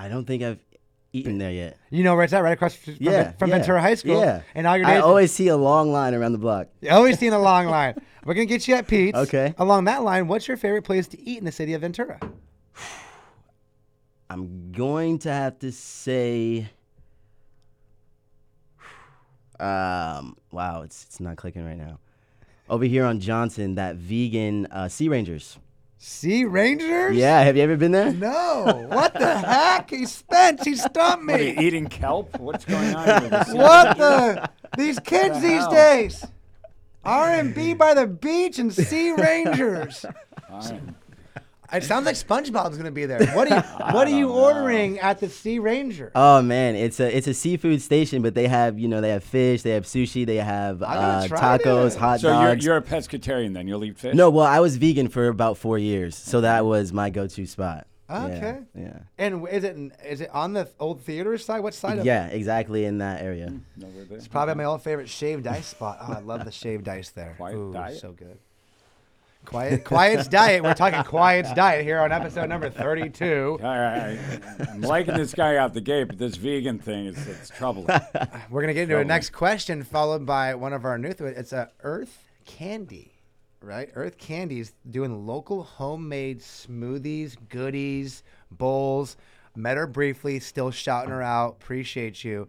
I 0.01 0.09
don't 0.09 0.25
think 0.25 0.43
I've 0.43 0.59
eaten 1.13 1.37
there 1.37 1.53
yet. 1.53 1.77
You 1.91 2.03
know 2.05 2.15
where 2.15 2.25
it's 2.25 2.33
at, 2.33 2.43
right 2.43 2.53
across 2.53 2.75
from, 2.75 2.97
Yeah, 2.99 3.33
from 3.33 3.51
yeah, 3.51 3.57
Ventura 3.57 3.83
High 3.83 3.97
School. 3.97 4.19
Yeah. 4.19 4.41
And 4.55 4.67
all 4.67 4.79
your 4.79 4.87
days. 4.87 4.97
I 4.97 5.01
always 5.01 5.31
see 5.31 5.49
a 5.49 5.59
long 5.59 5.93
line 5.93 6.15
around 6.15 6.33
the 6.33 6.39
block. 6.39 6.69
You 6.81 6.89
always 6.91 7.19
seeing 7.19 7.35
a 7.35 7.39
long 7.39 7.67
line. 7.67 8.01
We're 8.25 8.33
gonna 8.33 8.47
get 8.47 8.67
you 8.67 8.75
at 8.77 8.89
Pete's. 8.89 9.19
Okay. 9.19 9.55
Along 9.59 9.85
that 9.85 10.03
line, 10.03 10.27
what's 10.27 10.49
your 10.49 10.57
favorite 10.57 10.83
place 10.83 11.07
to 11.09 11.21
eat 11.21 11.39
in 11.39 11.45
the 11.45 11.53
city 11.53 11.75
of 11.75 11.83
Ventura? 11.83 12.19
I'm 14.31 14.73
going 14.73 15.19
to 15.21 15.33
have 15.33 15.59
to 15.61 15.71
say. 15.71 16.71
Um. 19.61 20.39
Wow, 20.51 20.81
it's 20.81 21.05
it's 21.05 21.21
not 21.21 21.37
clicking 21.37 21.67
right 21.67 21.77
now. 21.77 21.99
Over 22.71 22.87
here 22.87 23.05
on 23.05 23.21
Johnson, 23.21 23.75
that 23.75 23.97
vegan 23.97 24.65
uh, 24.71 24.89
Sea 24.89 25.11
Rangers. 25.11 25.59
Sea 26.03 26.47
Rangers? 26.47 27.15
Yeah, 27.15 27.43
have 27.43 27.59
you 27.59 27.63
ever 27.63 27.77
been 27.77 27.93
there? 27.93 28.11
No. 28.11 28.87
What 28.89 29.13
the 29.13 29.37
heck? 29.37 29.91
He 29.91 30.07
spent. 30.07 30.65
He 30.65 30.75
stumped 30.75 31.27
What 31.27 31.39
are 31.39 31.43
you 31.45 31.55
me. 31.55 31.67
eating 31.67 31.89
kelp? 31.89 32.41
What's 32.41 32.65
going 32.65 32.95
on 32.95 33.05
here? 33.21 33.45
What 33.53 33.99
the? 33.99 34.51
These 34.79 34.99
kids 35.01 35.35
the 35.43 35.47
these 35.49 35.61
hell? 35.61 35.71
days. 35.71 36.25
R&B 37.05 37.75
by 37.75 37.93
the 37.93 38.07
beach 38.07 38.59
and 38.59 38.73
Sea 38.73 39.13
Rangers. 39.13 40.07
All 40.51 40.59
right. 40.61 40.81
It 41.73 41.85
sounds 41.85 42.07
like 42.07 42.17
SpongeBob's 42.17 42.77
gonna 42.77 42.91
be 42.91 43.07
there. 43.07 43.25
What 43.35 43.51
are 43.51 43.57
you? 43.57 43.63
What 43.95 44.07
are 44.07 44.17
you 44.17 44.31
ordering 44.31 44.99
at 45.01 45.19
the 45.21 45.29
Sea 45.29 45.59
Ranger? 45.59 46.11
Oh 46.15 46.43
man, 46.43 46.75
it's 46.77 47.01
a 47.01 47.17
it's 47.17 47.27
a 47.27 47.35
seafood 47.35 47.81
station, 47.83 48.23
but 48.23 48.35
they 48.35 48.49
have 48.49 48.79
you 48.79 48.89
know 48.89 49.01
they 49.01 49.11
have 49.11 49.25
fish, 49.25 49.63
they 49.63 49.71
have 49.71 49.85
sushi, 49.85 50.25
they 50.27 50.37
have 50.37 50.81
gotta 50.81 51.01
uh, 51.01 51.29
try 51.29 51.59
tacos, 51.59 51.85
this. 51.85 51.97
hot 51.97 52.21
So 52.21 52.29
you're, 52.41 52.51
dogs. 52.55 52.65
you're 52.65 52.77
a 52.77 52.83
pescatarian 52.83 53.55
then? 53.55 53.67
You'll 53.69 53.85
eat 53.85 53.99
fish? 53.99 54.15
no, 54.15 54.31
well, 54.31 54.47
I 54.47 54.61
was 54.61 54.77
vegan 54.77 55.09
for 55.09 55.29
about 55.29 55.59
four 55.59 55.79
years, 55.79 56.17
so 56.17 56.41
that 56.43 56.65
was 56.65 56.93
my 56.93 57.11
go-to 57.11 57.47
spot. 57.47 57.87
Yeah, 58.09 58.25
Okay. 58.27 58.59
Yeah. 58.75 58.99
And 59.19 59.47
is 59.49 59.63
it 59.63 59.77
is 60.05 60.21
it 60.21 60.31
on 60.31 60.53
the 60.53 60.69
old 60.81 61.01
theater 61.03 61.39
side? 61.39 61.61
What 61.61 61.75
side 61.75 61.99
of? 62.01 62.05
Yeah, 62.05 62.27
exactly 62.27 62.85
in 62.85 62.99
that 62.99 63.23
area. 63.23 63.53
No, 63.77 63.87
we're 63.95 64.05
there. 64.05 64.19
It's 64.19 64.27
probably 64.27 64.57
my 64.57 64.65
old 64.65 64.83
favorite 64.83 65.09
shaved 65.09 65.47
ice 65.47 65.67
spot. 65.69 65.99
Oh, 66.03 66.15
I 66.15 66.19
love 66.21 66.45
the 66.45 66.51
shaved 66.51 66.89
ice 66.89 67.11
there. 67.11 67.35
Quiet 67.37 67.55
Ooh, 67.57 67.73
Diet? 67.73 68.01
so 68.01 68.11
good. 68.11 68.39
Quiet, 69.45 69.85
Quiet's 69.85 70.29
diet. 70.29 70.63
We're 70.63 70.75
talking 70.75 71.03
Quiet's 71.03 71.53
diet 71.55 71.85
here 71.85 71.99
on 71.99 72.13
episode 72.13 72.49
number 72.49 72.71
thirty-two. 72.71 73.59
All 73.63 73.69
right, 73.69 74.19
I'm 74.69 74.83
liking 74.83 75.15
this 75.15 75.35
guy 75.35 75.57
out 75.57 75.75
the 75.75 75.81
gate, 75.81 76.05
but 76.05 76.19
this 76.19 76.37
vegan 76.37 76.79
thing 76.79 77.07
is 77.07 77.27
it's 77.27 77.49
troubling. 77.49 77.87
We're 78.51 78.61
gonna 78.61 78.75
get 78.75 78.85
into 78.85 78.97
our 78.97 79.05
next 79.05 79.31
question, 79.31 79.83
followed 79.83 80.25
by 80.27 80.55
one 80.55 80.73
of 80.73 80.85
our 80.85 80.99
new. 80.99 81.13
Th- 81.13 81.35
it's 81.37 81.53
a 81.53 81.71
Earth 81.83 82.29
Candy, 82.45 83.13
right? 83.63 83.91
Earth 83.95 84.19
Candy's 84.19 84.73
doing 84.89 85.27
local 85.27 85.65
homemade 85.65 86.41
smoothies, 86.41 87.37
goodies, 87.49 88.23
bowls. 88.51 89.17
Met 89.57 89.77
her 89.79 89.87
briefly, 89.89 90.39
still 90.39 90.71
shouting 90.71 91.11
her 91.11 91.23
out. 91.23 91.57
Appreciate 91.61 92.23
you. 92.23 92.47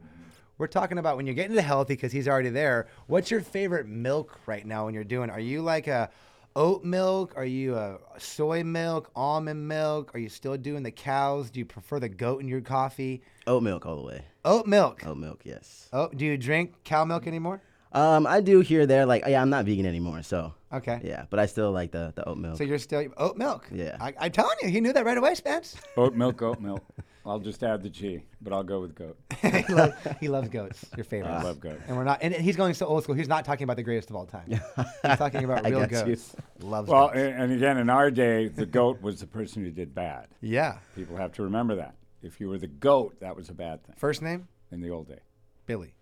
We're 0.59 0.67
talking 0.67 0.99
about 0.99 1.17
when 1.17 1.25
you're 1.25 1.33
getting 1.33 1.55
to 1.55 1.61
healthy 1.63 1.95
because 1.95 2.11
he's 2.11 2.27
already 2.27 2.49
there. 2.49 2.87
What's 3.07 3.31
your 3.31 3.41
favorite 3.41 3.87
milk 3.87 4.37
right 4.45 4.63
now 4.63 4.85
when 4.85 4.93
you're 4.93 5.03
doing? 5.03 5.31
Are 5.31 5.39
you 5.39 5.63
like 5.63 5.87
a 5.87 6.11
oat 6.55 6.83
milk? 6.83 7.33
Are 7.35 7.45
you 7.45 7.75
a 7.75 7.97
soy 8.17 8.63
milk, 8.63 9.09
almond 9.15 9.67
milk? 9.67 10.11
Are 10.15 10.19
you 10.19 10.29
still 10.29 10.57
doing 10.57 10.83
the 10.83 10.91
cows? 10.91 11.49
Do 11.49 11.59
you 11.59 11.65
prefer 11.65 11.99
the 11.99 12.09
goat 12.09 12.41
in 12.41 12.47
your 12.47 12.61
coffee? 12.61 13.21
Oat 13.47 13.63
milk 13.63 13.85
all 13.85 13.95
the 13.95 14.03
way. 14.03 14.23
Oat 14.45 14.67
milk. 14.67 15.05
Oat 15.05 15.17
milk, 15.17 15.41
yes. 15.43 15.89
Oh, 15.93 16.09
do 16.15 16.25
you 16.25 16.37
drink 16.37 16.75
cow 16.83 17.05
milk 17.05 17.27
anymore? 17.27 17.61
Um, 17.93 18.25
I 18.25 18.39
do 18.39 18.61
here 18.61 18.85
there 18.85 19.05
like 19.05 19.23
yeah, 19.27 19.41
I'm 19.41 19.49
not 19.49 19.65
vegan 19.65 19.85
anymore, 19.85 20.23
so 20.23 20.53
Okay. 20.71 21.01
yeah, 21.03 21.25
but 21.29 21.39
I 21.39 21.45
still 21.45 21.71
like 21.73 21.91
the 21.91 22.13
the 22.15 22.23
oat 22.27 22.37
milk. 22.37 22.57
So 22.57 22.63
you're 22.63 22.77
still 22.79 23.05
oat 23.17 23.35
milk. 23.37 23.67
Yeah. 23.71 23.97
I, 23.99 24.13
I'm 24.17 24.31
telling 24.31 24.55
you, 24.61 24.69
he 24.69 24.79
knew 24.79 24.93
that 24.93 25.03
right 25.05 25.17
away, 25.17 25.35
Spence. 25.35 25.75
oat 25.97 26.15
milk, 26.15 26.41
oat 26.41 26.61
milk. 26.61 26.81
I'll 27.25 27.39
just 27.39 27.61
add 27.63 27.83
the 27.83 27.89
G, 27.89 28.23
but 28.41 28.51
I'll 28.51 28.63
go 28.63 28.81
with 28.81 28.95
goat. 28.95 29.17
he, 29.41 29.73
loves, 29.73 29.93
he 30.19 30.27
loves 30.27 30.49
goats. 30.49 30.85
Your 30.97 31.03
favorite. 31.03 31.29
I 31.29 31.43
love 31.43 31.59
goats. 31.59 31.81
And 31.87 31.95
we're 31.95 32.03
not. 32.03 32.19
And 32.23 32.33
he's 32.33 32.55
going 32.55 32.73
so 32.73 32.87
old 32.87 33.03
school. 33.03 33.13
He's 33.15 33.27
not 33.27 33.45
talking 33.45 33.63
about 33.63 33.77
the 33.77 33.83
greatest 33.83 34.09
of 34.09 34.15
all 34.15 34.25
time. 34.25 34.47
He's 34.49 35.17
talking 35.17 35.43
about 35.43 35.63
real 35.63 35.81
you. 35.81 35.87
goats. 35.87 36.35
Loves 36.61 36.89
Well, 36.89 37.07
goats. 37.09 37.19
and, 37.19 37.43
and 37.43 37.53
again, 37.53 37.77
in 37.77 37.89
our 37.89 38.09
day, 38.09 38.47
the 38.47 38.65
goat 38.65 39.01
was 39.01 39.19
the 39.19 39.27
person 39.27 39.63
who 39.63 39.69
did 39.71 39.93
bad. 39.93 40.27
yeah. 40.41 40.77
People 40.95 41.15
have 41.17 41.31
to 41.33 41.43
remember 41.43 41.75
that. 41.75 41.95
If 42.23 42.39
you 42.39 42.49
were 42.49 42.57
the 42.57 42.67
goat, 42.67 43.19
that 43.19 43.35
was 43.35 43.49
a 43.49 43.53
bad 43.53 43.83
thing 43.83 43.95
First 43.97 44.21
name 44.21 44.47
in 44.71 44.81
the 44.81 44.89
old 44.89 45.07
day. 45.07 45.19
Billy. 45.65 45.93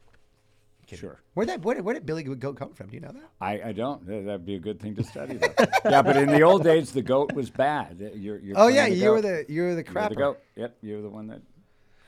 Kidding. 0.89 1.01
Sure. 1.01 1.19
Where 1.35 1.45
that? 1.45 1.61
Where 1.61 1.75
did, 1.75 1.85
where 1.85 1.93
did 1.93 2.05
Billy 2.05 2.23
Goat 2.23 2.55
come 2.57 2.73
from? 2.73 2.87
Do 2.87 2.95
you 2.95 3.01
know 3.01 3.11
that? 3.11 3.29
I, 3.39 3.61
I 3.69 3.71
don't. 3.73 4.03
That- 4.07 4.25
That'd 4.25 4.45
be 4.45 4.55
a 4.55 4.59
good 4.59 4.79
thing 4.79 4.95
to 4.95 5.03
study. 5.13 5.35
though. 5.37 5.53
yeah, 5.85 6.01
but 6.01 6.17
in 6.17 6.27
the 6.29 6.41
old 6.41 6.63
days, 6.63 6.91
the 6.91 7.01
goat 7.03 7.31
was 7.33 7.49
bad. 7.51 7.99
You're, 8.15 8.39
you're 8.39 8.57
Oh 8.57 8.67
yeah, 8.67 8.87
you 8.87 9.11
were 9.11 9.21
the 9.21 9.45
you 9.47 9.61
were 9.61 9.75
the 9.75 9.83
You 9.85 9.93
were 9.93 10.01
crapper. 10.01 10.09
the 10.09 10.15
goat. 10.15 10.39
Yep, 10.55 10.77
you're 10.81 11.01
the 11.03 11.09
one 11.09 11.27
that 11.27 11.41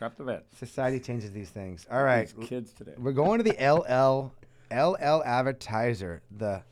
crapped 0.02 0.18
the 0.18 0.24
vet. 0.24 0.46
Society 0.58 1.00
changes 1.00 1.32
these 1.32 1.50
things. 1.52 1.86
All 1.92 2.04
right. 2.04 2.34
These 2.36 2.48
kids 2.50 2.74
today. 2.74 2.94
We're 2.98 3.12
going 3.12 3.38
to 3.38 3.44
the 3.44 3.56
LL 3.64 4.32
LL 4.76 5.22
advertiser, 5.24 6.24
the 6.36 6.64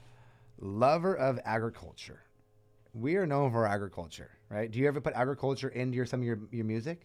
lover 0.59 1.13
of 1.15 1.39
agriculture. 1.45 2.21
We 2.95 3.17
are 3.17 3.27
known 3.27 3.51
for 3.51 3.67
agriculture, 3.67 4.31
right? 4.49 4.69
Do 4.71 4.79
you 4.79 4.87
ever 4.87 4.99
put 4.99 5.13
agriculture 5.13 5.69
into 5.69 5.95
your 5.95 6.07
some 6.07 6.21
of 6.21 6.25
your, 6.25 6.39
your 6.51 6.65
music? 6.65 7.03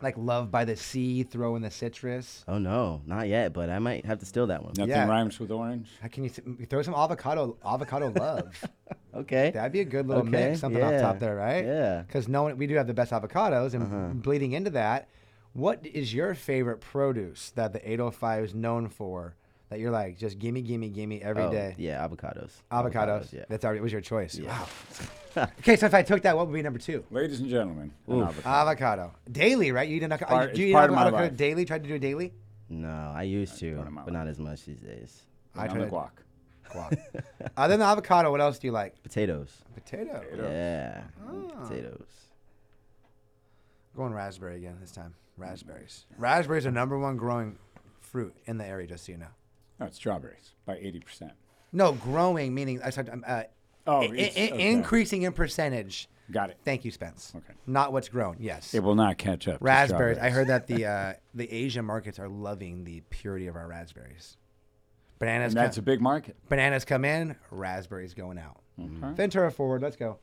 Like 0.00 0.16
love 0.16 0.50
by 0.52 0.64
the 0.64 0.76
sea, 0.76 1.24
throw 1.24 1.56
in 1.56 1.62
the 1.62 1.70
citrus. 1.72 2.44
oh 2.46 2.58
no, 2.58 3.02
not 3.04 3.26
yet, 3.26 3.52
but 3.52 3.68
I 3.68 3.80
might 3.80 4.04
have 4.06 4.20
to 4.20 4.26
steal 4.26 4.46
that 4.46 4.62
one. 4.62 4.74
Nothing 4.76 4.90
Yeah. 4.90 5.08
rhymes 5.08 5.40
with 5.40 5.50
orange. 5.50 5.90
How 6.00 6.06
can 6.08 6.22
you 6.22 6.30
s- 6.30 6.40
throw 6.68 6.82
some 6.82 6.94
avocado 6.94 7.56
avocado 7.64 8.08
love? 8.10 8.54
Okay. 9.14 9.50
That'd 9.50 9.72
be 9.72 9.80
a 9.80 9.84
good 9.86 10.06
little 10.06 10.22
Okay, 10.22 10.30
mix, 10.50 10.60
something 10.60 10.82
off 10.82 11.00
top 11.00 11.18
there, 11.18 11.34
right? 11.34 11.64
yeah. 11.64 12.02
Because 12.02 12.28
no 12.28 12.42
one, 12.44 12.56
we 12.58 12.66
do 12.68 12.74
have 12.76 12.86
the 12.86 12.94
best 12.94 13.10
avocados, 13.10 13.72
and 13.74 13.82
Uh-huh. 13.84 14.08
bleeding 14.12 14.52
into 14.52 14.70
that, 14.70 15.08
what 15.54 15.84
is 15.84 16.12
your 16.14 16.34
favorite 16.34 16.80
produce 16.80 17.50
that 17.56 17.72
the 17.72 17.80
805 17.90 18.44
is 18.44 18.54
known 18.54 18.88
for? 18.88 19.34
That 19.70 19.80
you're 19.80 19.90
like, 19.90 20.16
just 20.16 20.38
gimme, 20.38 20.62
gimme, 20.62 20.88
gimme 20.88 21.22
every 21.22 21.42
Oh, 21.42 21.50
day. 21.52 21.74
Yeah, 21.76 22.06
avocados. 22.06 22.52
Avocados. 22.72 23.32
yeah. 23.32 23.44
That's 23.50 23.64
already 23.64 23.80
it 23.80 23.82
was 23.82 23.92
your 23.92 24.00
choice. 24.00 24.34
Yeah. 24.38 24.66
Wow. 25.36 25.48
okay, 25.58 25.76
so 25.76 25.84
if 25.86 25.92
I 25.94 26.02
took 26.02 26.22
that, 26.22 26.34
what 26.36 26.46
would 26.46 26.54
be 26.54 26.62
number 26.62 26.78
two? 26.78 27.04
Ladies 27.10 27.40
and 27.40 27.50
gentlemen, 27.50 27.92
an 28.06 28.22
avocado. 28.22 28.48
Avocado. 28.48 29.12
Daily, 29.30 29.70
right? 29.72 29.86
You 29.88 29.96
eat 29.96 30.02
an 30.02 30.12
avocado. 30.12 30.34
Part- 30.34 30.54
do 30.54 30.62
you 30.62 30.68
eat 30.68 30.72
part 30.72 30.88
of 30.88 30.96
my 30.96 31.02
avocado 31.02 31.24
life. 31.24 31.36
daily? 31.36 31.64
Tried 31.66 31.82
to 31.82 31.88
do 31.88 31.96
it 31.96 31.98
daily? 31.98 32.32
No, 32.70 33.12
I 33.14 33.24
used 33.24 33.58
to, 33.60 33.74
part 33.74 33.86
of 33.88 33.92
my 33.92 34.02
but 34.04 34.14
life. 34.14 34.20
not 34.24 34.28
as 34.28 34.38
much 34.38 34.64
these 34.64 34.80
days. 34.80 35.22
I 35.54 35.66
on 35.68 35.78
the 35.78 35.86
tried- 35.86 35.90
guac. 35.92 36.10
Wow. 36.74 36.90
Other 37.56 37.76
than 37.76 37.86
avocado, 37.86 38.30
what 38.30 38.40
else 38.40 38.58
do 38.58 38.66
you 38.68 38.72
like? 38.72 39.02
Potatoes. 39.02 39.50
Potato. 39.74 40.22
Yeah. 40.36 41.02
Ah. 41.26 41.62
Potatoes. 41.62 42.08
Going 43.96 44.12
raspberry 44.12 44.56
again 44.56 44.76
this 44.80 44.92
time. 44.92 45.14
Raspberries. 45.36 46.04
Raspberries 46.18 46.66
are 46.66 46.70
number 46.70 46.98
one 46.98 47.16
growing 47.16 47.58
fruit 48.00 48.34
in 48.46 48.58
the 48.58 48.64
area, 48.66 48.86
just 48.86 49.06
so 49.06 49.12
you 49.12 49.18
know. 49.18 49.26
No, 49.80 49.86
it's 49.86 49.96
strawberries 49.96 50.54
by 50.66 50.74
80%. 50.76 51.30
No, 51.72 51.92
growing 51.92 52.54
meaning 52.54 52.80
I 52.82 52.90
said 52.90 53.08
um, 53.10 53.24
uh, 53.26 53.44
Oh, 53.86 54.00
i- 54.02 54.04
it's- 54.06 54.36
i- 54.36 54.52
okay. 54.54 54.70
increasing 54.70 55.22
in 55.22 55.32
percentage. 55.32 56.08
Got 56.30 56.50
it. 56.50 56.58
Thank 56.62 56.84
you, 56.84 56.90
Spence. 56.90 57.32
Okay. 57.34 57.54
Not 57.66 57.92
what's 57.94 58.08
grown. 58.10 58.36
Yes. 58.38 58.74
It 58.74 58.82
will 58.82 58.94
not 58.94 59.16
catch 59.16 59.48
up. 59.48 59.60
to 59.60 59.64
raspberries. 59.64 60.18
I 60.18 60.28
strawberries. 60.30 60.34
heard 60.34 60.46
that 60.48 60.66
the 60.66 60.84
uh, 60.86 61.12
the 61.34 61.50
Asian 61.50 61.86
markets 61.86 62.18
are 62.18 62.28
loving 62.28 62.84
the 62.84 63.00
purity 63.08 63.46
of 63.46 63.56
our 63.56 63.66
raspberries. 63.66 64.36
Bananas. 65.18 65.54
And 65.54 65.62
that's 65.62 65.76
come, 65.76 65.82
a 65.82 65.86
big 65.86 66.00
market. 66.02 66.36
bananas 66.50 66.84
come 66.84 67.04
in. 67.06 67.34
Raspberries 67.50 68.12
going 68.12 68.38
out. 68.38 68.60
Okay. 68.78 69.14
Ventura 69.14 69.50
forward. 69.50 69.80
Let's 69.82 69.96
go. 69.96 70.18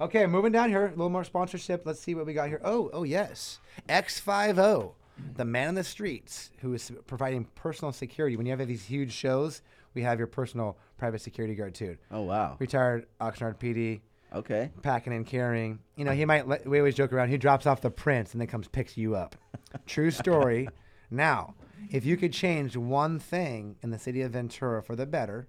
Okay, 0.00 0.24
moving 0.26 0.50
down 0.52 0.70
here. 0.70 0.86
A 0.86 0.90
little 0.90 1.10
more 1.10 1.24
sponsorship. 1.24 1.82
Let's 1.84 2.00
see 2.00 2.14
what 2.14 2.24
we 2.24 2.32
got 2.32 2.48
here. 2.48 2.60
Oh, 2.64 2.88
oh 2.94 3.02
yes. 3.02 3.58
X50, 3.86 4.92
the 5.36 5.44
man 5.44 5.68
in 5.68 5.74
the 5.74 5.84
streets 5.84 6.50
who 6.60 6.72
is 6.74 6.90
providing 7.06 7.44
personal 7.54 7.92
security. 7.92 8.36
When 8.36 8.46
you 8.46 8.54
have 8.56 8.66
these 8.66 8.84
huge 8.84 9.12
shows, 9.12 9.62
we 9.94 10.02
have 10.02 10.18
your 10.18 10.26
personal 10.26 10.76
private 10.98 11.20
security 11.20 11.54
guard 11.54 11.74
too. 11.74 11.96
Oh 12.10 12.22
wow. 12.22 12.56
Retired 12.58 13.06
Oxnard 13.20 13.58
PD, 13.58 14.00
Okay. 14.34 14.70
packing 14.82 15.12
and 15.12 15.26
carrying. 15.26 15.78
You 15.96 16.04
know, 16.04 16.12
he 16.12 16.24
might. 16.24 16.46
Let, 16.46 16.66
we 16.66 16.78
always 16.78 16.94
joke 16.94 17.12
around. 17.12 17.28
He 17.30 17.38
drops 17.38 17.66
off 17.66 17.80
the 17.80 17.90
prince 17.90 18.32
and 18.32 18.40
then 18.40 18.48
comes 18.48 18.68
picks 18.68 18.96
you 18.96 19.14
up. 19.16 19.36
True 19.86 20.10
story. 20.10 20.68
now, 21.10 21.54
if 21.90 22.04
you 22.04 22.16
could 22.16 22.32
change 22.32 22.76
one 22.76 23.18
thing 23.18 23.76
in 23.82 23.90
the 23.90 23.98
city 23.98 24.22
of 24.22 24.32
Ventura 24.32 24.82
for 24.82 24.94
the 24.94 25.06
better, 25.06 25.48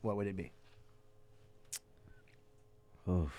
what 0.00 0.16
would 0.16 0.26
it 0.26 0.36
be? 0.36 0.52
Oof. 3.08 3.32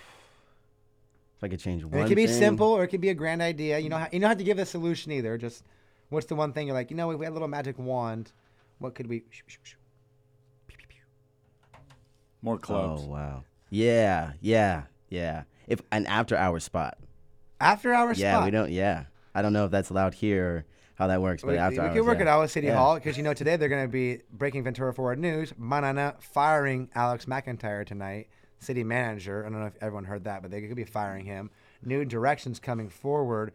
If 1.43 1.47
I 1.47 1.49
could 1.49 1.59
change 1.59 1.83
one. 1.83 1.93
And 1.93 2.03
it 2.03 2.07
could 2.07 2.15
be 2.15 2.25
thing- 2.25 2.39
simple 2.39 2.67
or 2.67 2.85
it 2.85 2.87
could 2.87 3.01
be 3.01 3.09
a 3.09 3.13
grand 3.13 3.41
idea. 3.41 3.77
You 3.77 3.89
know, 3.89 3.97
you 4.13 4.19
don't 4.19 4.29
have 4.29 4.37
to 4.37 4.45
give 4.45 4.59
a 4.59 4.65
solution 4.65 5.11
either. 5.11 5.37
Just 5.37 5.63
what's 6.07 6.25
the 6.27 6.35
one 6.35 6.53
thing 6.53 6.67
you're 6.67 6.73
like, 6.75 6.89
you 6.89 6.95
know, 6.95 7.11
if 7.11 7.19
we 7.19 7.25
had 7.25 7.31
a 7.31 7.33
little 7.33 7.49
magic 7.49 7.77
wand, 7.77 8.31
what 8.79 8.95
could 8.95 9.07
we? 9.07 9.23
More 12.41 12.57
clubs. 12.57 13.03
Oh 13.05 13.09
wow. 13.09 13.43
Yeah, 13.69 14.33
yeah, 14.41 14.83
yeah. 15.09 15.43
If 15.67 15.81
an 15.91 16.05
after 16.05 16.35
hour 16.37 16.59
spot. 16.59 16.97
After 17.59 17.93
hour 17.93 18.13
Yeah, 18.13 18.13
spot. 18.13 18.41
Yeah, 18.41 18.45
we 18.45 18.51
don't. 18.51 18.71
Yeah, 18.71 19.05
I 19.35 19.41
don't 19.41 19.53
know 19.53 19.65
if 19.65 19.71
that's 19.71 19.89
allowed 19.89 20.13
here 20.13 20.45
or 20.45 20.65
how 20.95 21.07
that 21.07 21.21
works, 21.21 21.41
but 21.41 21.51
We, 21.51 21.57
after 21.57 21.81
we 21.81 21.87
hours. 21.87 21.93
could 21.97 22.05
work 22.05 22.17
yeah. 22.19 22.25
at 22.25 22.27
Iowa 22.29 22.47
City 22.47 22.67
Yeah. 22.67 22.75
Hall 22.77 22.95
because 22.95 23.17
you 23.17 23.23
know 23.23 23.33
today 23.33 23.55
they're 23.55 23.69
going 23.69 23.85
to 23.85 23.91
be 23.91 24.21
breaking 24.31 24.63
Ventura 24.63 24.93
Forward 24.93 25.19
News. 25.19 25.53
Manana 25.57 26.15
firing 26.19 26.89
Alex 26.95 27.25
McIntyre 27.25 27.85
tonight, 27.85 28.27
city 28.63 28.83
manager. 28.83 29.45
I 29.45 29.49
don't 29.49 29.59
know 29.59 29.65
if 29.67 29.75
everyone 29.81 30.05
heard 30.05 30.23
that, 30.23 30.41
but 30.41 30.51
they 30.51 30.61
could 30.61 30.75
be 30.75 30.83
firing 30.85 31.25
him. 31.25 31.51
New 31.83 32.05
directions 32.05 32.59
coming 32.59 32.89
forward. 32.89 33.51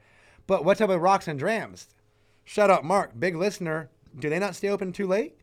But 0.47 0.65
what's 0.65 0.81
up 0.81 0.89
with 0.91 0.99
Rocks 1.01 1.29
and 1.29 1.39
Drams? 1.39 1.89
Shut 2.45 2.71
up, 2.71 2.85
Mark. 2.85 3.19
Big 3.19 3.37
listener. 3.37 3.91
Do 4.19 4.31
they 4.31 4.39
not 4.39 4.55
stay 4.55 4.69
open 4.69 4.93
too 4.93 5.07
late? 5.07 5.37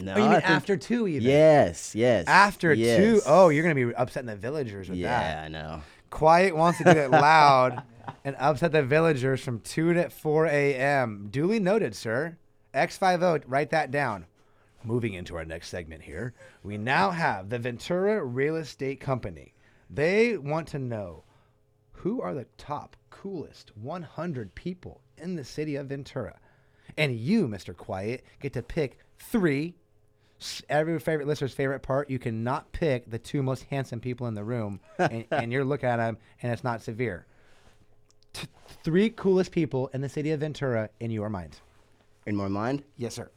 No, 0.00 0.14
Oh, 0.14 0.16
you 0.16 0.22
mean 0.24 0.32
think- 0.34 0.50
after 0.50 0.76
two 0.76 1.08
even? 1.08 1.28
Yes, 1.28 1.94
yes. 1.94 2.26
After 2.28 2.74
two? 2.74 2.80
yes. 2.80 3.22
Oh, 3.26 3.48
you're 3.48 3.62
gonna 3.64 3.74
be 3.74 3.92
upsetting 3.96 4.26
the 4.28 4.36
villagers 4.36 4.88
with 4.88 5.00
that. 5.02 5.36
yeah, 5.36 5.42
I 5.44 5.48
know. 5.48 5.82
Quiet 6.10 6.56
wants 6.56 6.78
to 6.78 6.84
do 6.84 6.90
it 6.90 7.10
loud 7.10 7.82
and 8.24 8.36
upset 8.38 8.72
the 8.72 8.82
villagers 8.82 9.40
from 9.42 9.60
2 9.60 9.94
to 9.94 10.08
4 10.10 10.46
a.m. 10.46 11.28
Duly 11.30 11.58
noted, 11.60 11.94
sir. 11.96 12.36
X50, 12.74 13.42
write 13.46 13.70
that 13.70 13.90
down. 13.90 14.26
Moving 14.88 15.12
into 15.12 15.36
our 15.36 15.44
next 15.44 15.68
segment 15.68 16.00
here, 16.00 16.32
we 16.62 16.78
now 16.78 17.10
have 17.10 17.50
the 17.50 17.58
Ventura 17.58 18.24
Real 18.24 18.56
Estate 18.56 19.00
Company. 19.00 19.52
They 19.90 20.38
want 20.38 20.66
to 20.68 20.78
know 20.78 21.24
who 21.92 22.22
are 22.22 22.32
the 22.32 22.46
top, 22.56 22.96
coolest 23.10 23.76
100 23.76 24.54
people 24.54 25.02
in 25.18 25.36
the 25.36 25.44
city 25.44 25.76
of 25.76 25.88
Ventura. 25.88 26.38
And 26.96 27.14
you, 27.14 27.46
Mr. 27.48 27.74
KuiET, 27.74 28.22
get 28.40 28.54
to 28.54 28.62
pick 28.62 28.98
three 29.18 29.74
every 30.70 30.98
favorite 30.98 31.28
listener's 31.28 31.52
favorite 31.52 31.80
part. 31.80 32.08
You 32.08 32.18
cannot 32.18 32.72
pick 32.72 33.10
the 33.10 33.18
two 33.18 33.42
most 33.42 33.64
handsome 33.64 34.00
people 34.00 34.26
in 34.26 34.32
the 34.32 34.44
room, 34.44 34.80
and, 34.98 35.26
and 35.30 35.52
you're 35.52 35.66
looking 35.66 35.90
at 35.90 35.98
them, 35.98 36.16
and 36.40 36.50
it's 36.50 36.64
not 36.64 36.80
severe. 36.80 37.26
T- 38.32 38.48
three 38.84 39.10
coolest 39.10 39.52
people 39.52 39.88
in 39.88 40.00
the 40.00 40.08
city 40.08 40.30
of 40.30 40.40
Ventura 40.40 40.88
in 40.98 41.10
your 41.10 41.28
mind. 41.28 41.60
In 42.24 42.34
my 42.34 42.48
mind, 42.48 42.84
Yes, 42.96 43.16
sir. 43.16 43.30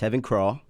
Tevin 0.00 0.22
Crawl. 0.22 0.62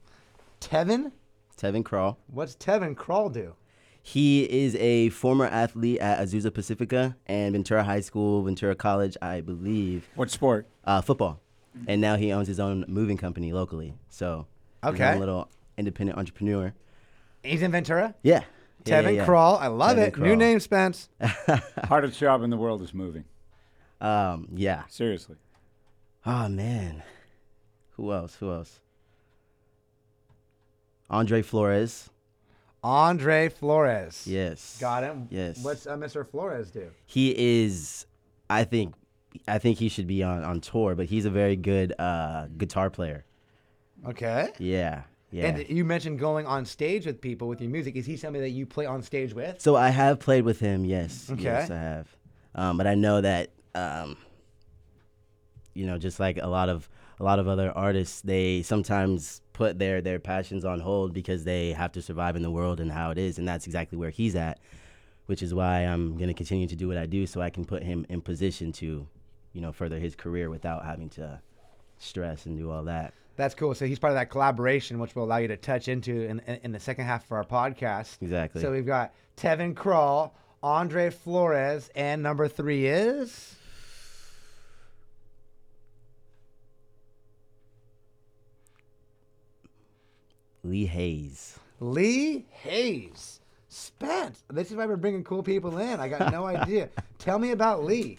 Tevin, 0.60 1.12
Tevin 1.56 1.84
Crawl. 1.84 2.18
what's 2.26 2.56
Tevin 2.56 2.96
Crawl 2.96 3.28
do? 3.28 3.54
He 4.02 4.42
is 4.42 4.74
a 4.74 5.10
former 5.10 5.44
athlete 5.44 6.00
at 6.00 6.18
Azusa 6.18 6.52
Pacifica 6.52 7.16
and 7.26 7.52
Ventura 7.52 7.84
High 7.84 8.00
School, 8.00 8.42
Ventura 8.42 8.74
College, 8.74 9.16
I 9.22 9.40
believe, 9.40 10.08
What 10.16 10.32
sport? 10.32 10.66
uh, 10.84 11.00
football. 11.00 11.40
And 11.86 12.00
now 12.00 12.16
he 12.16 12.32
owns 12.32 12.48
his 12.48 12.58
own 12.58 12.84
moving 12.88 13.16
company 13.16 13.52
locally. 13.52 13.94
So, 14.08 14.48
his 14.82 14.94
Okay. 14.94 15.12
own 15.12 15.20
little 15.20 15.48
independent 15.78 16.18
entrepreneur. 16.18 16.74
He's 17.44 17.62
in 17.62 17.70
Ventura. 17.70 18.16
Yeah. 18.24 18.42
Yeah, 18.84 19.00
Tevin 19.00 19.04
yeah, 19.04 19.10
yeah. 19.10 19.24
Crawl, 19.26 19.58
I 19.58 19.68
love 19.68 19.96
Tevin 19.96 20.08
it. 20.08 20.18
New 20.18 20.34
name, 20.34 20.58
Spence. 20.58 21.08
Hardest 21.84 22.18
job 22.18 22.42
in 22.42 22.50
the 22.50 22.56
world 22.56 22.82
is 22.82 22.92
moving. 22.92 23.26
Um, 24.00 24.48
yeah. 24.56 24.82
Seriously. 24.88 25.36
Oh 26.26 26.48
man. 26.48 27.04
Who 27.90 28.12
else? 28.12 28.34
Who 28.34 28.50
else? 28.50 28.80
Andre 31.10 31.42
Flores. 31.42 32.08
Andre 32.82 33.48
Flores. 33.48 34.26
Yes. 34.26 34.78
Got 34.80 35.02
him. 35.02 35.28
Yes. 35.30 35.62
What's 35.62 35.86
uh, 35.86 35.96
Mr. 35.96 36.26
Flores 36.26 36.70
do? 36.70 36.90
He 37.04 37.34
is 37.36 38.06
I 38.48 38.64
think 38.64 38.94
I 39.46 39.58
think 39.58 39.78
he 39.78 39.88
should 39.88 40.06
be 40.06 40.22
on, 40.22 40.42
on 40.44 40.60
tour, 40.60 40.94
but 40.94 41.06
he's 41.06 41.24
a 41.24 41.30
very 41.30 41.56
good 41.56 41.94
uh, 41.98 42.46
guitar 42.56 42.90
player. 42.90 43.24
Okay. 44.06 44.50
Yeah. 44.58 45.02
Yeah. 45.30 45.46
And 45.46 45.68
you 45.68 45.84
mentioned 45.84 46.18
going 46.18 46.46
on 46.46 46.64
stage 46.64 47.06
with 47.06 47.20
people 47.20 47.46
with 47.46 47.60
your 47.60 47.70
music. 47.70 47.94
Is 47.94 48.06
he 48.06 48.16
somebody 48.16 48.42
that 48.42 48.50
you 48.50 48.66
play 48.66 48.86
on 48.86 49.02
stage 49.02 49.32
with? 49.32 49.60
So 49.60 49.76
I 49.76 49.90
have 49.90 50.18
played 50.18 50.44
with 50.44 50.58
him. 50.58 50.84
Yes. 50.84 51.28
Okay. 51.30 51.44
Yes, 51.44 51.70
I 51.70 51.76
have. 51.76 52.08
Um, 52.54 52.76
but 52.76 52.88
I 52.88 52.96
know 52.96 53.20
that, 53.20 53.50
um, 53.76 54.16
you 55.72 55.86
know, 55.86 55.98
just 55.98 56.18
like 56.18 56.38
a 56.38 56.48
lot 56.48 56.68
of 56.68 56.88
a 57.20 57.24
lot 57.24 57.38
of 57.38 57.46
other 57.46 57.70
artists, 57.76 58.22
they 58.22 58.62
sometimes 58.62 59.42
put 59.52 59.78
their 59.78 60.00
their 60.00 60.18
passions 60.18 60.64
on 60.64 60.80
hold 60.80 61.12
because 61.12 61.44
they 61.44 61.72
have 61.72 61.92
to 61.92 62.02
survive 62.02 62.34
in 62.34 62.42
the 62.42 62.50
world 62.50 62.80
and 62.80 62.90
how 62.90 63.10
it 63.10 63.18
is, 63.18 63.38
and 63.38 63.46
that's 63.46 63.66
exactly 63.66 63.98
where 63.98 64.10
he's 64.10 64.34
at. 64.34 64.58
Which 65.26 65.42
is 65.42 65.54
why 65.54 65.82
I'm 65.82 66.16
gonna 66.16 66.34
continue 66.34 66.66
to 66.66 66.74
do 66.74 66.88
what 66.88 66.96
I 66.96 67.06
do, 67.06 67.26
so 67.26 67.40
I 67.40 67.50
can 67.50 67.64
put 67.64 67.84
him 67.84 68.04
in 68.08 68.20
position 68.20 68.72
to, 68.72 69.06
you 69.52 69.60
know, 69.60 69.70
further 69.70 69.98
his 69.98 70.16
career 70.16 70.50
without 70.50 70.84
having 70.84 71.08
to 71.10 71.40
stress 71.98 72.46
and 72.46 72.56
do 72.56 72.70
all 72.70 72.84
that. 72.84 73.12
That's 73.36 73.54
cool. 73.54 73.74
So 73.74 73.86
he's 73.86 73.98
part 73.98 74.12
of 74.12 74.16
that 74.16 74.30
collaboration, 74.30 74.98
which 74.98 75.14
will 75.14 75.24
allow 75.24 75.36
you 75.36 75.48
to 75.48 75.56
touch 75.56 75.88
into 75.88 76.22
in, 76.22 76.40
in, 76.46 76.60
in 76.64 76.72
the 76.72 76.80
second 76.80 77.04
half 77.04 77.24
of 77.26 77.32
our 77.32 77.44
podcast. 77.44 78.20
Exactly. 78.20 78.60
So 78.60 78.72
we've 78.72 78.86
got 78.86 79.14
Tevin 79.36 79.76
Crawl, 79.76 80.34
Andre 80.62 81.10
Flores, 81.10 81.90
and 81.94 82.22
number 82.22 82.48
three 82.48 82.86
is 82.86 83.56
Lee 90.62 90.86
Hayes. 90.86 91.58
Lee 91.80 92.46
Hayes. 92.50 93.40
Spence. 93.68 94.42
This 94.50 94.70
is 94.70 94.76
why 94.76 94.86
we're 94.86 94.96
bringing 94.96 95.22
cool 95.22 95.42
people 95.42 95.78
in. 95.78 96.00
I 96.00 96.08
got 96.08 96.32
no 96.32 96.44
idea. 96.46 96.90
Tell 97.18 97.38
me 97.38 97.52
about 97.52 97.84
Lee. 97.84 98.18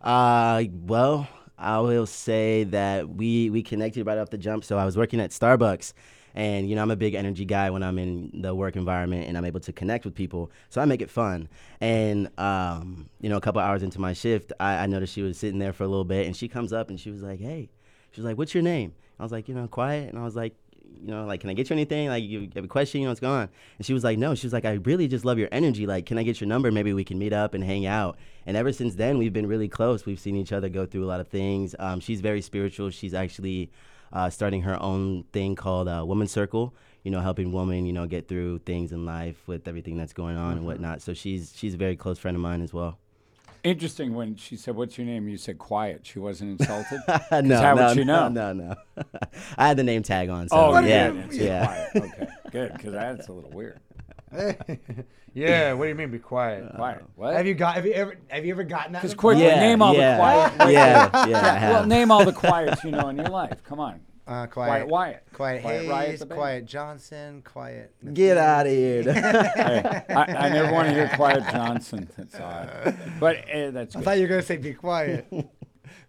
Uh, 0.00 0.64
well, 0.84 1.26
I 1.58 1.78
will 1.80 2.06
say 2.06 2.64
that 2.64 3.08
we 3.08 3.48
we 3.50 3.62
connected 3.62 4.04
right 4.04 4.18
off 4.18 4.30
the 4.30 4.38
jump. 4.38 4.64
So 4.64 4.76
I 4.78 4.84
was 4.84 4.96
working 4.96 5.18
at 5.20 5.30
Starbucks, 5.30 5.94
and 6.34 6.68
you 6.68 6.76
know 6.76 6.82
I'm 6.82 6.90
a 6.90 6.96
big 6.96 7.14
energy 7.14 7.44
guy 7.44 7.70
when 7.70 7.82
I'm 7.82 7.98
in 7.98 8.42
the 8.42 8.54
work 8.54 8.76
environment, 8.76 9.28
and 9.28 9.38
I'm 9.38 9.44
able 9.44 9.60
to 9.60 9.72
connect 9.72 10.04
with 10.04 10.14
people. 10.14 10.50
So 10.68 10.80
I 10.80 10.84
make 10.84 11.00
it 11.00 11.10
fun. 11.10 11.48
And 11.80 12.28
um, 12.38 13.08
you 13.20 13.30
know, 13.30 13.36
a 13.36 13.40
couple 13.40 13.60
hours 13.62 13.82
into 13.82 14.00
my 14.00 14.12
shift, 14.12 14.52
I, 14.60 14.78
I 14.78 14.86
noticed 14.86 15.14
she 15.14 15.22
was 15.22 15.38
sitting 15.38 15.58
there 15.58 15.72
for 15.72 15.84
a 15.84 15.88
little 15.88 16.04
bit, 16.04 16.26
and 16.26 16.36
she 16.36 16.48
comes 16.48 16.72
up 16.72 16.90
and 16.90 17.00
she 17.00 17.10
was 17.10 17.22
like, 17.22 17.40
"Hey," 17.40 17.70
she 18.10 18.20
was 18.20 18.26
like, 18.26 18.36
"What's 18.36 18.54
your 18.54 18.62
name?" 18.62 18.92
I 19.18 19.22
was 19.22 19.32
like, 19.32 19.48
"You 19.48 19.54
know, 19.54 19.68
quiet," 19.68 20.10
and 20.10 20.18
I 20.18 20.24
was 20.24 20.36
like. 20.36 20.54
You 21.00 21.08
know, 21.08 21.24
like, 21.24 21.40
can 21.40 21.50
I 21.50 21.54
get 21.54 21.70
you 21.70 21.74
anything? 21.74 22.08
Like, 22.08 22.24
you 22.24 22.48
have 22.54 22.64
a 22.64 22.68
question? 22.68 23.00
You 23.00 23.06
know, 23.06 23.10
what's 23.10 23.20
going 23.20 23.42
on? 23.42 23.48
And 23.78 23.86
she 23.86 23.92
was 23.92 24.04
like, 24.04 24.18
no. 24.18 24.34
She 24.34 24.46
was 24.46 24.52
like, 24.52 24.64
I 24.64 24.72
really 24.72 25.08
just 25.08 25.24
love 25.24 25.38
your 25.38 25.48
energy. 25.52 25.86
Like, 25.86 26.06
can 26.06 26.18
I 26.18 26.22
get 26.22 26.40
your 26.40 26.48
number? 26.48 26.70
Maybe 26.70 26.92
we 26.92 27.04
can 27.04 27.18
meet 27.18 27.32
up 27.32 27.54
and 27.54 27.64
hang 27.64 27.86
out. 27.86 28.16
And 28.46 28.56
ever 28.56 28.72
since 28.72 28.94
then, 28.94 29.18
we've 29.18 29.32
been 29.32 29.46
really 29.46 29.68
close. 29.68 30.06
We've 30.06 30.20
seen 30.20 30.36
each 30.36 30.52
other 30.52 30.68
go 30.68 30.86
through 30.86 31.04
a 31.04 31.06
lot 31.06 31.20
of 31.20 31.28
things. 31.28 31.74
Um, 31.78 32.00
she's 32.00 32.20
very 32.20 32.42
spiritual. 32.42 32.90
She's 32.90 33.14
actually 33.14 33.70
uh, 34.12 34.30
starting 34.30 34.62
her 34.62 34.80
own 34.82 35.24
thing 35.32 35.54
called 35.54 35.88
uh, 35.88 36.04
Woman 36.06 36.28
Circle. 36.28 36.74
You 37.04 37.10
know, 37.10 37.20
helping 37.20 37.50
women, 37.50 37.84
you 37.84 37.92
know, 37.92 38.06
get 38.06 38.28
through 38.28 38.60
things 38.60 38.92
in 38.92 39.04
life 39.04 39.48
with 39.48 39.66
everything 39.66 39.96
that's 39.96 40.12
going 40.12 40.36
on 40.36 40.52
and 40.52 40.64
whatnot. 40.64 41.02
So 41.02 41.14
she's 41.14 41.52
she's 41.56 41.74
a 41.74 41.76
very 41.76 41.96
close 41.96 42.18
friend 42.18 42.36
of 42.36 42.40
mine 42.40 42.62
as 42.62 42.72
well. 42.72 42.98
Interesting 43.64 44.14
when 44.14 44.34
she 44.34 44.56
said, 44.56 44.74
What's 44.74 44.98
your 44.98 45.06
name? 45.06 45.28
You 45.28 45.36
said 45.36 45.56
quiet. 45.58 46.00
She 46.04 46.18
wasn't 46.18 46.60
insulted. 46.60 47.00
no, 47.46 47.60
how 47.60 47.74
no, 47.74 47.86
would 47.86 47.96
she 47.96 48.04
no, 48.04 48.28
know? 48.28 48.52
no, 48.52 48.74
no. 48.96 49.04
I 49.58 49.68
had 49.68 49.76
the 49.76 49.84
name 49.84 50.02
tag 50.02 50.28
on. 50.30 50.48
So 50.48 50.56
oh, 50.56 50.80
yeah, 50.80 51.12
yeah. 51.12 51.26
Yeah. 51.30 51.66
Quiet. 51.66 52.12
Okay. 52.12 52.28
Good. 52.50 52.72
Because 52.72 52.92
that's 52.92 53.28
a 53.28 53.32
little 53.32 53.50
weird. 53.50 53.78
yeah. 55.32 55.74
What 55.74 55.84
do 55.84 55.88
you 55.90 55.94
mean? 55.94 56.10
Be 56.10 56.18
quiet. 56.18 56.74
Quiet. 56.74 57.02
Uh, 57.02 57.06
what? 57.14 57.36
Have 57.36 57.46
you 57.46 57.54
got? 57.54 57.76
Have 57.76 57.86
you 57.86 57.92
ever? 57.92 58.16
Have 58.28 58.44
you 58.44 58.52
ever 58.52 58.64
gotten 58.64 58.94
that? 58.94 59.00
Because 59.00 59.14
before? 59.14 59.32
quickly, 59.32 59.46
Yeah, 59.46 59.60
name 59.60 59.80
all 59.80 59.94
yeah, 59.94 60.12
the 60.12 60.18
quiet. 60.18 60.72
yeah, 60.72 61.26
yeah, 61.28 61.36
I 61.38 61.58
have. 61.58 61.72
Well, 61.72 61.86
name 61.86 62.10
all 62.10 62.24
the 62.24 62.32
quiets 62.32 62.82
you 62.82 62.90
know 62.90 63.10
in 63.10 63.16
your 63.16 63.28
life. 63.28 63.62
Come 63.62 63.78
on. 63.78 64.00
Uh, 64.24 64.46
Quiet 64.46 64.86
quiet. 64.86 64.88
Wyatt. 64.88 65.22
Quiet 65.32 65.62
Quiet 65.62 66.06
Hayes. 66.06 66.20
the. 66.20 66.26
Quiet 66.26 66.64
Johnson. 66.64 67.42
Quiet. 67.44 67.92
Get 68.14 68.36
out 68.38 68.66
of 68.66 68.72
here. 68.72 69.02
hey, 69.12 70.02
I, 70.10 70.14
I 70.14 70.48
never 70.48 70.72
want 70.72 70.88
to 70.88 70.94
hear 70.94 71.08
Quiet 71.16 71.42
Johnson. 71.50 72.08
That's 72.16 72.38
odd. 72.38 72.96
But 73.18 73.48
uh, 73.52 73.70
that's 73.72 73.96
I 73.96 73.98
good. 73.98 74.04
thought 74.04 74.16
you 74.18 74.22
were 74.22 74.28
gonna 74.28 74.42
say 74.42 74.58
be 74.58 74.74
quiet. 74.74 75.26
is, 75.32 75.46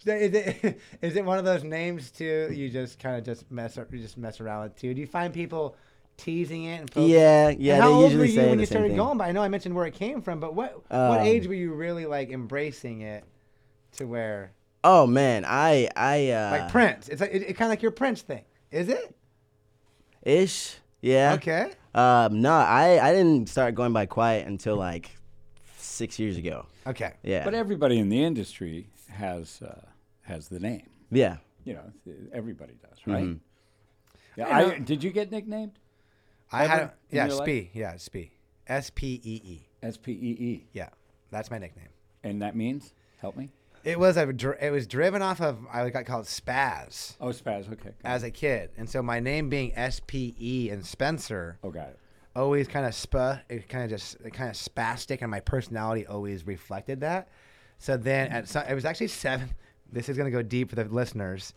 it, 0.08 0.80
is 1.02 1.16
it 1.16 1.26
one 1.26 1.40
of 1.40 1.46
those 1.46 1.64
names 1.64 2.12
too? 2.12 2.50
You 2.54 2.70
just 2.70 3.00
kind 3.00 3.18
of 3.18 3.24
just 3.26 3.50
mess 3.52 3.80
ar- 3.80 3.88
you 3.92 3.98
just 4.00 4.18
mess 4.18 4.40
around 4.40 4.64
with 4.64 4.76
too. 4.76 4.94
Do 4.94 5.02
you 5.02 5.08
find 5.08 5.34
people 5.34 5.76
teasing 6.16 6.66
it? 6.66 6.82
And 6.82 6.92
poking- 6.92 7.10
yeah, 7.10 7.48
And 7.50 7.60
yeah. 7.60 7.82
how 7.82 7.88
They 7.88 7.94
old 7.96 8.12
usually 8.12 8.38
were 8.38 8.44
you 8.44 8.50
when 8.52 8.60
you 8.60 8.66
started 8.68 8.88
thing. 8.90 8.98
going? 8.98 9.18
But 9.18 9.24
I 9.24 9.32
know 9.32 9.42
I 9.42 9.48
mentioned 9.50 9.74
where 9.74 9.88
it 9.88 9.96
came 9.96 10.22
from. 10.22 10.40
But 10.40 10.54
what 10.54 10.84
what 10.92 11.20
Um, 11.20 11.26
age 11.26 11.48
were 11.48 11.56
you 11.56 11.74
really 11.74 12.06
like 12.06 12.30
embracing 12.30 13.02
it 13.02 13.24
to 13.94 14.06
where 14.06 14.52
Oh 14.84 15.08
man, 15.08 15.46
I 15.46 15.90
I 15.96 16.30
uh, 16.32 16.52
like 16.52 16.72
Prince? 16.72 17.08
It's 17.10 17.22
like 17.22 17.32
it, 17.32 17.42
it 17.44 17.54
kind 17.54 17.68
of 17.68 17.70
like 17.70 17.82
your 17.82 17.92
Prince 17.92 18.22
thing, 18.22 18.44
is 18.72 18.90
it? 18.90 19.16
ish. 20.24 20.76
Yeah. 21.02 21.34
Okay. 21.34 21.72
Um, 21.94 22.42
no, 22.42 22.52
I 22.54 23.00
I 23.02 23.14
didn't 23.14 23.50
start 23.50 23.76
going 23.76 23.94
by 23.94 24.06
quiet 24.06 24.48
until 24.48 24.76
like 24.78 25.12
six 25.78 26.18
years 26.20 26.38
ago. 26.38 26.66
Okay. 26.88 27.14
Yeah. 27.24 27.44
But 27.44 27.54
everybody 27.54 28.00
in 28.00 28.10
the 28.10 28.24
industry 28.24 28.88
has 29.10 29.62
uh, 29.62 29.82
has 30.22 30.48
the 30.48 30.60
name. 30.60 30.90
yeah. 31.12 31.38
You 31.66 31.76
know, 31.76 32.14
everybody 32.34 32.74
does, 32.82 33.00
right? 33.08 33.24
Mhm. 33.24 33.40
Yeah. 34.36 34.48
I 34.50 34.74
I, 34.74 34.80
did 34.80 35.02
you 35.02 35.12
get 35.12 35.32
nicknamed? 35.32 35.80
I 36.52 36.66
Ever 36.66 36.74
had 36.74 36.82
in 36.84 36.90
yeah 37.18 37.26
your 37.28 37.36
life? 37.36 37.46
Spee 37.48 37.70
yeah 37.74 37.94
Spee 37.96 38.32
S 38.68 38.90
P 38.90 39.22
E 39.24 39.42
E 39.46 39.68
S 39.82 39.96
P 39.96 40.12
E 40.12 40.16
E, 40.16 40.66
yeah 40.74 40.90
that's 41.32 41.50
my 41.50 41.58
nickname. 41.58 41.88
and 42.24 42.42
that 42.42 42.56
means 42.56 42.94
help 43.22 43.38
me. 43.38 43.50
It 43.84 44.00
was 44.00 44.18
a 44.18 44.30
it 44.62 44.72
was 44.72 44.88
driven 44.88 45.22
off 45.22 45.42
of 45.42 45.60
I 45.72 45.90
got 45.90 46.06
called 46.06 46.26
Spaz. 46.26 47.16
Oh, 47.20 47.28
Spaz. 47.28 47.72
Okay. 47.72 47.92
as 48.04 48.24
a 48.24 48.32
kid. 48.32 48.70
And 48.78 48.90
so 48.90 49.02
my 49.02 49.20
name 49.20 49.50
being 49.50 49.74
S 49.76 50.02
P 50.06 50.36
E 50.40 50.70
and 50.70 50.86
Spencer 50.86 51.58
oh, 51.64 51.70
got 51.70 51.90
it. 51.90 52.00
always 52.36 52.68
kind 52.68 52.86
of 52.86 52.96
spa 52.96 53.42
it 53.50 53.68
kind 53.68 53.84
of 53.84 53.90
just 53.90 54.18
kind 54.32 54.50
of 54.50 54.56
spastic 54.56 55.22
and 55.22 55.30
my 55.30 55.42
personality 55.42 56.08
always 56.08 56.48
reflected 56.48 57.02
that. 57.02 57.28
So 57.78 57.98
then 57.98 58.32
at 58.32 58.48
some, 58.48 58.64
it 58.68 58.74
was 58.74 58.86
actually 58.86 59.08
seven 59.08 59.50
this 59.92 60.10
is 60.10 60.18
going 60.18 60.32
to 60.32 60.36
go 60.36 60.42
deep 60.42 60.70
for 60.70 60.76
the 60.76 60.86
listeners. 60.86 61.54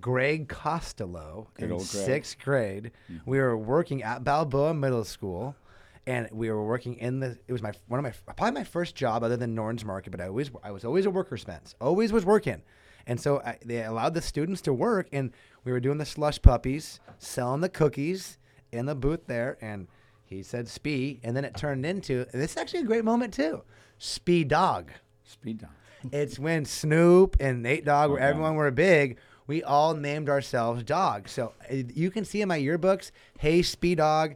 Greg 0.00 0.48
Costello 0.48 1.48
Good 1.54 1.70
in 1.70 1.80
sixth 1.80 2.38
grade. 2.38 2.90
We 3.26 3.38
were 3.38 3.56
working 3.56 4.02
at 4.02 4.24
Balboa 4.24 4.74
Middle 4.74 5.04
School, 5.04 5.56
and 6.06 6.28
we 6.32 6.50
were 6.50 6.64
working 6.64 6.94
in 6.96 7.20
the. 7.20 7.38
It 7.48 7.52
was 7.52 7.62
my 7.62 7.72
one 7.88 7.98
of 7.98 8.04
my 8.04 8.32
probably 8.34 8.52
my 8.60 8.64
first 8.64 8.94
job 8.94 9.22
other 9.22 9.36
than 9.36 9.54
Norton's 9.54 9.84
Market, 9.84 10.10
but 10.10 10.20
I 10.20 10.26
always 10.28 10.50
I 10.62 10.70
was 10.70 10.84
always 10.84 11.06
a 11.06 11.10
worker, 11.10 11.36
Spence. 11.36 11.74
Always 11.80 12.12
was 12.12 12.24
working, 12.24 12.62
and 13.06 13.20
so 13.20 13.40
I, 13.40 13.58
they 13.64 13.82
allowed 13.84 14.14
the 14.14 14.22
students 14.22 14.60
to 14.62 14.72
work, 14.72 15.08
and 15.12 15.32
we 15.64 15.72
were 15.72 15.80
doing 15.80 15.98
the 15.98 16.04
slush 16.06 16.40
puppies, 16.42 17.00
selling 17.18 17.60
the 17.60 17.68
cookies 17.68 18.38
in 18.72 18.86
the 18.86 18.94
booth 18.94 19.26
there, 19.26 19.56
and 19.60 19.88
he 20.24 20.42
said 20.42 20.68
"spee," 20.68 21.20
and 21.22 21.36
then 21.36 21.44
it 21.44 21.56
turned 21.56 21.86
into. 21.86 22.26
This 22.32 22.52
is 22.52 22.56
actually 22.56 22.80
a 22.80 22.84
great 22.84 23.04
moment 23.04 23.32
too. 23.34 23.62
Spee 23.98 24.44
dog. 24.44 24.90
Speed 25.24 25.58
dog. 25.58 25.70
It's 26.12 26.38
when 26.38 26.66
Snoop 26.66 27.36
and 27.40 27.62
Nate 27.62 27.86
Dogg, 27.86 28.10
where 28.10 28.18
Okay. 28.18 28.28
everyone 28.28 28.56
were 28.56 28.70
big, 28.70 29.16
we 29.46 29.62
all 29.62 29.94
named 29.94 30.28
ourselves 30.28 30.82
Dog. 30.82 31.30
So 31.30 31.54
uh, 31.70 31.76
you 31.94 32.10
can 32.10 32.26
see 32.26 32.42
in 32.42 32.48
my 32.48 32.58
yearbooks, 32.60 33.10
Hey 33.38 33.62
Speed 33.62 33.96
Dog. 33.96 34.34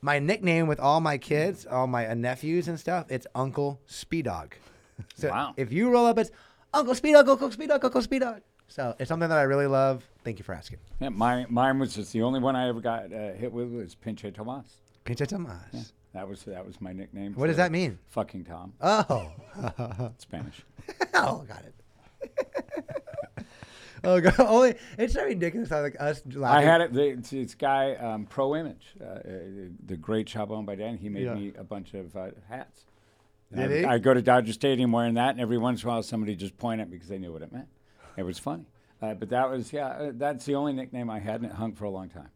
My 0.00 0.18
nickname 0.18 0.66
with 0.68 0.78
all 0.80 1.00
my 1.00 1.18
kids, 1.18 1.66
all 1.66 1.86
my 1.86 2.08
uh, 2.08 2.14
nephews 2.14 2.68
and 2.68 2.78
stuff, 2.78 3.06
it's 3.10 3.26
Uncle 3.34 3.80
Speed 3.86 4.26
Dog. 4.26 4.54
So 5.16 5.30
Wow. 5.30 5.54
if 5.56 5.72
you 5.72 5.90
roll 5.90 6.06
up, 6.06 6.18
it's 6.18 6.30
Uncle 6.72 6.94
Speed 6.94 7.12
Dog, 7.12 7.28
Uncle 7.28 7.50
Speed 7.50 7.68
Dog, 7.68 7.84
Uncle 7.84 8.02
Speed 8.02 8.20
Dog. 8.20 8.42
So 8.68 8.94
it's 8.98 9.08
something 9.08 9.28
that 9.28 9.38
I 9.38 9.42
really 9.42 9.66
love. 9.66 10.04
Thank 10.24 10.38
you 10.38 10.44
for 10.44 10.54
asking. 10.54 10.78
Yeah, 11.00 11.08
my, 11.08 11.46
mine 11.48 11.78
was 11.78 11.94
just 11.94 12.12
the 12.12 12.22
only 12.22 12.38
one 12.40 12.54
I 12.54 12.68
ever 12.68 12.80
got 12.80 13.12
uh, 13.12 13.32
hit 13.32 13.52
with 13.52 13.68
was 13.70 13.96
Pinche 13.96 14.32
Tomas. 14.34 14.66
Pinche 15.04 15.26
Tomas. 15.26 15.92
That 16.14 16.26
was 16.28 16.42
that 16.44 16.66
was 16.66 16.80
my 16.80 16.92
nickname. 16.92 17.34
What 17.34 17.46
does 17.48 17.56
that 17.58 17.70
mean? 17.70 17.98
Fucking 18.08 18.44
Tom. 18.44 18.72
Oh, 18.80 19.30
Spanish. 20.18 20.62
oh, 21.14 21.44
got 21.46 21.62
it. 21.64 21.74
Oh, 24.04 24.20
God. 24.22 24.34
Only 24.40 24.74
it's 24.98 25.14
so 25.14 25.24
ridiculous 25.24 25.70
how 25.70 25.82
like 25.82 25.96
us 26.00 26.22
Laughing. 26.32 26.44
I 26.68 26.70
had 26.70 26.80
it. 26.80 26.92
The, 26.92 27.02
it's 27.08 27.30
this 27.30 27.54
guy, 27.54 27.94
um, 27.96 28.26
Pro 28.26 28.56
Image, 28.56 28.94
uh, 29.00 29.04
uh, 29.04 29.20
the 29.86 29.96
great 29.96 30.28
shop 30.28 30.50
owned 30.50 30.66
by 30.66 30.74
Dan. 30.74 30.96
He 30.98 31.08
made 31.08 31.24
Yeah. 31.24 31.34
me 31.34 31.52
a 31.58 31.64
bunch 31.64 31.94
of 31.94 32.14
uh, 32.16 32.28
hats. 32.48 32.84
Did 33.54 33.72
I, 33.72 33.78
he? 33.78 33.84
I 33.84 33.98
go 33.98 34.12
to 34.14 34.20
Dodger 34.22 34.52
Stadium 34.52 34.92
wearing 34.92 35.14
that, 35.14 35.30
and 35.30 35.40
every 35.40 35.58
once 35.58 35.82
in 35.82 35.88
a 35.88 35.92
while 35.92 36.02
somebody 36.02 36.36
just 36.36 36.56
point 36.58 36.80
at 36.80 36.88
me 36.90 36.96
because 36.96 37.08
they 37.08 37.18
knew 37.18 37.32
what 37.32 37.42
it 37.42 37.52
meant. 37.52 37.68
It 38.16 38.22
was 38.24 38.38
funny. 38.38 38.66
Uh, 39.00 39.14
but 39.14 39.30
that 39.30 39.48
was 39.48 39.72
yeah. 39.72 39.86
Uh, 39.88 40.10
that's 40.14 40.44
the 40.44 40.54
only 40.54 40.72
nickname 40.72 41.08
I 41.08 41.18
had, 41.20 41.36
and 41.42 41.46
it 41.50 41.52
hung 41.52 41.72
for 41.72 41.84
a 41.84 41.90
long 41.90 42.08
time. 42.08 42.28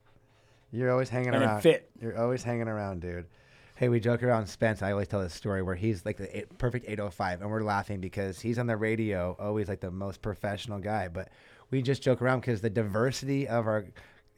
You're 0.70 0.90
always 0.90 1.10
hanging 1.10 1.34
And 1.34 1.42
it 1.42 1.46
around. 1.46 1.60
fit. 1.60 1.90
You're 2.00 2.16
always 2.18 2.42
hanging 2.42 2.68
around, 2.68 3.00
dude. 3.02 3.26
Hey, 3.74 3.88
we 3.88 4.00
joke 4.00 4.22
around 4.22 4.46
Spence. 4.46 4.80
I 4.80 4.92
always 4.92 5.08
tell 5.08 5.20
this 5.20 5.34
story 5.34 5.60
where 5.62 5.74
he's 5.74 6.06
like 6.06 6.16
the 6.16 6.34
eight, 6.38 6.56
perfect 6.56 6.86
805, 6.88 7.40
and 7.42 7.50
we're 7.50 7.62
laughing 7.62 8.00
because 8.00 8.40
he's 8.40 8.58
on 8.58 8.66
the 8.66 8.76
radio, 8.76 9.36
always 9.40 9.68
like 9.68 9.80
the 9.80 9.90
most 9.90 10.22
professional 10.22 10.78
guy. 10.78 11.08
But 11.08 11.28
we 11.72 11.82
just 11.82 12.02
joke 12.02 12.22
around 12.22 12.40
because 12.40 12.60
the 12.60 12.70
diversity 12.70 13.48
of 13.48 13.66
our, 13.66 13.86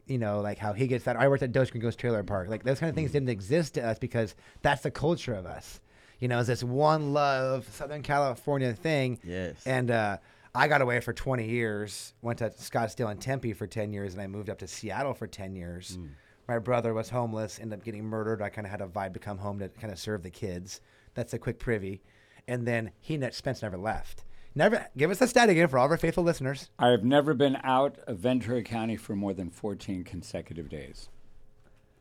you 0.06 0.16
know, 0.16 0.40
like 0.40 0.56
how 0.56 0.72
he 0.72 0.86
gets 0.86 1.04
that. 1.04 1.16
I 1.16 1.28
worked 1.28 1.42
at 1.42 1.52
Dos 1.52 1.70
Gringos 1.70 1.96
Trailer 1.96 2.22
Park. 2.22 2.48
Like 2.48 2.62
those 2.62 2.78
kind 2.78 2.88
of 2.88 2.96
things 2.96 3.10
didn't 3.10 3.28
exist 3.28 3.74
to 3.74 3.86
us 3.86 3.98
because 3.98 4.34
that's 4.62 4.82
the 4.82 4.90
culture 4.90 5.34
of 5.34 5.44
us. 5.44 5.80
You 6.20 6.28
know, 6.28 6.38
it's 6.38 6.48
this 6.48 6.62
one 6.62 7.12
love 7.12 7.68
Southern 7.68 8.02
California 8.02 8.72
thing. 8.72 9.18
Yes. 9.24 9.66
And 9.66 9.90
uh, 9.90 10.18
I 10.54 10.68
got 10.68 10.80
away 10.80 11.00
for 11.00 11.12
20 11.12 11.46
years, 11.46 12.14
went 12.22 12.38
to 12.38 12.50
Scottsdale 12.50 13.10
and 13.10 13.20
Tempe 13.20 13.52
for 13.52 13.66
10 13.66 13.92
years, 13.92 14.14
and 14.14 14.22
I 14.22 14.28
moved 14.28 14.48
up 14.48 14.58
to 14.60 14.68
Seattle 14.68 15.12
for 15.12 15.26
10 15.26 15.56
years. 15.56 15.98
My 16.46 16.60
brother 16.60 16.94
was 16.94 17.10
homeless, 17.10 17.58
ended 17.58 17.80
up 17.80 17.84
getting 17.84 18.04
murdered. 18.04 18.40
I 18.40 18.48
kind 18.48 18.66
of 18.66 18.70
had 18.70 18.80
a 18.80 18.86
vibe 18.86 19.14
to 19.14 19.18
come 19.18 19.38
home 19.38 19.58
to 19.58 19.68
kind 19.68 19.92
of 19.92 19.98
serve 19.98 20.22
the 20.22 20.30
kids. 20.30 20.80
That's 21.14 21.34
a 21.34 21.38
quick 21.38 21.58
privy. 21.58 22.02
And 22.46 22.66
then 22.66 22.92
he, 23.00 23.18
Spence, 23.32 23.62
never 23.62 23.78
left. 23.78 24.24
Never 24.54 24.86
give 24.96 25.10
us 25.10 25.20
a 25.20 25.26
stat 25.26 25.48
again 25.48 25.66
for 25.68 25.78
all 25.78 25.86
of 25.86 25.90
our 25.90 25.96
faithful 25.96 26.22
listeners. 26.22 26.70
I 26.78 26.88
have 26.88 27.02
never 27.02 27.34
been 27.34 27.58
out 27.64 27.98
of 28.06 28.18
Ventura 28.18 28.62
County 28.62 28.96
for 28.96 29.16
more 29.16 29.34
than 29.34 29.50
14 29.50 30.04
consecutive 30.04 30.68
days. 30.68 31.08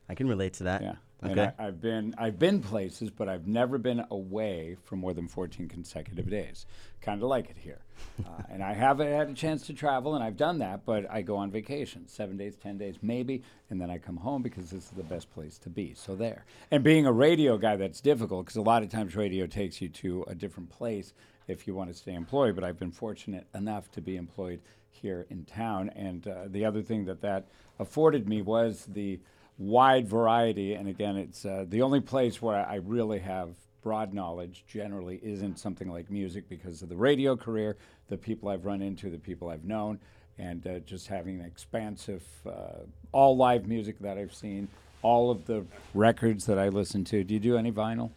I 0.08 0.14
can 0.16 0.28
relate 0.28 0.54
to 0.56 0.64
that. 0.66 0.82
Yeah. 0.84 0.96
And 1.24 1.32
Okay. 1.32 1.52
I, 1.58 1.68
I've 1.68 1.82
been 1.82 2.14
I've 2.18 2.38
been 2.38 2.62
places, 2.62 3.10
but 3.10 3.30
I've 3.30 3.48
never 3.48 3.78
been 3.78 4.06
away 4.12 4.76
for 4.84 4.98
more 4.98 5.14
than 5.14 5.28
14 5.28 5.70
consecutive 5.70 6.30
days. 6.30 6.66
Kind 7.02 7.24
of 7.24 7.30
like 7.30 7.50
it 7.50 7.56
here. 7.58 7.80
uh, 8.26 8.44
and 8.50 8.62
I 8.62 8.74
haven't 8.74 9.08
had 9.08 9.30
a 9.30 9.34
chance 9.34 9.66
to 9.68 9.74
travel, 9.74 10.16
and 10.16 10.24
I've 10.24 10.36
done 10.36 10.60
that, 10.60 10.86
but 10.86 11.10
I 11.10 11.22
go 11.22 11.38
on 11.38 11.50
vacation, 11.50 12.08
seven 12.08 12.36
days, 12.36 12.56
10 12.58 12.78
days, 12.78 12.96
maybe, 13.02 13.42
and 13.70 13.80
then 13.80 13.90
I 13.90 13.98
come 13.98 14.18
home 14.18 14.42
because 14.42 14.70
this 14.70 14.84
is 14.84 14.90
the 14.90 15.04
best 15.04 15.32
place 15.34 15.58
to 15.60 15.70
be. 15.70 15.94
So 15.96 16.14
there. 16.16 16.44
And 16.70 16.84
being 16.84 17.06
a 17.06 17.12
radio 17.14 17.58
guy, 17.58 17.78
that's 17.78 18.02
difficult 18.02 18.46
because 18.46 18.58
a 18.58 18.62
lot 18.62 18.84
of 18.84 18.90
times 18.90 19.16
radio 19.16 19.48
takes 19.48 19.82
you 19.82 19.88
to 19.90 20.26
a 20.28 20.36
different 20.36 20.70
place 20.70 21.14
if 21.48 21.68
you 21.68 21.76
want 21.76 21.90
to 21.90 21.96
stay 21.96 22.14
employed. 22.14 22.56
But 22.56 22.64
I've 22.64 22.80
been 22.80 22.92
fortunate 22.92 23.46
enough 23.54 23.92
to 23.94 24.02
be 24.02 24.16
employed 24.16 24.62
here 24.92 25.26
in 25.30 25.46
town. 25.46 25.90
And 25.96 26.28
uh, 26.28 26.44
the 26.48 26.66
other 26.66 26.82
thing 26.82 27.06
that 27.06 27.22
that 27.22 27.46
afforded 27.80 28.28
me 28.28 28.42
was 28.42 28.86
the 28.86 29.20
wide 29.58 30.08
variety. 30.08 30.74
And 30.74 30.88
again, 30.88 31.18
it's 31.18 31.46
uh, 31.46 31.66
the 31.68 31.82
only 31.82 32.02
place 32.02 32.42
where 32.42 32.66
I 32.66 32.76
really 32.76 33.20
have 33.20 33.50
broad 33.82 34.14
knowledge 34.14 34.64
generally 34.68 35.20
isn't 35.22 35.60
something 35.60 35.90
like 35.90 36.10
music 36.10 36.48
because 36.48 36.82
of 36.82 36.90
the 36.90 36.96
radio 36.96 37.36
career, 37.36 37.76
the 38.08 38.18
people 38.18 38.50
I've 38.50 38.66
run 38.66 38.82
into, 38.82 39.10
the 39.10 39.18
people 39.18 39.50
I've 39.50 39.66
known, 39.66 40.00
and 40.38 40.66
uh, 40.66 40.80
just 40.80 41.08
having 41.08 41.40
an 41.42 41.46
expansive, 41.46 42.24
uh, 42.48 42.80
all 43.12 43.36
live 43.36 43.68
music 43.68 44.00
that 44.00 44.18
I've 44.18 44.34
seen, 44.34 44.70
all 45.02 45.30
of 45.30 45.46
the 45.46 45.66
records 45.94 46.46
that 46.46 46.58
I 46.58 46.70
listen 46.70 47.04
to. 47.06 47.24
Do 47.26 47.34
you 47.34 47.40
do 47.40 47.58
any 47.58 47.72
vinyl? 47.72 48.12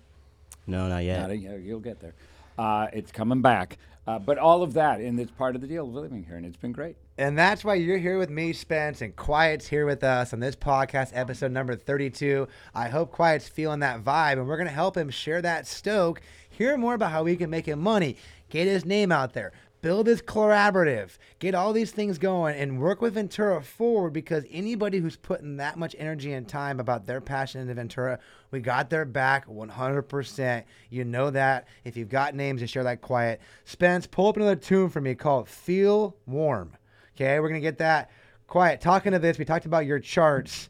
No, 0.68 0.88
not 0.88 1.02
yet. 1.02 1.20
Not 1.20 1.30
a- 1.30 1.36
you'll 1.36 1.80
get 1.80 2.00
there. 2.00 2.14
Uh, 2.58 2.88
it's 2.92 3.12
coming 3.12 3.42
back. 3.42 3.78
Uh, 4.06 4.20
but 4.20 4.38
all 4.38 4.62
of 4.62 4.74
that, 4.74 5.00
and 5.00 5.18
it's 5.18 5.32
part 5.32 5.56
of 5.56 5.60
the 5.60 5.66
deal 5.66 5.84
of 5.84 5.92
living 5.92 6.22
here, 6.22 6.36
and 6.36 6.46
it's 6.46 6.56
been 6.56 6.70
great. 6.70 6.96
And 7.18 7.36
that's 7.36 7.64
why 7.64 7.74
you're 7.74 7.98
here 7.98 8.18
with 8.18 8.30
me, 8.30 8.52
Spence, 8.52 9.02
and 9.02 9.16
KuiET's 9.16 9.66
here 9.66 9.84
with 9.84 10.04
us 10.04 10.32
on 10.32 10.38
this 10.38 10.54
podcast, 10.54 11.10
episode 11.12 11.50
number 11.50 11.74
32. 11.74 12.46
I 12.72 12.88
hope 12.88 13.16
KuiET's 13.16 13.48
feeling 13.48 13.80
that 13.80 14.04
vibe, 14.04 14.34
and 14.34 14.46
we're 14.46 14.58
going 14.58 14.68
to 14.68 14.74
help 14.74 14.96
him 14.96 15.10
share 15.10 15.42
that 15.42 15.66
stoke, 15.66 16.20
hear 16.48 16.76
more 16.76 16.94
about 16.94 17.10
how 17.10 17.24
we 17.24 17.34
can 17.34 17.50
make 17.50 17.66
him 17.66 17.80
money, 17.80 18.16
get 18.48 18.68
his 18.68 18.84
name 18.84 19.10
out 19.10 19.32
there, 19.32 19.52
build 19.86 20.04
this 20.04 20.20
collaborative, 20.20 21.16
get 21.38 21.54
all 21.54 21.72
these 21.72 21.92
things 21.92 22.18
going, 22.18 22.56
and 22.56 22.80
work 22.80 23.00
with 23.00 23.14
Ventura 23.14 23.62
forward 23.62 24.12
because 24.12 24.44
anybody 24.50 24.98
who's 24.98 25.14
putting 25.14 25.58
that 25.58 25.78
much 25.78 25.94
energy 25.96 26.32
and 26.32 26.48
time 26.48 26.80
about 26.80 27.06
their 27.06 27.20
passion 27.20 27.60
into 27.60 27.72
Ventura, 27.72 28.18
we 28.50 28.58
got 28.58 28.90
their 28.90 29.04
back 29.04 29.46
100%. 29.46 30.64
You 30.90 31.04
know 31.04 31.30
that. 31.30 31.68
If 31.84 31.96
you've 31.96 32.08
got 32.08 32.34
names 32.34 32.62
to 32.62 32.66
share 32.66 32.82
that 32.82 33.00
quiet, 33.00 33.40
Spence, 33.64 34.08
pull 34.08 34.26
up 34.26 34.36
another 34.36 34.56
tune 34.56 34.88
for 34.88 35.00
me 35.00 35.14
called 35.14 35.48
Feel 35.48 36.16
Warm. 36.26 36.72
Okay, 37.14 37.38
we're 37.38 37.48
gonna 37.48 37.60
get 37.60 37.78
that 37.78 38.10
quiet. 38.48 38.80
Talking 38.80 39.12
to 39.12 39.20
this, 39.20 39.38
we 39.38 39.44
talked 39.44 39.66
about 39.66 39.86
your 39.86 40.00
charts. 40.00 40.68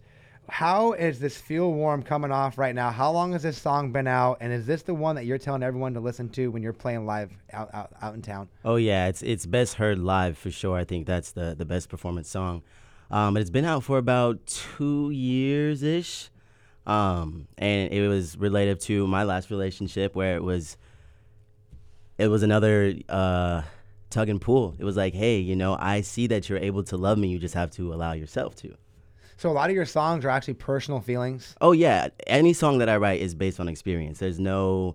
How 0.49 0.93
is 0.93 1.19
this 1.19 1.37
Feel 1.37 1.73
Warm 1.73 2.03
coming 2.03 2.31
off 2.31 2.57
right 2.57 2.75
now? 2.75 2.91
How 2.91 3.11
long 3.11 3.33
has 3.33 3.43
this 3.43 3.61
song 3.61 3.93
been 3.93 4.07
out? 4.07 4.39
And 4.41 4.53
is 4.53 4.67
this 4.67 4.83
the 4.83 4.95
one 4.95 5.17
that 5.17 5.27
you're 5.27 5.39
telling 5.39 5.63
everyone 5.63 5.95
to 5.95 6.01
listen 6.01 6.29
to 6.31 6.49
when 6.49 6.63
you're 6.63 6.73
playing 6.73 7.05
live 7.05 7.33
out 7.53 7.69
out, 7.75 7.93
out 8.01 8.15
in 8.15 8.23
town? 8.23 8.49
Oh 8.65 8.77
yeah, 8.77 9.09
it's 9.09 9.23
it's 9.23 9.47
best 9.47 9.75
heard 9.75 9.99
live 9.99 10.39
for 10.39 10.51
sure. 10.51 10.77
I 10.77 10.85
think 10.85 11.07
that's 11.07 11.33
the 11.33 11.55
the 11.57 11.65
best 11.65 11.89
performance 11.89 12.29
song. 12.29 12.63
Um, 13.11 13.35
but 13.35 13.41
it's 13.41 13.51
been 13.51 13.65
out 13.65 13.85
for 13.85 13.99
about 13.99 14.45
two 14.47 15.11
years 15.11 15.83
ish, 15.83 16.31
um, 16.87 17.47
and 17.59 17.93
it 17.93 18.09
was 18.09 18.37
related 18.37 18.81
to 18.81 19.07
my 19.07 19.23
last 19.25 19.51
relationship 19.51 20.15
where 20.15 20.37
it 20.37 20.43
was 20.43 20.77
it 22.19 22.29
was 22.29 22.43
another 22.43 22.95
uh, 23.09 23.63
tug 24.11 24.29
and 24.29 24.41
pull. 24.41 24.75
It 24.79 24.85
was 24.85 24.97
like, 24.97 25.15
hey, 25.15 25.39
you 25.39 25.57
know, 25.57 25.77
I 25.79 26.01
see 26.01 26.27
that 26.29 26.49
you're 26.49 26.59
able 26.59 26.83
to 26.85 26.97
love 26.97 27.19
me. 27.19 27.29
You 27.29 27.39
just 27.39 27.55
have 27.55 27.71
to 27.73 27.93
allow 27.93 28.13
yourself 28.13 28.55
to. 28.57 28.77
So 29.37 29.51
a 29.51 29.53
lot 29.53 29.68
of 29.70 29.77
your 29.77 29.85
songs 29.87 30.25
are 30.25 30.31
actually 30.31 30.55
personal 30.55 31.01
feelings. 31.01 31.55
Oh 31.61 31.72
yeah, 31.72 32.09
any 32.27 32.53
song 32.53 32.79
that 32.79 32.88
I 32.88 32.96
write 32.96 33.20
is 33.20 33.35
based 33.35 33.61
on 33.61 33.68
experience. 33.68 34.18
There's 34.18 34.40
no 34.40 34.94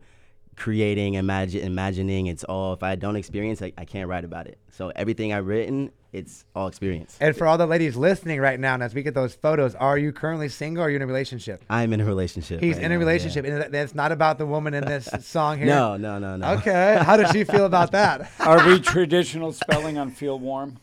creating, 0.55 1.13
imagine, 1.15 1.61
imagining. 1.63 2.27
It's 2.27 2.43
all 2.43 2.73
if 2.73 2.83
I 2.83 2.95
don't 2.95 3.15
experience, 3.15 3.61
I, 3.61 3.71
I 3.77 3.85
can't 3.85 4.07
write 4.09 4.25
about 4.25 4.47
it. 4.47 4.57
So 4.71 4.91
everything 4.95 5.31
I've 5.33 5.45
written, 5.47 5.91
it's 6.11 6.43
all 6.55 6.67
experience. 6.67 7.17
And 7.21 7.35
for 7.35 7.47
all 7.47 7.57
the 7.57 7.65
ladies 7.65 7.95
listening 7.95 8.39
right 8.41 8.59
now, 8.59 8.73
and 8.73 8.83
as 8.83 8.93
we 8.93 9.01
get 9.03 9.13
those 9.13 9.33
photos, 9.33 9.75
are 9.75 9.97
you 9.97 10.11
currently 10.11 10.49
single 10.49 10.83
or 10.83 10.87
are 10.87 10.89
you 10.89 10.97
in 10.97 11.01
a 11.01 11.07
relationship? 11.07 11.63
I'm 11.69 11.93
in 11.93 12.01
a 12.01 12.05
relationship. 12.05 12.61
He's 12.61 12.75
right 12.75 12.85
in 12.85 12.91
a 12.91 12.95
now, 12.95 12.99
relationship, 12.99 13.45
and 13.45 13.61
that- 13.61 13.71
that's 13.71 13.95
not 13.95 14.11
about 14.11 14.37
the 14.37 14.45
woman 14.45 14.73
in 14.73 14.85
this 14.85 15.07
song 15.21 15.57
here. 15.57 15.67
No, 15.67 15.97
no, 15.97 16.19
no, 16.19 16.35
no. 16.35 16.53
Okay. 16.55 16.99
How 17.01 17.15
does 17.17 17.31
she 17.31 17.43
feel 17.43 17.65
about 17.65 17.91
that? 17.93 18.29
Are 18.39 18.67
we 18.67 18.79
traditional 18.79 19.51
spelling 19.53 19.97
on 19.97 20.11
feel 20.11 20.37
warm? 20.37 20.79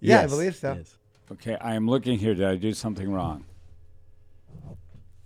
Yeah, 0.00 0.22
I 0.22 0.26
believe 0.26 0.56
so. 0.56 0.74
yes. 0.74 0.96
Okay, 1.32 1.56
I 1.60 1.74
am 1.74 1.88
looking 1.88 2.18
here. 2.18 2.34
Did 2.34 2.44
I 2.46 2.56
do 2.56 2.74
something 2.74 3.10
wrong? 3.10 3.46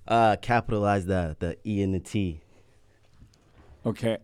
Uh, 0.06 0.36
capitalize 0.36 1.04
the 1.06 1.36
the 1.40 1.56
E 1.68 1.82
and 1.82 1.92
the 1.92 1.98
T. 1.98 2.40
Okay, 3.84 4.18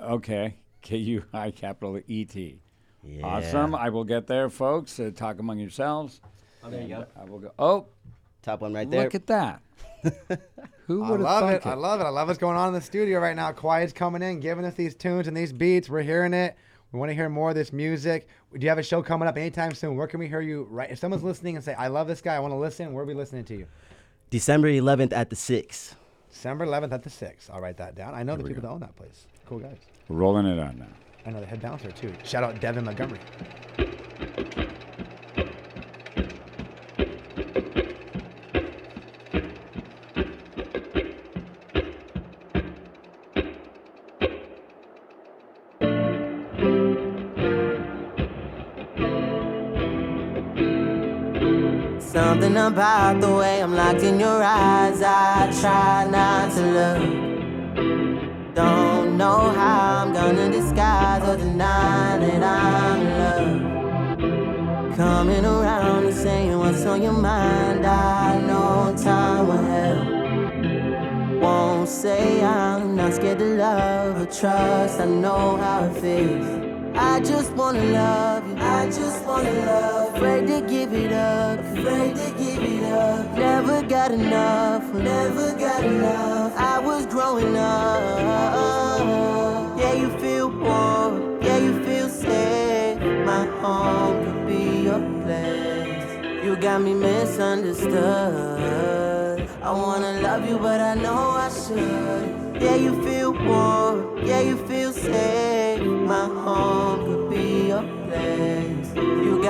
okay. 0.00 0.56
K 0.82 0.96
U 0.96 1.24
I 1.32 1.52
capital 1.52 2.00
E 2.08 2.24
T. 2.24 2.58
Yeah. 3.04 3.24
Awesome. 3.26 3.76
I 3.76 3.90
will 3.90 4.02
get 4.02 4.26
there, 4.26 4.50
folks. 4.50 4.98
Uh, 4.98 5.12
talk 5.14 5.38
among 5.38 5.60
yourselves. 5.60 6.20
Oh, 6.64 6.70
there 6.70 6.82
you 6.82 6.88
go. 6.88 7.06
I 7.16 7.24
will 7.24 7.38
go. 7.38 7.52
Oh, 7.58 7.86
Top 8.42 8.62
one 8.62 8.74
right 8.74 8.90
there. 8.90 9.04
look 9.04 9.14
at 9.14 9.26
that. 9.28 9.62
Who 10.86 11.00
would 11.00 11.10
have 11.10 11.20
love 11.20 11.40
thunk 11.42 11.66
it. 11.66 11.68
I 11.68 11.74
love 11.74 12.00
it. 12.00 12.04
I 12.04 12.08
love 12.08 12.26
what's 12.26 12.40
going 12.40 12.56
on 12.56 12.68
in 12.68 12.74
the 12.74 12.80
studio 12.80 13.20
right 13.20 13.36
now. 13.36 13.52
KuiET's 13.52 13.92
coming 13.92 14.22
in, 14.22 14.40
giving 14.40 14.64
us 14.64 14.74
these 14.74 14.96
tunes 14.96 15.28
and 15.28 15.36
these 15.36 15.52
beats. 15.52 15.88
We're 15.88 16.02
hearing 16.02 16.34
it. 16.34 16.56
We 16.92 16.98
want 16.98 17.10
to 17.10 17.14
hear 17.14 17.28
more 17.28 17.50
of 17.50 17.54
this 17.54 17.72
music. 17.72 18.26
Do 18.52 18.60
you 18.60 18.68
have 18.68 18.78
a 18.78 18.82
show 18.82 19.02
coming 19.02 19.28
up 19.28 19.36
anytime 19.36 19.74
soon? 19.74 19.96
Where 19.96 20.06
can 20.08 20.18
we 20.18 20.26
hear 20.26 20.40
you? 20.40 20.66
Right, 20.70 20.90
if 20.90 20.98
someone's 20.98 21.22
listening 21.22 21.54
and 21.56 21.64
say, 21.64 21.74
"I 21.74 21.86
love 21.86 22.08
this 22.08 22.20
guy. 22.20 22.34
I 22.34 22.40
want 22.40 22.52
to 22.52 22.58
listen," 22.58 22.92
where 22.92 23.04
are 23.04 23.06
we 23.06 23.14
listening 23.14 23.44
to 23.44 23.56
you? 23.56 23.66
December 24.30 24.68
11th 24.68 25.12
at 25.12 25.30
the 25.30 25.36
six. 25.36 25.94
December 26.30 26.64
11th 26.64 26.92
at 26.92 27.02
the 27.02 27.10
6. 27.10 27.50
I'll 27.50 27.60
write 27.60 27.76
that 27.78 27.96
down. 27.96 28.14
I 28.14 28.22
know 28.22 28.36
the 28.36 28.44
people 28.44 28.62
go. 28.62 28.68
that 28.68 28.74
own 28.74 28.80
that 28.80 28.94
place. 28.96 29.26
Cool 29.46 29.58
guys. 29.58 29.78
Rolling 30.08 30.46
it 30.46 30.58
on 30.58 30.78
now. 30.78 30.86
I 31.26 31.30
know 31.30 31.40
the 31.40 31.46
head 31.46 31.60
bouncer 31.60 31.90
too. 31.90 32.12
Shout 32.24 32.44
out 32.44 32.60
Devin 32.60 32.84
Montgomery. 32.84 33.18
About 52.70 53.20
the 53.20 53.34
way 53.34 53.60
I'm 53.60 53.74
locked 53.74 54.04
in 54.04 54.20
your 54.20 54.40
eyes. 54.44 55.02
I 55.02 55.50
try 55.60 56.06
not 56.08 56.52
to 56.54 56.62
look. 56.78 57.02
Don't 58.54 59.16
know 59.18 59.50
how 59.50 60.04
I'm 60.04 60.12
gonna 60.12 60.48
disguise 60.52 61.28
or 61.28 61.36
deny 61.36 62.16
that 62.18 62.42
I'm 62.44 63.00
in 63.00 63.18
love. 63.18 64.96
Coming 64.96 65.44
around 65.44 66.04
and 66.06 66.14
saying 66.14 66.56
what's 66.60 66.84
on 66.86 67.02
your 67.02 67.12
mind. 67.12 67.84
I 67.84 68.40
know 68.40 68.94
time 68.96 69.48
will 69.48 69.64
help. 69.74 71.42
Won't 71.42 71.88
say 71.88 72.44
I'm 72.44 72.94
not 72.94 73.14
scared 73.14 73.40
to 73.40 73.46
love 73.46 74.22
or 74.22 74.26
trust. 74.26 75.00
I 75.00 75.06
know 75.06 75.56
how 75.56 75.86
it 75.86 75.94
feels. 76.00 76.46
I 76.94 77.18
just 77.18 77.52
wanna 77.54 77.82
love. 77.82 78.39
I 78.78 78.86
just 78.86 79.24
wanna 79.26 79.52
love. 79.66 80.14
Afraid 80.16 80.46
to 80.48 80.60
give 80.62 80.92
it 80.94 81.12
up. 81.12 81.58
Afraid 81.60 82.16
to 82.22 82.28
give 82.42 82.62
it 82.74 82.84
up. 82.92 83.36
Never 83.36 83.82
got 83.82 84.10
enough. 84.12 84.84
Never 84.94 85.52
got 85.66 85.84
enough. 85.84 86.52
I 86.56 86.78
was 86.78 87.04
growing 87.06 87.56
up. 87.56 88.00
Yeah, 89.78 89.92
you 90.02 90.10
feel 90.18 90.48
warm. 90.50 91.40
Yeah, 91.42 91.58
you 91.58 91.72
feel 91.84 92.08
safe. 92.08 92.98
My 93.30 93.44
home 93.62 94.16
could 94.24 94.46
be 94.48 94.64
your 94.88 95.00
place. 95.24 96.44
You 96.44 96.56
got 96.56 96.80
me 96.82 96.94
misunderstood. 96.94 99.48
I 99.62 99.70
wanna 99.72 100.20
love 100.22 100.48
you, 100.48 100.58
but 100.58 100.80
I 100.80 100.94
know 100.94 101.22
I 101.46 101.48
should. 101.62 102.62
Yeah, 102.62 102.76
you 102.76 102.92
feel 103.04 103.32
warm. 103.32 104.18
Yeah, 104.26 104.40
you 104.40 104.56
feel 104.68 104.92
safe. 104.92 105.82
My 106.12 106.26
home 106.44 106.89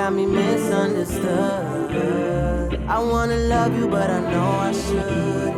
got 0.01 0.13
me 0.13 0.25
misunderstood. 0.25 1.29
I 2.87 2.97
wanna 2.97 3.35
love 3.35 3.77
you, 3.77 3.87
but 3.87 4.09
I 4.09 4.19
know 4.31 4.49
I 4.69 4.71
should. 4.83 5.53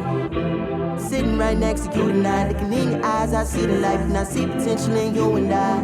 Sitting 0.99 1.37
right 1.37 1.57
next 1.57 1.83
to 1.85 1.97
you 1.97 2.07
tonight, 2.11 2.49
looking 2.49 2.73
in 2.73 2.91
your 2.91 3.05
eyes, 3.05 3.33
I 3.33 3.45
see 3.45 3.65
the 3.65 3.77
light, 3.85 4.01
and 4.01 4.17
I 4.17 4.25
see 4.25 4.45
potential 4.45 4.97
in 4.97 5.15
you 5.15 5.35
and 5.37 5.53
I. 5.53 5.75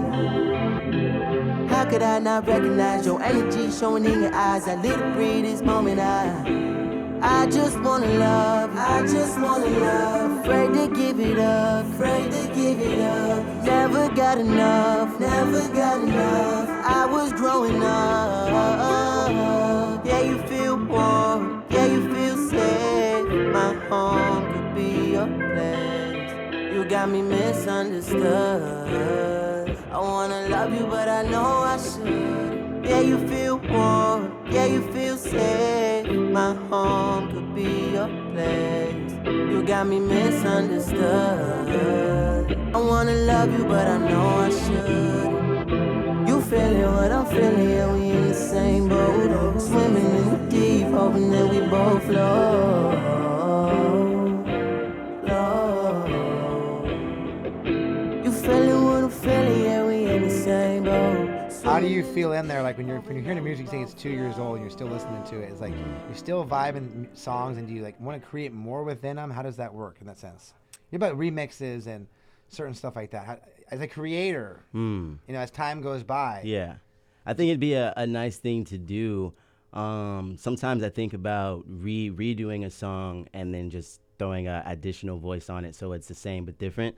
How 1.70 1.86
could 1.86 2.04
I 2.04 2.20
not 2.20 2.48
recognize 2.48 3.06
your 3.06 3.24
energy 3.24 3.72
showing 3.72 4.04
in 4.04 4.24
your 4.24 4.36
eyes? 4.36 4.68
I 4.68 4.76
live 4.76 5.02
breathe 5.16 5.46
this 5.46 5.62
moment. 5.62 6.02
I, 6.02 6.26
I 7.22 7.46
just 7.46 7.80
wanna 7.80 8.12
love. 8.28 8.72
I 8.76 9.04
just 9.04 9.40
wanna 9.40 9.68
love. 9.88 10.32
Afraid 10.42 10.74
to 10.74 10.88
give 10.94 11.18
it 11.22 11.40
up. 11.40 11.86
Afraid 11.94 12.30
to 12.36 12.44
give 12.54 12.82
it 12.82 13.00
up. 13.00 13.42
Never 13.64 14.10
got 14.10 14.38
enough. 14.38 15.09
Never 15.20 15.68
got 15.74 16.02
enough. 16.02 16.70
I 16.86 17.06
was 17.06 17.34
growing 17.34 17.84
up. 17.84 20.06
Yeah, 20.06 20.22
you 20.22 20.38
feel 20.44 20.78
warm. 20.78 21.66
Yeah, 21.70 21.88
you 21.88 22.14
feel 22.14 22.38
safe. 22.50 23.28
My 23.52 23.74
home 23.90 24.46
could 24.54 24.76
be 24.76 25.12
your 25.12 25.28
place. 25.28 26.32
You 26.74 26.86
got 26.86 27.10
me 27.10 27.22
misunderstood. 27.22 29.78
I 29.92 29.98
wanna 29.98 30.48
love 30.48 30.74
you, 30.74 30.86
but 30.88 31.10
I 31.10 31.24
know 31.24 31.64
I 31.74 31.78
should. 31.78 32.86
Yeah, 32.86 33.02
you 33.02 33.18
feel 33.28 33.58
warm. 33.58 34.32
Yeah, 34.50 34.68
you 34.68 34.82
feel 34.94 35.18
safe. 35.18 36.08
My 36.10 36.54
home 36.70 37.30
could 37.34 37.54
be 37.54 37.92
your 37.92 38.08
place. 38.32 38.99
You 39.60 39.66
got 39.66 39.88
me 39.88 40.00
misunderstood. 40.00 40.98
I 42.74 42.78
wanna 42.78 43.14
love 43.14 43.52
you, 43.52 43.66
but 43.66 43.88
I 43.88 43.98
know 43.98 44.28
I 44.48 44.50
should. 44.52 46.30
You 46.30 46.40
feeling 46.44 46.94
what 46.94 47.12
I'm 47.12 47.26
feeling, 47.26 47.70
yeah, 47.70 47.92
we 47.92 48.10
in 48.10 48.30
the 48.30 48.34
same 48.34 48.88
boat. 48.88 49.32
Oh, 49.32 49.60
swimming 49.60 50.06
in 50.06 50.30
the 50.30 50.38
deep, 50.50 50.88
hoping 50.88 51.30
that 51.32 51.50
we 51.50 51.60
both 51.68 52.04
float. 52.06 53.39
How 61.80 61.86
do 61.88 61.94
you 61.94 62.04
feel 62.04 62.34
in 62.34 62.46
there? 62.50 62.62
Like 62.62 62.78
when 62.78 62.90
you're 62.90 63.00
when 63.00 63.16
you're 63.16 63.24
hearing 63.24 63.38
the 63.38 63.42
music, 63.42 63.68
you 63.68 63.72
say 63.72 63.82
it's 63.82 63.94
two 63.94 64.10
years 64.10 64.38
old, 64.38 64.56
and 64.56 64.62
you're 64.64 64.70
still 64.70 64.88
listening 64.90 65.24
to 65.24 65.40
it. 65.40 65.50
It's 65.50 65.62
like 65.62 65.74
you're 66.08 66.14
still 66.18 66.44
vibing 66.46 67.08
songs, 67.16 67.58
and 67.58 67.66
do 67.70 67.74
you 67.74 67.82
like 67.82 67.98
want 68.02 68.22
to 68.22 68.28
create 68.28 68.52
more 68.52 68.84
within 68.84 69.16
them? 69.16 69.32
How 69.32 69.42
does 69.42 69.56
that 69.56 69.74
work 69.74 69.96
in 70.02 70.08
that 70.08 70.18
sense? 70.20 70.54
You're 70.92 70.98
about 70.98 71.18
remixes 71.18 71.88
and 71.88 72.06
certain 72.50 72.74
stuff 72.74 72.98
like 72.98 73.12
that. 73.12 73.26
How, 73.26 73.38
as 73.72 73.80
a 73.80 73.88
creator, 73.88 74.60
Hmm. 74.74 75.14
you 75.26 75.34
know, 75.34 75.40
as 75.40 75.52
time 75.52 75.80
goes 75.82 76.04
by, 76.04 76.42
Yeah. 76.44 76.76
I 77.26 77.34
think 77.34 77.48
it'd 77.48 77.62
be 77.62 77.76
a, 77.76 77.94
a 77.96 78.06
nice 78.06 78.36
thing 78.36 78.66
to 78.66 78.78
do. 78.78 79.34
Um, 79.72 80.36
sometimes 80.38 80.84
I 80.84 80.90
think 80.90 81.14
about 81.14 81.64
re 81.66 82.10
redoing 82.12 82.66
a 82.66 82.70
song 82.70 83.30
and 83.34 83.54
then 83.54 83.70
just 83.70 84.02
throwing 84.18 84.48
an 84.50 84.64
additional 84.66 85.18
voice 85.18 85.50
on 85.50 85.64
it 85.64 85.76
so 85.76 85.94
it's 85.94 86.10
the 86.10 86.16
same 86.16 86.44
but 86.44 86.60
different. 86.60 86.98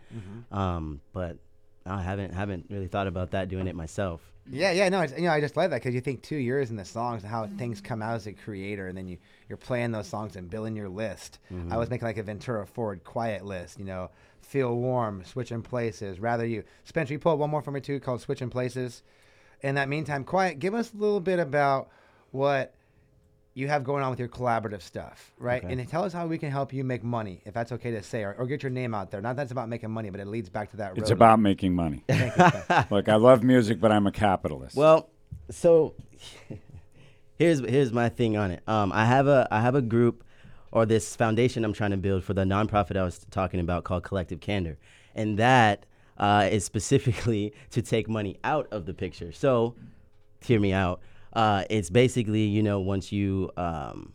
Um, 0.52 1.02
but 1.14 1.38
I 1.86 2.02
haven't 2.02 2.34
haven't 2.34 2.66
really 2.72 2.88
thought 2.88 3.06
about 3.06 3.30
that 3.32 3.48
doing 3.48 3.68
it 3.68 3.76
myself. 3.76 4.31
Yeah, 4.50 4.72
yeah, 4.72 4.90
no, 4.90 5.02
it's, 5.02 5.14
you 5.16 5.24
know, 5.24 5.32
I 5.32 5.40
just 5.40 5.56
love 5.56 5.70
that 5.70 5.82
because 5.82 5.94
you 5.94 6.02
think 6.02 6.24
two 6.24 6.38
years 6.38 6.72
in 6.72 6.76
the 6.76 6.86
songs 6.86 7.24
and 7.24 7.32
how 7.32 7.48
things 7.58 7.78
mm-hmm. 7.78 7.88
come 7.88 8.02
out 8.02 8.16
as 8.16 8.28
a 8.28 8.34
creator, 8.34 8.88
and 8.88 8.98
then 8.98 9.08
you 9.08 9.18
you're 9.48 9.58
playing 9.58 9.92
those 9.92 10.08
songs 10.08 10.36
and 10.36 10.50
building 10.50 10.76
your 10.76 10.90
list. 10.90 11.40
I 11.50 11.54
was 11.54 11.64
mm-hmm. 11.64 11.94
making 11.94 12.08
like 12.08 12.18
a 12.18 12.24
Ventura 12.24 12.66
Forward 12.66 13.04
KuiET 13.04 13.44
list, 13.44 13.78
you 13.78 13.86
know, 13.86 14.10
feel 14.42 14.76
warm, 14.76 15.24
switching 15.24 15.62
places. 15.62 16.20
Rather 16.20 16.46
you, 16.46 16.64
Spencer, 16.86 17.14
you 17.14 17.20
pull 17.20 17.34
up 17.34 17.40
one 17.40 17.50
more 17.50 17.62
for 17.62 17.72
me 17.72 17.82
too 17.82 18.00
called 18.00 18.22
switching 18.22 18.50
places. 18.50 19.04
In 19.62 19.76
that 19.76 19.90
meantime, 19.90 20.26
KuiET, 20.26 20.60
give 20.60 20.74
us 20.74 20.92
a 20.94 20.98
little 20.98 21.20
bit 21.20 21.40
about 21.40 21.90
what 22.32 22.74
you 23.62 23.68
have 23.68 23.84
going 23.84 24.04
on 24.04 24.10
with 24.10 24.20
your 24.20 24.28
collaborative 24.28 24.82
stuff, 24.82 25.32
right? 25.38 25.64
Okay. 25.64 25.72
And 25.72 25.88
tell 25.88 26.04
us 26.04 26.12
how 26.12 26.26
we 26.26 26.38
can 26.38 26.50
help 26.50 26.74
you 26.74 26.84
make 26.84 27.04
money, 27.04 27.42
if 27.46 27.54
that's 27.54 27.72
okay 27.72 27.92
to 27.92 28.02
say, 28.02 28.24
or, 28.24 28.34
or 28.34 28.48
get 28.48 28.64
your 28.64 28.72
name 28.72 28.94
out 28.96 29.12
there. 29.12 29.22
Not 29.22 29.36
that's 29.36 29.52
about 29.52 29.70
making 29.70 29.92
money, 29.92 30.10
but 30.10 30.20
it 30.20 30.28
leads 30.28 30.50
back 30.50 30.72
to 30.72 30.78
that. 30.78 30.98
It's 30.98 31.12
road. 31.12 31.16
about 31.16 31.40
making 31.40 31.76
money. 31.76 32.04
Look, 32.90 33.08
I 33.08 33.16
love 33.16 33.44
music, 33.44 33.80
but 33.80 33.92
I'm 33.92 34.08
a 34.08 34.12
capitalist. 34.12 34.76
Well, 34.76 35.10
so 35.52 35.94
here's 37.38 37.60
here's 37.60 37.94
my 37.94 38.10
thing 38.10 38.36
on 38.36 38.52
it. 38.52 38.64
Um, 38.68 38.92
I 38.92 39.06
have 39.06 39.28
a 39.28 39.48
I 39.52 39.62
have 39.62 39.76
a 39.76 39.82
group 39.82 40.24
or 40.72 40.86
this 40.86 41.16
foundation 41.16 41.64
I'm 41.64 41.74
trying 41.74 41.92
to 41.92 41.98
build 41.98 42.24
for 42.24 42.34
the 42.34 42.44
nonprofit 42.44 42.98
I 42.98 43.04
was 43.04 43.20
talking 43.30 43.60
about 43.60 43.84
called 43.84 44.04
Collective 44.04 44.40
Candor, 44.40 44.78
and 45.14 45.38
that 45.38 45.86
uh, 46.18 46.50
is 46.52 46.66
specifically 46.66 47.54
to 47.70 47.82
take 47.84 48.10
money 48.10 48.40
out 48.44 48.68
of 48.72 48.88
the 48.88 48.94
picture. 48.94 49.32
So, 49.32 49.76
hear 50.44 50.60
me 50.60 50.74
out. 50.74 51.02
Uh, 51.34 51.64
it's 51.70 51.90
basically 51.90 52.44
you 52.44 52.64
know 52.64 52.80
once 52.80 53.12
you 53.12 53.50
um, 53.58 54.14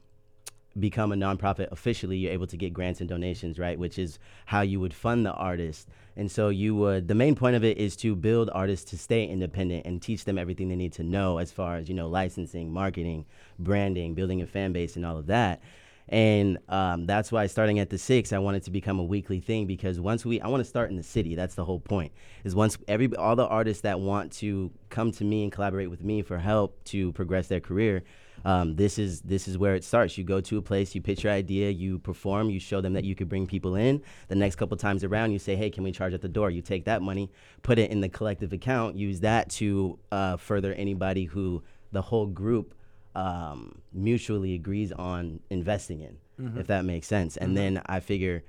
become 0.78 1.12
a 1.12 1.16
nonprofit 1.16 1.70
officially, 1.72 2.16
you're 2.16 2.32
able 2.32 2.46
to 2.46 2.56
get 2.56 2.72
grants 2.72 3.00
and 3.00 3.08
donations, 3.08 3.58
right? 3.58 3.78
Which 3.78 3.98
is 3.98 4.18
how 4.46 4.60
you 4.60 4.80
would 4.80 4.94
fund 4.94 5.24
the 5.24 5.32
artist. 5.32 5.88
And 6.16 6.30
so 6.30 6.48
you 6.48 6.74
would. 6.76 7.08
The 7.08 7.14
main 7.14 7.34
point 7.34 7.56
of 7.56 7.64
it 7.64 7.78
is 7.78 7.96
to 7.96 8.16
build 8.16 8.50
artists 8.54 8.90
to 8.90 8.98
stay 8.98 9.26
independent 9.26 9.86
and 9.86 10.00
teach 10.00 10.24
them 10.24 10.38
everything 10.38 10.68
they 10.68 10.76
need 10.76 10.92
to 10.94 11.02
know 11.02 11.38
as 11.38 11.52
far 11.52 11.76
as 11.76 11.88
you 11.88 11.94
know 11.94 12.08
licensing, 12.08 12.72
marketing, 12.72 13.26
branding, 13.58 14.14
building 14.14 14.42
a 14.42 14.46
fan 14.46 14.72
base, 14.72 14.96
and 14.96 15.04
all 15.04 15.18
of 15.18 15.26
that. 15.26 15.60
And 16.08 16.58
um, 16.68 17.06
that's 17.06 17.32
why 17.32 17.46
starting 17.46 17.80
at 17.80 17.90
the 17.90 17.98
six, 17.98 18.32
I 18.32 18.38
wanted 18.38 18.58
it 18.58 18.64
to 18.64 18.70
become 18.70 18.98
a 19.00 19.04
weekly 19.04 19.40
thing 19.40 19.66
because 19.66 19.98
once 19.98 20.24
we, 20.24 20.40
I 20.40 20.48
want 20.48 20.60
to 20.60 20.68
start 20.68 20.90
in 20.90 20.96
the 20.96 21.02
city. 21.02 21.34
That's 21.34 21.54
the 21.54 21.64
whole 21.64 21.80
point. 21.80 22.12
Is 22.44 22.54
once 22.54 22.78
every 22.86 23.14
all 23.16 23.34
the 23.34 23.46
artists 23.46 23.82
that 23.82 23.98
want 23.98 24.32
to 24.34 24.70
come 24.88 25.10
to 25.12 25.24
me 25.24 25.42
and 25.42 25.50
collaborate 25.50 25.90
with 25.90 26.04
me 26.04 26.22
for 26.22 26.38
help 26.38 26.82
to 26.84 27.12
progress 27.12 27.48
their 27.48 27.60
career, 27.60 28.04
um, 28.44 28.76
this 28.76 28.98
is 28.98 29.22
this 29.22 29.48
is 29.48 29.58
where 29.58 29.74
it 29.74 29.82
starts. 29.82 30.16
You 30.16 30.22
go 30.22 30.40
to 30.42 30.58
a 30.58 30.62
place, 30.62 30.94
you 30.94 31.00
pitch 31.00 31.24
your 31.24 31.32
idea, 31.32 31.70
you 31.70 31.98
perform, 31.98 32.50
you 32.50 32.60
show 32.60 32.80
them 32.80 32.92
that 32.92 33.04
you 33.04 33.16
could 33.16 33.28
bring 33.28 33.46
people 33.46 33.74
in. 33.74 34.02
The 34.28 34.36
next 34.36 34.56
couple 34.56 34.76
times 34.76 35.02
around, 35.02 35.32
you 35.32 35.40
say, 35.40 35.56
"Hey, 35.56 35.70
can 35.70 35.82
we 35.82 35.90
charge 35.90 36.14
at 36.14 36.20
the 36.20 36.28
door?" 36.28 36.50
You 36.50 36.62
take 36.62 36.84
that 36.84 37.02
money, 37.02 37.30
put 37.62 37.78
it 37.78 37.90
in 37.90 38.00
the 38.00 38.08
collective 38.08 38.52
account, 38.52 38.96
use 38.96 39.20
that 39.20 39.50
to 39.50 39.98
uh, 40.12 40.36
further 40.36 40.72
anybody 40.74 41.24
who 41.24 41.64
the 41.90 42.02
whole 42.02 42.26
group 42.26 42.74
um, 43.16 43.80
mutually 43.92 44.54
agrees 44.54 44.92
on 44.92 45.40
investing 45.48 46.00
in, 46.02 46.18
mm-hmm. 46.38 46.60
if 46.60 46.66
that 46.66 46.84
makes 46.84 47.06
sense. 47.06 47.36
And 47.36 47.48
mm-hmm. 47.48 47.76
then 47.76 47.82
I 47.86 48.00
figure 48.00 48.44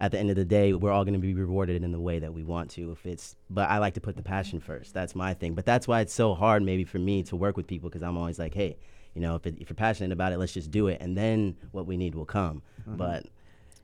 at 0.00 0.12
the 0.12 0.18
end 0.18 0.30
of 0.30 0.36
the 0.36 0.44
day, 0.44 0.72
we're 0.74 0.92
all 0.92 1.04
going 1.04 1.14
to 1.14 1.20
be 1.20 1.34
rewarded 1.34 1.82
in 1.82 1.90
the 1.90 1.98
way 1.98 2.20
that 2.20 2.32
we 2.32 2.44
want 2.44 2.70
to. 2.70 2.92
If 2.92 3.04
it's, 3.04 3.34
but 3.50 3.68
I 3.68 3.78
like 3.78 3.94
to 3.94 4.00
put 4.00 4.16
the 4.16 4.22
passion 4.22 4.60
first. 4.60 4.94
That's 4.94 5.16
my 5.16 5.34
thing. 5.34 5.54
But 5.54 5.64
that's 5.64 5.88
why 5.88 6.02
it's 6.02 6.14
so 6.14 6.34
hard, 6.34 6.62
maybe 6.62 6.84
for 6.84 7.00
me 7.00 7.24
to 7.24 7.36
work 7.36 7.56
with 7.56 7.66
people 7.66 7.88
because 7.88 8.02
I'm 8.02 8.16
always 8.16 8.38
like, 8.38 8.54
hey, 8.54 8.76
you 9.14 9.20
know, 9.20 9.34
if, 9.34 9.46
it, 9.46 9.56
if 9.58 9.70
you're 9.70 9.74
passionate 9.74 10.12
about 10.12 10.32
it, 10.32 10.38
let's 10.38 10.52
just 10.52 10.70
do 10.70 10.86
it, 10.86 10.98
and 11.00 11.16
then 11.16 11.56
what 11.72 11.86
we 11.86 11.96
need 11.96 12.14
will 12.14 12.26
come. 12.26 12.62
Mm-hmm. 12.82 12.96
But 12.96 13.26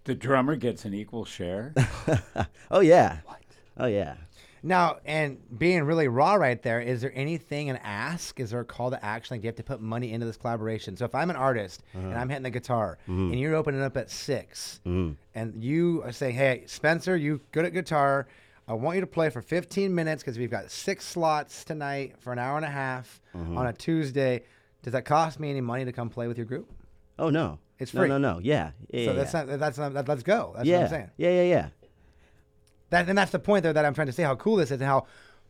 The 0.05 0.15
drummer 0.15 0.55
gets 0.55 0.85
an 0.85 0.95
equal 0.95 1.25
share. 1.25 1.75
oh 2.71 2.81
yeah. 2.81 3.19
What? 3.25 3.41
Oh 3.79 3.87
yeah. 3.87 4.15
Now, 4.63 4.99
and 5.05 5.39
being 5.59 5.83
really 5.83 6.07
raw 6.07 6.35
right 6.35 6.63
there, 6.63 6.81
is 6.81 7.01
there 7.01 7.13
anything 7.15 7.69
an 7.69 7.79
ask? 7.83 8.39
Is 8.39 8.51
there 8.51 8.61
a 8.61 8.65
call 8.65 8.91
to 8.91 9.05
action? 9.05 9.35
Like, 9.35 9.41
do 9.41 9.47
you 9.47 9.49
have 9.49 9.57
to 9.57 9.63
put 9.65 9.81
money 9.81 10.13
into 10.13 10.25
this 10.25 10.37
collaboration? 10.37 10.97
So, 10.97 11.05
if 11.05 11.15
I'm 11.15 11.31
an 11.31 11.37
artist 11.37 11.83
uh-huh. 11.95 12.07
and 12.07 12.17
I'm 12.17 12.29
hitting 12.29 12.45
the 12.45 12.51
guitar 12.51 12.99
mm-hmm. 13.03 13.33
and 13.33 13.41
you're 13.41 13.57
opening 13.57 13.83
up 13.83 13.97
at 13.97 14.11
6 14.11 14.81
mm-hmm. 14.87 15.13
and 15.35 15.65
you 15.65 16.03
are 16.05 16.13
saying, 16.13 16.37
hey, 16.37 16.65
Spencer, 16.67 17.17
you 17.17 17.41
good 17.51 17.65
at 17.65 17.73
guitar. 17.73 18.29
I 18.69 18.75
want 18.75 18.95
you 18.95 19.01
to 19.01 19.09
play 19.09 19.29
for 19.29 19.43
15 19.43 19.93
minutes 19.93 20.23
because 20.23 20.39
we've 20.39 20.51
got 20.51 20.71
six 20.71 21.05
slots 21.05 21.65
tonight 21.65 22.15
for 22.21 22.33
an 22.33 22.39
hour 22.39 22.57
and 22.57 22.65
a 22.65 22.71
half 22.71 23.21
mm-hmm. 23.35 23.59
on 23.59 23.67
a 23.67 23.73
Tuesday. 23.73 24.45
Does 24.83 24.93
that 24.93 25.05
cost 25.05 25.41
me 25.41 25.51
any 25.51 25.61
money 25.61 25.85
to 25.85 25.93
come 25.93 26.09
play 26.09 26.29
with 26.29 26.37
your 26.37 26.47
group? 26.47 26.73
Oh 27.19 27.31
no. 27.31 27.59
It's 27.79 27.93
no, 27.93 28.01
free. 28.03 28.09
No, 28.09 28.19
no, 28.19 28.39
Yeah. 28.39 28.71
Yeah. 28.91 29.05
so 29.07 29.11
yeah. 29.11 29.17
that's 29.17 29.33
not 29.33 29.47
that's 29.59 29.79
not 29.79 29.93
that, 29.95 30.09
let's 30.09 30.23
go. 30.23 30.53
That's 30.55 30.67
yeah. 30.67 30.77
what 30.77 30.85
I'm 30.85 30.91
saying. 30.91 31.11
Yeah, 31.17 31.31
yeah, 31.31 31.43
yeah. 31.43 31.69
That 32.93 33.09
and 33.09 33.17
that's 33.17 33.33
the 33.33 33.39
point 33.39 33.63
there 33.63 33.73
that 33.73 33.87
I'm 33.87 33.95
trying 33.95 34.09
to 34.09 34.13
say 34.13 34.23
how 34.23 34.37
cool 34.37 34.57
this 34.57 34.71
is 34.71 34.73
and 34.73 34.83
how 34.83 35.07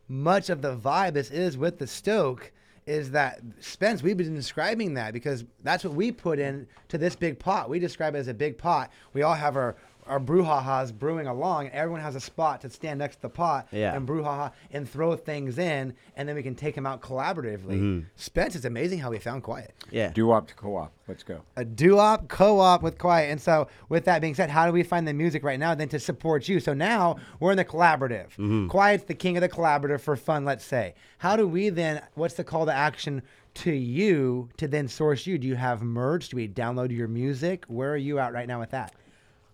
much 0.08 0.48
of 0.48 0.62
the 0.62 0.76
vibe 0.76 1.14
this 1.14 1.28
is 1.32 1.58
with 1.58 1.76
the 1.76 1.88
Stoke 1.88 2.52
is 2.86 3.10
that 3.10 3.40
Spence, 3.58 4.00
we've 4.00 4.16
been 4.16 4.34
describing 4.34 4.94
that 4.94 5.12
because 5.12 5.44
that's 5.64 5.82
what 5.82 5.92
we 5.92 6.12
put 6.12 6.38
in 6.38 6.68
to 6.86 6.98
this 6.98 7.16
big 7.16 7.40
pot. 7.40 7.68
We 7.68 7.80
describe 7.80 8.14
it 8.14 8.18
as 8.18 8.28
a 8.28 8.34
big 8.34 8.58
pot. 8.58 8.92
We 9.12 9.22
all 9.22 9.34
have 9.34 9.56
our 9.56 9.74
our 10.12 10.20
brouhahas 10.20 10.92
brewing 10.92 11.26
along, 11.26 11.66
and 11.66 11.74
everyone 11.74 12.02
has 12.02 12.14
a 12.14 12.20
spot 12.20 12.60
to 12.60 12.68
stand 12.68 12.98
next 12.98 13.16
to 13.16 13.22
the 13.22 13.28
pot 13.30 13.66
Yeah. 13.72 13.94
and 13.96 14.06
brouhaha 14.06 14.52
and 14.70 14.86
throw 14.88 15.16
things 15.16 15.56
in, 15.58 15.94
and 16.16 16.28
then 16.28 16.36
we 16.36 16.42
can 16.42 16.54
take 16.54 16.74
them 16.74 16.84
out 16.86 17.00
collaboratively. 17.00 17.78
Mm-hmm. 17.80 18.00
Spence, 18.16 18.54
it's 18.54 18.66
amazing 18.66 18.98
how 18.98 19.10
we 19.10 19.18
found 19.18 19.42
KuiET. 19.42 19.68
Yeah. 19.90 20.10
Doo-wop 20.12 20.48
to 20.48 20.54
co-op. 20.54 20.92
Let's 21.08 21.22
go. 21.22 21.40
a 21.56 21.64
doo-op 21.64 22.28
co-op 22.28 22.82
with 22.82 22.98
KuiET. 22.98 23.30
And 23.30 23.40
so 23.40 23.68
with 23.88 24.04
that 24.04 24.20
being 24.20 24.34
said 24.34 24.50
how 24.50 24.66
do 24.66 24.72
we 24.72 24.82
find 24.82 25.08
the 25.08 25.14
music 25.14 25.42
right 25.44 25.58
now 25.58 25.74
then 25.74 25.88
to 25.88 25.98
support 25.98 26.46
you? 26.48 26.60
So 26.60 26.74
now 26.74 27.16
we're 27.40 27.50
in 27.52 27.56
the 27.56 27.64
collaborative. 27.64 28.28
Mm-hmm. 28.32 28.68
KuiET's 28.68 29.04
the 29.04 29.14
king 29.14 29.36
of 29.38 29.40
the 29.40 29.48
collaborative 29.48 30.00
for 30.00 30.14
fun 30.16 30.44
let's 30.44 30.64
say. 30.64 30.94
How 31.18 31.36
do 31.36 31.46
we 31.48 31.70
then 31.70 32.02
what's 32.14 32.34
the 32.34 32.44
call 32.44 32.66
to 32.66 32.72
action 32.74 33.22
to 33.54 33.72
you 33.72 34.48
to 34.58 34.68
then 34.68 34.88
source 34.88 35.26
you? 35.26 35.38
Do 35.38 35.48
you 35.48 35.56
have 35.56 35.82
merch? 35.82 36.28
Do 36.28 36.36
we 36.36 36.48
download 36.48 36.94
your 36.96 37.08
music? 37.08 37.64
Where 37.66 37.92
are 37.92 37.96
you 37.98 38.18
at 38.18 38.32
right 38.32 38.46
now 38.48 38.60
with 38.60 38.70
that 38.70 38.94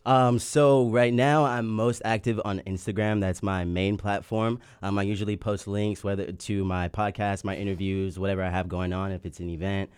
Um, 0.08 0.38
so 0.38 0.88
right 0.88 1.12
now 1.12 1.44
I'm 1.44 1.66
most 1.66 2.00
active 2.02 2.40
on 2.42 2.60
Instagram. 2.60 3.20
That's 3.20 3.42
my 3.42 3.66
main 3.66 3.98
platform. 3.98 4.58
Um, 4.80 4.98
I 4.98 5.02
usually 5.02 5.36
post 5.36 5.68
links 5.68 6.02
whether 6.02 6.32
to 6.32 6.64
my 6.64 6.88
podcast, 6.88 7.44
my 7.44 7.54
interviews, 7.54 8.18
whatever 8.18 8.42
I 8.42 8.48
have 8.48 8.70
going 8.70 8.94
on. 8.94 9.12
If 9.12 9.26
it's 9.26 9.38
an 9.38 9.50
event, 9.50 9.90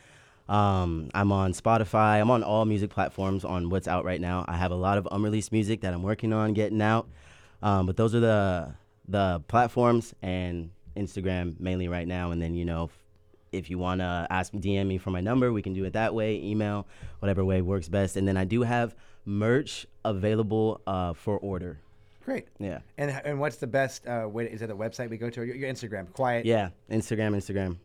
um, 0.49 1.11
I'm 1.15 1.31
on 1.31 1.53
Spotify. 1.53 2.21
I'm 2.21 2.29
on 2.29 2.43
all 2.43 2.65
music 2.65 2.91
platforms 2.91 3.45
on 3.45 3.71
what's 3.71 3.87
out 3.87 4.05
right 4.05 4.21
now. 4.21 4.45
I 4.49 4.57
have 4.57 4.73
a 4.73 4.75
lot 4.75 4.99
of 4.99 5.07
unreleased 5.13 5.53
music 5.53 5.83
that 5.83 5.95
I'm 5.95 6.03
working 6.03 6.33
on 6.33 6.55
getting 6.55 6.83
out. 6.83 7.09
Um, 7.63 7.87
but 7.87 7.97
those 7.97 8.13
are 8.13 8.21
the 8.21 8.75
the 9.07 9.41
platforms 9.47 10.13
and 10.23 10.71
Instagram 10.97 11.61
mainly 11.61 11.87
right 11.87 12.09
now. 12.09 12.33
And 12.33 12.43
then 12.43 12.57
you 12.57 12.65
know. 12.65 12.91
If 13.53 13.69
you 13.69 13.79
want 13.79 14.01
to 14.01 14.29
ask 14.31 14.55
me, 14.55 14.61
DM 14.61 14.87
me 14.87 14.97
for 14.97 15.11
my 15.11 15.21
number, 15.21 15.53
we 15.53 15.61
can 15.61 15.75
do 15.75 15.85
it 15.85 15.95
that 15.95 16.15
way, 16.15 16.41
email, 16.41 16.87
whatever 17.19 17.45
way 17.45 17.61
works 17.63 17.89
best. 17.89 18.17
And 18.17 18.29
then 18.29 18.37
I 18.37 18.45
do 18.45 18.63
have 18.63 18.95
merch 19.25 19.87
available 20.05 20.81
uh, 20.87 21.12
for 21.12 21.39
order. 21.39 21.79
great 22.25 22.47
Yeah. 22.59 22.81
and 22.99 23.11
and 23.25 23.39
what's 23.41 23.57
the 23.57 23.66
best 23.66 24.07
uh, 24.07 24.29
way 24.31 24.45
to, 24.47 24.53
is 24.53 24.62
it 24.62 24.68
the 24.68 24.77
website 24.77 25.11
we 25.11 25.16
go 25.18 25.31
to 25.31 25.41
or 25.41 25.45
your, 25.45 25.57
your 25.57 25.73
instagram 25.73 26.09
KuiET 26.12 26.45
Yeah. 26.45 26.71
Instagram, 26.91 27.35
Instagram. 27.37 27.77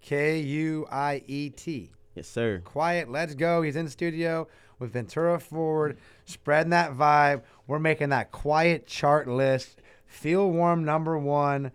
k-u-i-e-t 0.00 1.90
Yes, 2.14 2.26
sir. 2.26 2.60
KuiET. 2.64 3.08
Let's 3.08 3.36
go. 3.36 3.62
He's 3.62 3.76
in 3.76 3.84
the 3.84 3.90
studio 3.92 4.48
with 4.80 4.92
Ventura 4.92 5.38
Forward, 5.38 5.98
spreading 6.24 6.70
that 6.70 6.92
vibe. 6.94 7.42
We're 7.68 7.78
making 7.78 8.08
that 8.08 8.32
KuiET 8.32 8.86
chart 8.86 9.28
list. 9.28 9.80
Feel 10.04 10.50
warm 10.50 10.84
number 10.84 11.16
one. 11.16 11.70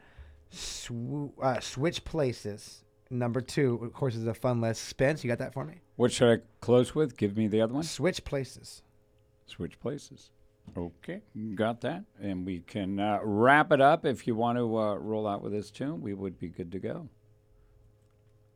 Sw- 0.50 1.32
uh, 1.42 1.62
switch 1.62 2.04
places 2.04 2.84
number 3.10 3.40
two. 3.40 3.80
Of 3.84 3.94
course, 3.94 4.16
is 4.16 4.28
a 4.28 4.34
fun 4.34 4.60
list. 4.60 4.84
Spence, 4.84 5.24
you 5.24 5.30
got 5.30 5.38
that 5.40 5.54
for 5.54 5.64
me? 5.64 5.76
What 5.96 6.12
should 6.12 6.40
I 6.40 6.42
close 6.60 6.94
with? 6.94 7.16
Give 7.16 7.38
me 7.38 7.48
the 7.48 7.62
other 7.62 7.74
one. 7.76 7.84
Switch 7.84 8.26
places. 8.26 8.82
Switch 9.46 9.80
places. 9.80 10.32
Okay, 10.78 11.22
got 11.56 11.82
that. 11.82 12.04
And 12.22 12.46
we 12.46 12.60
can 12.62 13.00
uh, 13.00 13.20
wrap 13.24 13.72
it 13.72 13.82
up. 13.82 14.06
If 14.06 14.26
you 14.28 14.36
want 14.36 14.58
to 14.58 14.78
uh, 14.78 14.96
roll 14.96 15.28
out 15.28 15.42
with 15.42 15.52
this 15.52 15.70
tune, 15.70 16.02
we 16.02 16.14
would 16.14 16.40
be 16.40 16.48
good 16.48 16.72
to 16.72 16.80
go. 16.80 17.10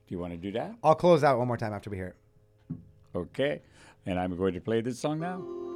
Do 0.08 0.16
you 0.16 0.20
want 0.20 0.32
to 0.32 0.38
do 0.38 0.52
that? 0.54 0.76
I'll 0.84 0.96
close 0.96 1.24
out 1.24 1.38
one 1.38 1.48
more 1.48 1.58
time 1.58 1.74
after 1.74 1.90
we 1.90 1.98
hear 1.98 2.16
it. 2.70 2.78
Okay. 3.14 3.62
And 4.06 4.18
I'm 4.18 4.38
going 4.38 4.54
to 4.54 4.62
play 4.62 4.80
this 4.80 5.00
song 5.00 5.20
now. 5.20 5.67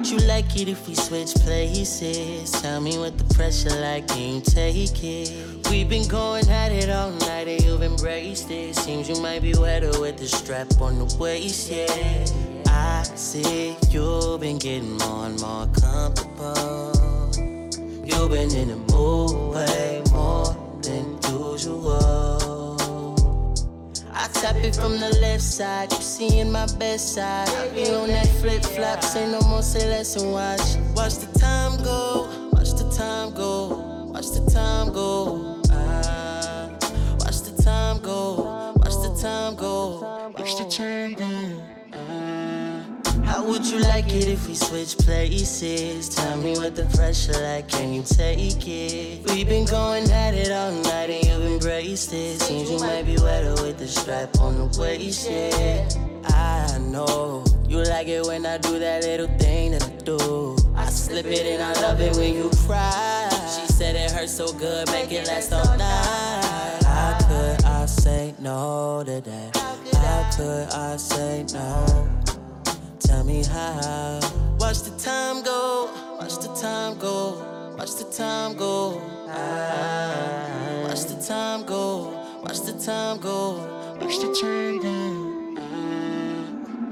Would 0.00 0.08
you 0.08 0.18
like 0.26 0.56
it 0.58 0.66
if 0.66 0.88
we 0.88 0.94
switch 0.94 1.34
places? 1.34 2.50
Tell 2.62 2.80
me 2.80 2.96
what 2.96 3.18
the 3.18 3.34
pressure 3.34 3.68
like, 3.82 4.08
can 4.08 4.36
you 4.36 4.40
take 4.40 5.04
it? 5.04 5.68
We've 5.68 5.90
been 5.90 6.08
going 6.08 6.48
at 6.48 6.72
it 6.72 6.88
all 6.88 7.10
night 7.10 7.48
and 7.48 7.62
you've 7.62 7.82
embraced 7.82 8.50
it. 8.50 8.76
Seems 8.76 9.10
you 9.10 9.20
might 9.20 9.42
be 9.42 9.52
wetter 9.52 10.00
with 10.00 10.16
the 10.16 10.26
strap 10.26 10.80
on 10.80 10.98
the 11.00 11.16
waist, 11.18 11.70
yeah. 11.70 12.24
I 12.68 13.02
see 13.14 13.76
you've 13.90 14.40
been 14.40 14.56
getting 14.56 14.96
more 14.96 15.26
and 15.26 15.38
more 15.38 15.66
comfortable. 15.66 16.96
You've 18.02 18.30
been 18.30 18.50
in 18.56 18.68
the 18.68 18.80
mood 18.90 19.54
way 19.54 20.02
more 20.12 20.56
than 20.80 21.18
usual. 21.30 22.29
Tap 24.40 24.56
it 24.56 24.74
from 24.74 24.98
the 24.98 25.10
left 25.20 25.42
side, 25.42 25.92
you 25.92 25.98
seeing 26.00 26.50
my 26.50 26.64
best 26.78 27.12
side. 27.14 27.46
Be 27.74 27.90
on 27.90 28.08
that 28.08 28.26
flip 28.40 28.64
flop, 28.64 29.02
say 29.04 29.30
no 29.30 29.38
more, 29.42 29.60
say 29.60 29.86
less 29.86 30.16
and 30.16 30.32
watch. 30.32 30.60
Watch 30.96 31.16
the 31.16 31.38
time 31.38 31.76
go, 31.84 32.26
watch 32.50 32.70
the 32.70 32.90
time 32.96 33.34
go, 33.34 34.06
watch 34.10 34.30
the 34.30 34.40
time 34.50 34.94
go. 34.94 35.60
Ah, 35.70 36.70
watch 37.18 37.42
the 37.42 37.62
time 37.62 38.00
go, 38.00 38.72
watch 38.76 38.96
the 39.04 39.14
time 39.20 39.56
go, 39.56 40.32
watch 40.38 40.56
the 40.56 40.64
time 40.70 41.12
go. 41.12 41.29
How 43.40 43.46
would 43.46 43.64
you 43.64 43.78
like 43.78 44.12
it 44.12 44.28
if 44.28 44.46
we 44.46 44.54
switch 44.54 44.98
places? 44.98 46.10
Tell 46.10 46.36
me 46.36 46.52
what 46.58 46.76
the 46.76 46.84
pressure 46.94 47.32
like, 47.42 47.68
can 47.68 47.94
you 47.94 48.02
take 48.02 48.68
it? 48.68 49.26
We've 49.30 49.48
been 49.48 49.64
going 49.64 50.10
at 50.10 50.34
it 50.34 50.52
all 50.52 50.72
night 50.72 51.08
and 51.08 51.24
you've 51.24 51.52
embraced 51.52 52.12
it. 52.12 52.38
Seems 52.42 52.70
you 52.70 52.78
might 52.80 53.06
be 53.06 53.16
wetter 53.16 53.54
with 53.62 53.78
the 53.78 53.88
strap 53.88 54.38
on 54.40 54.58
the 54.58 54.78
waist, 54.78 55.30
yeah. 55.30 55.88
I 56.26 56.76
know 56.80 57.42
you 57.66 57.82
like 57.84 58.08
it 58.08 58.26
when 58.26 58.44
I 58.44 58.58
do 58.58 58.78
that 58.78 59.04
little 59.04 59.28
thing 59.38 59.70
that 59.70 59.84
I 59.84 59.96
do. 60.04 60.54
I 60.76 60.90
slip 60.90 61.24
it 61.24 61.46
and 61.46 61.62
I 61.62 61.72
love 61.80 61.98
it 62.02 62.14
when 62.16 62.34
you 62.34 62.50
cry. 62.66 63.26
She 63.56 63.72
said 63.72 63.96
it 63.96 64.10
hurts 64.10 64.36
so 64.36 64.52
good, 64.52 64.86
make 64.90 65.12
it 65.12 65.26
last 65.28 65.50
all 65.50 65.78
night. 65.78 66.82
How 66.84 67.16
could 67.26 67.64
I 67.64 67.86
say 67.86 68.34
no 68.38 69.02
to 69.06 69.22
that? 69.22 69.56
How 69.96 70.30
could 70.36 70.68
I 70.74 70.98
say 70.98 71.46
no? 71.54 72.19
Me 73.30 73.44
how. 73.44 74.18
Watch 74.58 74.80
the 74.82 74.90
time 74.98 75.44
go, 75.44 75.88
watch 76.18 76.38
the 76.38 76.52
time 76.60 76.98
go, 76.98 77.74
watch 77.78 77.94
the 77.94 78.04
time 78.10 78.56
go. 78.56 79.00
Watch 80.84 81.04
the 81.04 81.14
time 81.24 81.64
go, 81.64 82.10
watch 82.42 82.60
the 82.62 82.72
time 82.84 83.20
go, 83.20 83.54
watch 84.00 84.18
the 84.18 84.34
time 84.40 84.82
go. 84.82 84.90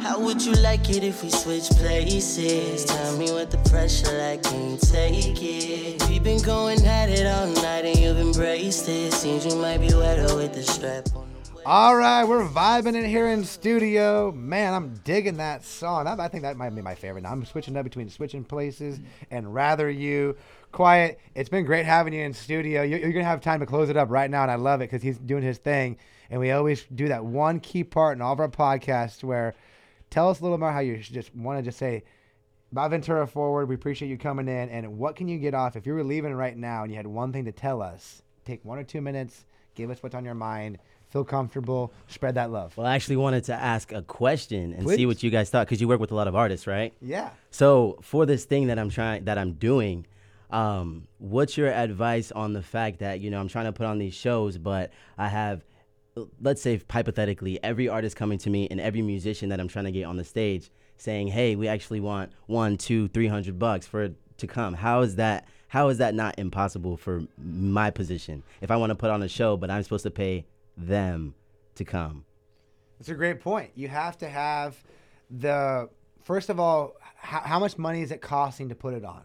How 0.01 0.21
would 0.21 0.41
you 0.41 0.53
like 0.53 0.89
it 0.91 1.03
if 1.03 1.25
we 1.25 1.31
switch 1.31 1.71
places? 1.71 2.85
Tell 2.85 3.17
me 3.19 3.33
what 3.33 3.51
the 3.51 3.59
pressure 3.69 4.17
like, 4.19 4.45
can 4.45 4.71
you 4.71 4.79
take 4.79 5.43
it? 5.43 6.09
We've 6.09 6.23
been 6.23 6.41
going 6.41 6.87
at 6.87 7.09
it 7.09 7.27
all 7.27 7.49
night 7.49 7.85
and 7.85 7.99
you've 7.99 8.21
embraced 8.21 8.89
it. 8.89 9.13
Seems 9.13 9.45
you 9.45 9.57
might 9.57 9.79
be 9.79 9.93
wetter 9.93 10.37
with 10.37 10.55
the 10.55 10.63
strap 10.63 11.09
on. 11.17 11.38
All 11.67 11.97
right, 11.97 12.25
we're 12.25 12.47
vibing 12.47 12.95
in 12.95 13.05
here 13.05 13.29
in 13.29 13.45
studio. 13.45 14.33
Man, 14.33 14.73
I'm 14.73 14.95
digging 15.05 15.37
that 15.39 15.65
song. 15.65 16.07
I, 16.07 16.15
I 16.15 16.29
think 16.29 16.43
that 16.43 16.57
might 16.57 16.71
be 16.71 16.81
my 16.81 16.95
favorite. 16.95 17.23
Now 17.23 17.33
I'm 17.33 17.45
switching 17.45 17.77
up 17.77 17.85
between 17.85 18.09
switching 18.09 18.45
places 18.45 19.01
and 19.31 19.53
rather 19.53 19.91
you. 19.91 20.37
KuiET. 20.73 21.17
It's 21.35 21.49
been 21.49 21.65
great 21.65 21.85
having 21.87 22.13
you 22.13 22.23
in 22.23 22.33
studio. 22.33 22.83
You're, 22.83 22.99
you're 23.01 23.13
gonna 23.13 23.25
have 23.25 23.41
time 23.41 23.61
to 23.61 23.67
close 23.67 23.89
it 23.89 23.97
up 23.97 24.11
right 24.11 24.31
now, 24.31 24.43
and 24.43 24.51
I 24.51 24.57
love 24.57 24.81
it 24.81 24.91
because 24.91 25.03
he's 25.03 25.19
doing 25.19 25.43
his 25.43 25.59
thing. 25.59 25.99
And 26.31 26.41
we 26.41 26.51
always 26.51 26.85
do 26.95 27.09
that 27.09 27.25
one 27.25 27.61
key 27.61 27.85
part 27.85 28.17
in 28.17 28.23
all 28.23 28.33
of 28.33 28.41
our 28.41 28.49
podcasts 28.49 29.25
where 29.25 29.55
tell 30.11 30.31
us 30.31 30.41
a 30.41 30.43
little 30.43 30.59
more 30.59 30.73
how 30.73 30.81
you 30.81 30.99
just 30.99 31.35
want 31.35 31.59
to 31.59 31.63
just 31.63 31.79
say 31.79 32.05
about 32.73 32.91
Ventura 32.91 33.27
Forward. 33.27 33.69
We 33.69 33.75
appreciate 33.75 34.09
you 34.09 34.19
coming 34.19 34.49
in. 34.49 34.69
And 34.69 34.99
what 34.99 35.17
can 35.17 35.29
you 35.29 35.39
get 35.39 35.55
off 35.55 35.77
if 35.77 35.87
you 35.87 35.95
were 35.95 36.05
leaving 36.05 36.35
right 36.35 36.57
now 36.57 36.83
and 36.83 36.91
you 36.91 36.97
had 36.97 37.07
one 37.07 37.33
thing 37.33 37.45
to 37.47 37.53
tell 37.53 37.83
us? 37.83 38.23
Take 38.45 38.65
one 38.65 38.79
or 38.79 38.85
two 38.85 39.01
minutes. 39.01 39.47
Give 39.75 39.91
us 39.91 40.03
what's 40.03 40.15
on 40.15 40.25
your 40.25 40.35
mind. 40.35 40.79
Feel 41.09 41.25
comfortable. 41.25 41.93
Spread 42.09 42.35
that 42.35 42.51
love. 42.51 42.77
Well, 42.77 42.87
I 42.87 42.95
actually 42.95 43.17
wanted 43.17 43.45
to 43.45 43.55
ask 43.55 43.93
a 43.93 44.03
question 44.03 44.73
and 44.75 44.85
Please. 44.85 44.97
see 44.97 45.07
what 45.07 45.23
you 45.23 45.31
guys 45.31 45.49
thought 45.49 45.67
because 45.67 45.81
you 45.81 45.89
work 45.89 46.01
with 46.01 46.13
a 46.13 46.15
lot 46.15 46.29
of 46.29 46.37
artists, 46.37 46.67
right? 46.67 46.93
Yeah. 47.01 47.31
So 47.51 47.99
for 48.03 48.27
this 48.27 48.45
thing 48.45 48.67
that 48.67 48.79
I'm 48.79 48.91
trying, 48.91 49.25
that 49.25 49.39
I'm 49.39 49.53
doing, 49.55 50.07
Um, 50.51 51.09
what's 51.19 51.59
your 51.59 51.69
advice 51.69 52.33
on 52.33 52.55
the 52.55 52.63
fact 52.63 53.01
that 53.01 53.21
you 53.21 53.31
know 53.31 53.39
I'm 53.39 53.49
trying 53.49 53.67
to 53.67 53.73
put 53.73 53.85
on 53.87 53.99
these 53.99 54.15
shows, 54.15 54.57
but 54.57 54.91
I 55.19 55.29
have, 55.29 55.63
let's 56.41 56.63
say 56.63 56.81
hypothetically, 56.91 57.63
every 57.63 57.87
artist 57.87 58.17
coming 58.17 58.39
to 58.39 58.49
me 58.51 58.67
and 58.71 58.81
every 58.81 59.03
musician 59.03 59.51
that 59.51 59.61
I'm 59.61 59.69
trying 59.69 59.85
to 59.85 59.93
get 59.93 60.05
on 60.05 60.17
the 60.17 60.25
stage 60.25 60.71
saying, 60.97 61.29
"Hey, 61.29 61.55
we 61.55 61.69
actually 61.69 62.01
want 62.01 62.33
one, 62.47 62.79
two, 62.79 63.09
three 63.09 63.27
hundred 63.29 63.59
bucks 63.59 63.87
for 63.87 64.05
it 64.05 64.15
to 64.39 64.47
come." 64.47 64.73
How 64.73 65.03
is 65.03 65.17
that? 65.17 65.45
How 65.69 65.91
is 65.91 65.99
that 65.99 66.15
not 66.15 66.39
impossible 66.39 66.97
for 66.97 67.25
my 67.37 67.91
position? 67.91 68.43
If 68.63 68.71
I 68.71 68.77
want 68.77 68.89
to 68.91 68.95
put 68.97 69.11
on 69.11 69.23
a 69.23 69.29
show, 69.29 69.59
but 69.59 69.71
I'm 69.71 69.83
supposed 69.83 70.05
to 70.05 70.11
pay 70.11 70.47
them 70.79 71.35
to 71.75 71.85
come. 71.85 72.25
That's 72.99 73.09
a 73.09 73.15
great 73.15 73.41
point. 73.41 73.73
You 73.75 73.89
have 73.89 74.17
to 74.19 74.29
have 74.29 74.83
the 75.31 75.89
first 76.25 76.49
of 76.49 76.59
all, 76.59 76.97
how, 77.17 77.41
how 77.41 77.59
much 77.59 77.77
money 77.79 78.03
is 78.03 78.11
it 78.11 78.21
costing 78.21 78.69
to 78.71 78.75
put 78.75 78.95
it 78.95 79.05
on? 79.05 79.23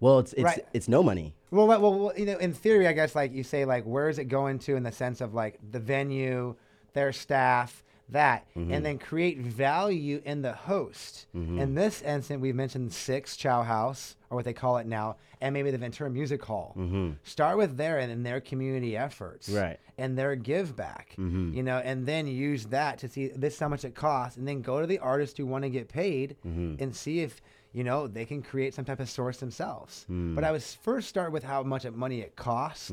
Well, 0.00 0.18
it's 0.18 0.32
it's 0.32 0.42
Right. 0.42 0.66
it's 0.72 0.88
no 0.88 1.02
money. 1.02 1.34
Well, 1.50 1.66
well, 1.68 1.80
well, 1.80 2.12
you 2.16 2.26
know, 2.26 2.36
in 2.38 2.52
theory, 2.52 2.88
I 2.88 2.92
guess 2.92 3.14
like 3.14 3.32
you 3.32 3.44
say, 3.44 3.64
like 3.64 3.84
where 3.84 4.08
is 4.08 4.18
it 4.18 4.24
going 4.24 4.58
to 4.60 4.76
in 4.76 4.82
the 4.82 4.92
sense 4.92 5.20
of 5.20 5.34
like 5.34 5.58
the 5.70 5.78
venue, 5.78 6.56
their 6.94 7.12
staff, 7.12 7.83
that, 8.10 8.46
and 8.54 8.70
mm-hmm. 8.70 8.82
then 8.82 8.98
create 8.98 9.38
value 9.38 10.20
in 10.24 10.42
the 10.42 10.52
host. 10.52 11.26
Mm-hmm. 11.34 11.58
In 11.58 11.74
this 11.74 12.02
instance, 12.02 12.40
we've 12.40 12.54
mentioned 12.54 12.92
Six 12.92 13.36
Chow 13.36 13.62
House, 13.62 14.16
or 14.30 14.36
what 14.36 14.44
they 14.44 14.52
call 14.52 14.76
it 14.78 14.86
now, 14.86 15.16
and 15.40 15.52
maybe 15.52 15.70
the 15.70 15.78
Ventura 15.78 16.10
Music 16.10 16.42
Hall. 16.44 16.74
Mm-hmm. 16.76 17.12
Start 17.22 17.56
with 17.56 17.76
their 17.76 17.98
and 17.98 18.12
in 18.12 18.22
their 18.22 18.40
community 18.40 18.96
efforts, 18.96 19.48
Right. 19.48 19.78
and 19.98 20.18
their 20.18 20.36
give 20.36 20.76
back, 20.76 21.14
you 21.16 21.62
know, 21.62 21.78
and 21.78 22.06
then 22.06 22.26
use 22.26 22.66
that 22.66 22.98
to 22.98 23.08
see 23.08 23.28
this 23.28 23.54
is 23.54 23.60
how 23.60 23.68
much 23.68 23.84
it 23.84 23.94
costs, 23.94 24.36
and 24.36 24.46
then 24.46 24.60
go 24.60 24.80
to 24.80 24.86
the 24.86 24.98
artists 24.98 25.36
who 25.38 25.46
want 25.46 25.64
to 25.64 25.70
get 25.70 25.88
paid 25.88 26.36
and 26.44 26.94
see 26.94 27.20
if 27.20 27.40
you 27.72 27.82
know 27.82 28.06
they 28.06 28.24
can 28.24 28.40
create 28.40 28.72
some 28.72 28.84
type 28.84 29.00
of 29.00 29.10
source 29.10 29.38
themselves. 29.38 30.06
Mm. 30.10 30.34
But 30.34 30.44
I 30.44 30.52
would 30.52 30.62
first 30.62 31.08
start 31.08 31.32
with 31.32 31.42
how 31.42 31.62
much 31.62 31.84
money 31.90 32.20
it 32.20 32.36
costs, 32.36 32.90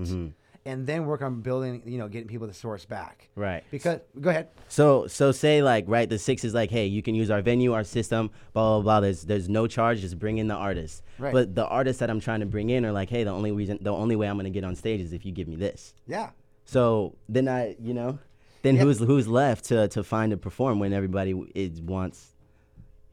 and 0.66 0.86
then 0.86 1.06
work 1.06 1.22
on 1.22 1.42
building, 1.42 1.82
you 1.86 1.98
know, 1.98 2.08
getting 2.08 2.28
people 2.28 2.48
the 2.48 2.54
source 2.54 2.86
back. 2.86 3.30
Right. 3.36 3.64
Because 3.72 4.00
go 4.20 4.30
ahead. 4.30 4.50
So 4.68 5.08
so 5.08 5.32
say 5.32 5.62
like 5.64 5.86
right, 5.88 6.10
the 6.10 6.18
six 6.20 6.44
is 6.44 6.54
like, 6.54 6.70
hey, 6.70 6.86
you 6.86 7.02
can 7.02 7.16
use 7.16 7.30
our 7.32 7.42
venue, 7.42 7.74
our 7.74 7.84
system, 7.84 8.30
blah 8.54 8.76
blah 8.76 8.82
blah. 8.82 9.00
There's 9.02 9.24
there's 9.24 9.50
no 9.50 9.68
charge, 9.68 10.02
just 10.02 10.20
bring 10.20 10.38
in 10.38 10.48
the 10.48 10.56
artist. 10.56 11.04
Right. 11.18 11.34
But 11.34 11.56
the 11.56 11.66
artists 11.68 12.00
that 12.00 12.10
I'm 12.10 12.20
trying 12.20 12.42
to 12.42 12.46
bring 12.46 12.70
in 12.70 12.86
are 12.86 12.92
like, 12.92 13.10
hey, 13.10 13.24
the 13.24 13.32
only 13.32 13.52
reason, 13.52 13.80
the 13.82 13.92
only 13.94 14.16
way 14.16 14.28
I'm 14.28 14.38
gonna 14.38 14.50
get 14.50 14.64
on 14.64 14.76
stage 14.76 15.02
is 15.02 15.14
if 15.14 15.26
you 15.26 15.32
give 15.32 15.48
me 15.48 15.56
this. 15.56 15.94
Yeah. 16.08 16.30
So 16.66 17.16
then 17.28 17.48
I, 17.48 17.76
you 17.82 17.94
know, 17.94 18.20
then 18.62 18.76
Yeah. 18.76 18.84
who's 18.84 19.00
who's 19.00 19.28
left 19.28 19.66
to 19.66 19.88
to 19.90 20.04
find 20.04 20.32
to 20.32 20.38
perform 20.38 20.80
when 20.80 20.94
everybody 20.94 21.34
is 21.56 21.82
wants, 21.82 22.31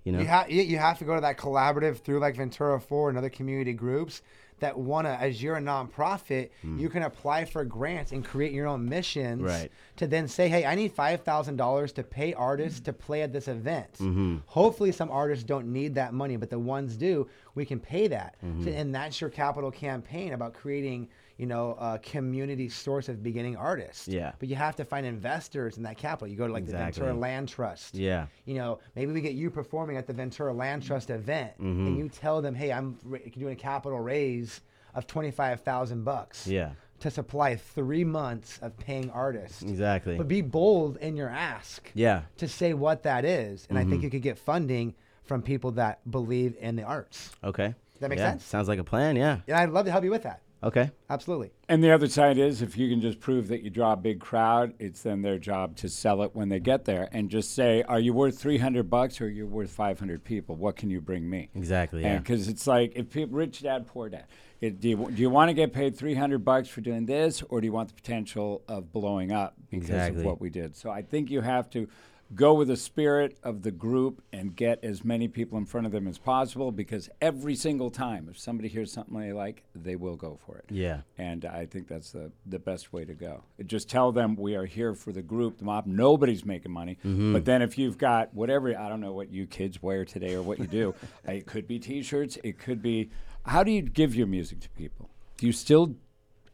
you 0.09 0.13
know? 0.13 0.21
You, 0.21 0.29
ha- 0.29 0.47
you 0.49 0.79
have 0.79 0.99
to 0.99 1.05
go 1.05 1.15
to 1.15 1.21
that 1.21 1.37
collaborative 1.39 1.99
through 1.99 2.19
like 2.21 2.37
Ventura 2.37 2.81
Forward 2.81 3.11
and 3.11 3.19
other 3.19 3.31
community 3.31 3.73
groups 3.73 4.23
that 4.61 4.77
want 4.77 5.07
to, 5.07 5.11
as 5.11 5.41
you're 5.41 5.57
a 5.57 5.61
nonprofit, 5.61 6.51
you 6.65 6.89
can 6.89 7.05
apply 7.05 7.45
for 7.45 7.65
grants 7.65 8.11
and 8.11 8.25
create 8.25 8.51
your 8.53 8.67
own 8.67 8.89
missions 8.89 9.43
Right. 9.43 9.71
to 9.99 10.07
then 10.09 10.27
say, 10.27 10.49
hey, 10.49 10.65
I 10.65 10.75
need 10.75 10.97
$5,000 10.97 11.95
to 11.95 12.03
pay 12.03 12.35
artists 12.35 12.81
to 12.81 12.93
play 12.93 13.23
at 13.23 13.33
this 13.33 13.47
event. 13.47 13.93
Mm-hmm. 14.01 14.39
Hopefully, 14.47 14.91
some 14.91 15.11
artists 15.13 15.45
don't 15.45 15.73
need 15.73 15.95
that 15.95 16.13
money, 16.13 16.37
but 16.37 16.51
the 16.51 16.59
ones 16.59 16.97
do, 16.97 17.29
we 17.55 17.65
can 17.65 17.79
pay 17.79 18.09
that. 18.09 18.35
Mm-hmm. 18.45 18.65
So- 18.65 18.71
and 18.71 18.93
that's 18.95 19.21
your 19.21 19.31
capital 19.31 19.71
campaign 19.71 20.33
about 20.33 20.55
creating. 20.55 21.09
You 21.39 21.47
know, 21.47 21.77
a 21.81 21.99
community 22.01 22.69
source 22.69 23.09
of 23.09 23.23
beginning 23.23 23.57
artists. 23.57 24.09
Yeah. 24.09 24.33
But 24.41 24.49
you 24.49 24.57
have 24.57 24.75
to 24.77 24.85
find 24.85 25.07
investors 25.07 25.77
in 25.77 25.85
that 25.85 25.97
capital. 25.97 26.27
You 26.29 26.37
go 26.37 26.47
to 26.49 26.53
like 26.53 26.67
the 26.67 26.73
Ventura 26.73 27.15
Land 27.15 27.49
Trust 27.49 27.95
Yeah. 27.95 28.27
you 28.45 28.55
know, 28.55 28.81
maybe 28.97 29.13
we 29.13 29.21
get 29.21 29.35
you 29.35 29.49
performing 29.49 29.97
at 29.97 30.07
the 30.09 30.13
Ventura 30.13 30.53
Land 30.53 30.83
Trust 30.83 31.11
event, 31.11 31.53
Mm-hmm. 31.61 31.87
and 31.87 31.97
you 31.97 32.09
tell 32.09 32.43
them, 32.43 32.55
"Hey, 32.57 32.73
I'm 32.73 32.99
ra- 33.05 33.21
doing 33.37 33.53
a 33.53 33.57
capital 33.57 34.01
raise 34.01 34.61
of 34.95 35.07
twenty 35.07 35.31
five 35.31 35.61
thousand 35.61 36.03
bucks." 36.05 36.47
Yeah. 36.47 36.73
To 37.01 37.11
supply 37.13 37.55
three 37.55 38.03
months 38.03 38.59
of 38.61 38.77
paying 38.77 39.09
artists. 39.13 39.63
Exactly. 39.63 40.17
But 40.17 40.27
be 40.27 40.41
bold 40.43 40.97
in 40.97 41.17
your 41.17 41.29
ask. 41.29 41.89
Yeah. 41.95 42.23
To 42.39 42.49
say 42.49 42.75
what 42.75 43.05
that 43.05 43.25
is, 43.25 43.65
and 43.71 43.79
I 43.79 43.83
Mm-hmm. 43.83 43.91
think 43.91 44.03
you 44.03 44.11
could 44.11 44.23
get 44.23 44.37
funding 44.37 44.95
from 45.23 45.41
people 45.43 45.71
that 45.73 46.01
believe 46.11 46.57
in 46.59 46.75
the 46.75 46.83
arts. 46.83 47.31
Okay. 47.45 47.77
That 48.01 48.09
makes 48.11 48.19
yeah. 48.19 48.31
sense? 48.31 48.45
Sounds 48.45 48.67
like 48.67 48.81
a 48.81 48.85
plan. 48.85 49.15
Yeah. 49.15 49.39
And 49.47 49.57
I'd 49.57 49.71
love 49.71 49.85
to 49.85 49.93
help 49.93 50.03
you 50.03 50.11
with 50.11 50.25
that. 50.25 50.41
Okay. 50.63 50.91
Absolutely. 51.09 51.51
And 51.69 51.85
the 51.85 51.93
other 51.93 52.09
side 52.09 52.37
is 52.37 52.63
if 52.63 52.77
you 52.77 52.89
can 52.89 53.01
just 53.01 53.21
prove 53.21 53.49
that 53.49 53.63
you 53.63 53.71
draw 53.71 53.93
a 53.93 53.97
big 53.97 54.21
crowd, 54.21 54.75
it's 54.79 55.03
then 55.03 55.23
their 55.23 55.39
job 55.39 55.77
to 55.77 55.89
sell 55.89 56.23
it 56.23 56.35
when 56.35 56.49
they 56.49 56.59
get 56.59 56.85
there 56.85 57.09
and 57.13 57.31
just 57.31 57.55
say, 57.55 57.83
are 57.85 58.01
you 58.01 58.13
worth 58.13 58.39
300 58.39 58.91
bucks 58.91 59.21
or 59.21 59.29
you're 59.29 59.47
you 59.47 59.47
worth 59.47 59.71
500 59.71 60.25
people? 60.25 60.57
What 60.57 60.75
can 60.77 60.91
you 60.91 61.01
bring 61.01 61.31
me? 61.31 61.49
Exactly. 61.55 62.03
Yeah. 62.03 62.19
Because 62.19 62.49
it's 62.49 62.67
like 62.67 62.93
if 62.97 63.11
people, 63.11 63.37
rich 63.37 63.63
dad, 63.63 63.87
poor 63.87 64.09
dad. 64.09 64.25
It, 64.61 64.81
do 64.81 64.89
you, 64.89 64.97
do 64.97 65.23
you 65.23 65.31
want 65.31 65.51
to 65.51 65.55
get 65.55 65.73
paid 65.73 65.97
300 65.97 66.45
bucks 66.45 66.69
for 66.69 66.81
doing 66.81 67.07
this 67.07 67.43
or 67.49 67.61
do 67.61 67.67
you 67.67 67.73
want 67.73 67.89
the 67.89 67.95
potential 67.95 68.63
of 68.67 68.93
blowing 68.93 69.31
up 69.31 69.55
because 69.71 69.91
Exactly. 69.91 70.21
of 70.23 70.27
what 70.27 70.41
we 70.41 70.51
did? 70.51 70.75
So 70.75 70.91
I 70.91 71.03
think 71.03 71.31
you 71.31 71.41
have 71.41 71.71
to 71.71 71.89
go 72.35 72.55
with 72.55 72.69
the 72.69 72.77
spirit 72.77 73.39
of 73.43 73.63
the 73.63 73.71
group 73.71 74.23
and 74.33 74.55
get 74.55 74.83
as 74.85 75.05
many 75.05 75.29
people 75.29 75.57
in 75.59 75.65
front 75.65 75.87
of 75.87 75.93
them 75.93 76.07
as 76.07 76.19
possible 76.19 76.71
because 76.71 77.09
every 77.21 77.55
single 77.55 77.91
time, 77.91 78.29
if 78.31 78.39
somebody 78.39 78.69
hears 78.69 78.93
something 78.93 79.19
they 79.19 79.33
like, 79.33 79.63
they 79.75 79.97
will 79.97 80.17
go 80.17 80.39
for 80.45 80.59
it. 80.59 80.65
Yeah. 80.71 81.01
And 81.17 81.45
I 81.45 81.67
think 81.67 81.89
that's 81.89 82.13
the, 82.13 82.31
the 82.47 82.59
best 82.59 82.93
way 82.93 83.05
to 83.05 83.15
go. 83.15 83.45
Just 83.65 83.89
tell 83.89 84.13
them 84.13 84.37
we 84.37 84.57
are 84.57 84.67
here 84.67 84.95
for 84.95 85.13
the 85.13 85.23
group, 85.23 85.59
the 85.59 85.65
mob. 85.65 85.87
Nobody's 85.87 86.45
making 86.45 86.73
money. 86.73 86.99
Mm-hmm. 87.05 87.33
But 87.33 87.45
then 87.45 87.63
if 87.63 87.79
you've 87.79 87.99
got 87.99 88.35
whatever, 88.35 88.79
I 88.79 88.89
don't 88.89 89.01
know 89.01 89.13
what 89.13 89.31
you 89.31 89.47
kids 89.47 89.83
wear 89.83 90.05
today 90.05 90.35
or 90.35 90.43
what 90.43 90.59
you 90.59 90.67
do, 90.67 90.95
it 91.27 91.47
could 91.47 91.67
be 91.67 91.79
t 91.79 92.03
shirts, 92.03 92.39
it 92.43 92.59
could 92.59 92.83
be. 92.83 93.11
How 93.47 93.63
do 93.63 93.71
you 93.71 93.81
give 93.81 94.15
your 94.15 94.27
music 94.27 94.61
to 94.61 94.69
people? 94.71 95.09
Do 95.39 95.47
you 95.47 95.53
still, 95.53 95.95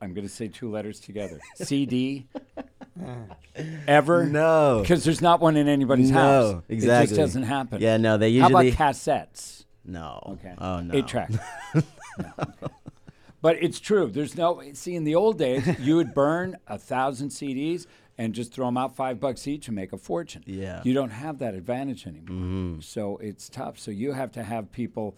I'm 0.00 0.14
going 0.14 0.26
to 0.26 0.32
say 0.32 0.46
two 0.46 0.70
letters 0.70 1.00
together, 1.00 1.40
CD? 1.56 2.28
Ever? 3.86 4.26
No. 4.26 4.80
Because 4.82 5.04
there's 5.04 5.20
not 5.20 5.40
one 5.40 5.56
in 5.56 5.68
anybody's 5.68 6.10
No, 6.10 6.18
house. 6.18 6.62
It 6.68 6.74
exactly. 6.74 7.06
just 7.08 7.16
doesn't 7.16 7.42
happen. 7.44 7.80
Yeah, 7.80 7.96
no, 7.96 8.16
they 8.16 8.28
usually 8.28 8.70
How 8.72 8.78
about 8.78 8.94
cassettes? 8.94 9.64
No. 9.84 10.22
Okay. 10.26 10.54
Oh 10.58 10.80
no. 10.80 10.94
Eight 10.94 11.06
track. 11.06 11.30
No, 12.16 12.30
okay. 12.38 12.72
But 13.42 13.56
it's 13.60 13.80
true. 13.80 14.08
There's 14.08 14.36
no 14.36 14.62
see 14.72 14.94
in 14.94 15.02
the 15.02 15.16
old 15.16 15.36
days 15.36 15.66
you 15.80 15.96
would 15.96 16.14
burn 16.14 16.56
a 16.68 16.78
thousand 16.78 17.30
CDs 17.30 17.86
and 18.16 18.32
just 18.32 18.52
throw 18.52 18.66
them 18.66 18.76
out 18.76 18.94
five 18.94 19.18
bucks 19.18 19.48
each 19.48 19.66
and 19.66 19.74
make 19.74 19.92
a 19.92 19.98
fortune. 19.98 20.44
Yeah. 20.46 20.80
You 20.84 20.94
don't 20.94 21.10
have 21.10 21.40
that 21.40 21.54
advantage 21.54 22.06
anymore. 22.06 22.36
Mm-hmm. 22.36 22.80
So 22.80 23.16
it's 23.18 23.48
tough. 23.48 23.78
So 23.80 23.90
you 23.90 24.12
have 24.12 24.30
to 24.32 24.44
have 24.44 24.70
people 24.70 25.16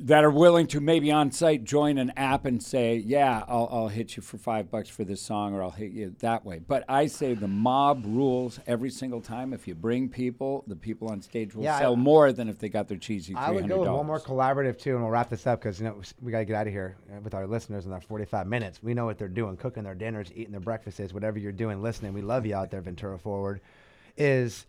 that 0.00 0.24
are 0.24 0.30
willing 0.30 0.66
to 0.66 0.80
maybe 0.80 1.10
on 1.10 1.30
site 1.30 1.64
join 1.64 1.96
an 1.98 2.12
app 2.16 2.44
and 2.44 2.62
say, 2.62 2.96
"Yeah, 2.96 3.44
I'll, 3.48 3.68
I'll 3.72 3.88
hit 3.88 4.16
you 4.16 4.22
for 4.22 4.36
five 4.36 4.70
bucks 4.70 4.88
for 4.88 5.04
this 5.04 5.22
song, 5.22 5.54
or 5.54 5.62
I'll 5.62 5.70
hit 5.70 5.92
you 5.92 6.14
that 6.18 6.44
way." 6.44 6.58
But 6.58 6.84
I 6.88 7.06
say 7.06 7.34
the 7.34 7.48
mob 7.48 8.04
rules 8.06 8.60
every 8.66 8.90
single 8.90 9.20
time. 9.20 9.52
If 9.52 9.66
you 9.66 9.74
bring 9.74 10.08
people, 10.08 10.64
the 10.66 10.76
people 10.76 11.08
on 11.08 11.22
stage 11.22 11.54
will 11.54 11.64
Yeah, 11.64 11.76
I- 11.76 11.80
sell 11.80 11.96
more 11.96 12.32
than 12.32 12.48
if 12.48 12.58
they 12.58 12.68
got 12.68 12.88
their 12.88 12.98
cheesy. 12.98 13.32
$300. 13.34 13.38
I 13.38 13.50
would 13.52 13.68
go 13.68 13.80
with 13.80 13.88
one 13.88 14.06
more 14.06 14.20
collaborative 14.20 14.78
too, 14.78 14.92
and 14.94 15.02
we'll 15.02 15.10
wrap 15.10 15.30
this 15.30 15.46
up 15.46 15.60
because 15.60 15.78
you 15.80 15.86
know 15.86 16.00
we 16.20 16.30
got 16.30 16.40
to 16.40 16.44
get 16.44 16.56
out 16.56 16.66
of 16.66 16.72
here 16.72 16.96
uh, 17.10 17.20
with 17.20 17.34
our 17.34 17.46
listeners 17.46 17.86
in 17.86 17.92
our 17.92 18.00
45 18.00 18.46
minutes. 18.46 18.82
We 18.82 18.92
know 18.92 19.06
what 19.06 19.18
they're 19.18 19.28
doing, 19.28 19.56
cooking 19.56 19.84
their 19.84 19.94
dinners, 19.94 20.30
eating 20.34 20.52
their 20.52 20.60
breakfasts, 20.60 21.12
whatever 21.14 21.38
you're 21.38 21.52
doing, 21.52 21.82
listening. 21.82 22.12
We 22.12 22.22
love 22.22 22.44
you 22.44 22.54
out 22.54 22.70
there, 22.70 22.80
Ventura 22.82 23.18
Forward. 23.18 23.60
Is 24.18 24.66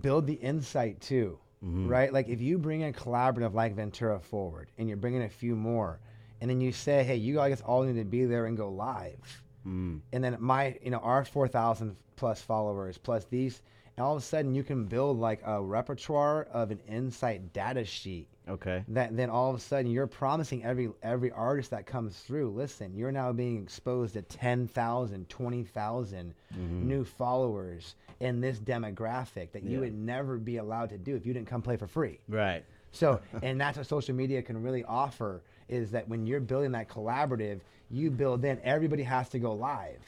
build 0.00 0.26
the 0.26 0.34
insight 0.34 1.00
too, 1.00 1.38
Mm-hmm. 1.64 1.88
right? 1.88 2.12
Like 2.12 2.28
if 2.28 2.40
you 2.40 2.56
bring 2.56 2.84
a 2.84 2.92
collaborative 2.92 3.52
like 3.52 3.74
Ventura 3.74 4.20
Forward, 4.20 4.70
and 4.78 4.86
you're 4.88 4.96
bringing 4.96 5.22
a 5.22 5.28
few 5.28 5.56
more, 5.56 5.98
and 6.40 6.48
then 6.48 6.60
you 6.60 6.70
say, 6.70 7.02
hey, 7.02 7.16
you 7.16 7.34
guys 7.34 7.60
all 7.62 7.82
need 7.82 7.98
to 7.98 8.04
be 8.04 8.24
there 8.26 8.46
and 8.46 8.56
go 8.56 8.68
live, 8.68 9.42
mm. 9.66 10.00
and 10.12 10.22
then 10.22 10.36
my, 10.38 10.78
you 10.82 10.90
know, 10.90 10.98
our 10.98 11.24
4,000 11.24 11.96
plus 12.14 12.40
followers 12.40 12.96
plus 12.96 13.24
these. 13.24 13.62
And 13.96 14.06
all 14.06 14.14
of 14.14 14.22
a 14.22 14.24
sudden, 14.24 14.54
you 14.54 14.62
can 14.62 14.84
build 14.84 15.18
like 15.18 15.40
a 15.44 15.60
repertoire 15.60 16.44
of 16.52 16.70
an 16.70 16.78
insight 16.86 17.52
data 17.52 17.84
sheet 17.84 18.28
Okay. 18.48 18.84
that 18.88 19.16
then 19.16 19.30
all 19.30 19.50
of 19.50 19.56
a 19.56 19.60
sudden 19.60 19.90
you're 19.90 20.06
promising 20.06 20.64
every 20.64 20.90
every 21.02 21.30
artist 21.32 21.70
that 21.70 21.86
comes 21.86 22.18
through 22.18 22.50
listen 22.50 22.94
you're 22.94 23.12
now 23.12 23.32
being 23.32 23.62
exposed 23.62 24.14
to 24.14 24.22
10,000 24.22 25.28
20,000 25.28 26.34
mm-hmm. 26.54 26.88
new 26.88 27.04
followers 27.04 27.94
in 28.20 28.40
this 28.40 28.58
demographic 28.58 29.52
that 29.52 29.62
you 29.62 29.80
would 29.80 29.94
never 29.94 30.38
be 30.38 30.56
allowed 30.56 30.88
to 30.88 30.98
do 30.98 31.14
if 31.14 31.26
you 31.26 31.32
didn't 31.32 31.48
come 31.48 31.62
play 31.62 31.76
for 31.76 31.86
free 31.86 32.18
Right. 32.28 32.64
so, 32.92 33.20
and 33.42 33.60
that's 33.60 33.76
what 33.76 33.86
social 33.86 34.14
media 34.14 34.42
can 34.42 34.62
really 34.62 34.84
offer 34.84 35.42
is 35.68 35.90
that 35.90 36.08
when 36.08 36.26
you're 36.26 36.40
building 36.40 36.72
that 36.72 36.88
collaborative, 36.88 37.60
you 37.90 38.10
build 38.10 38.44
in 38.44 38.58
everybody 38.64 39.02
has 39.02 39.28
to 39.30 39.38
go 39.38 39.52
live. 39.52 39.98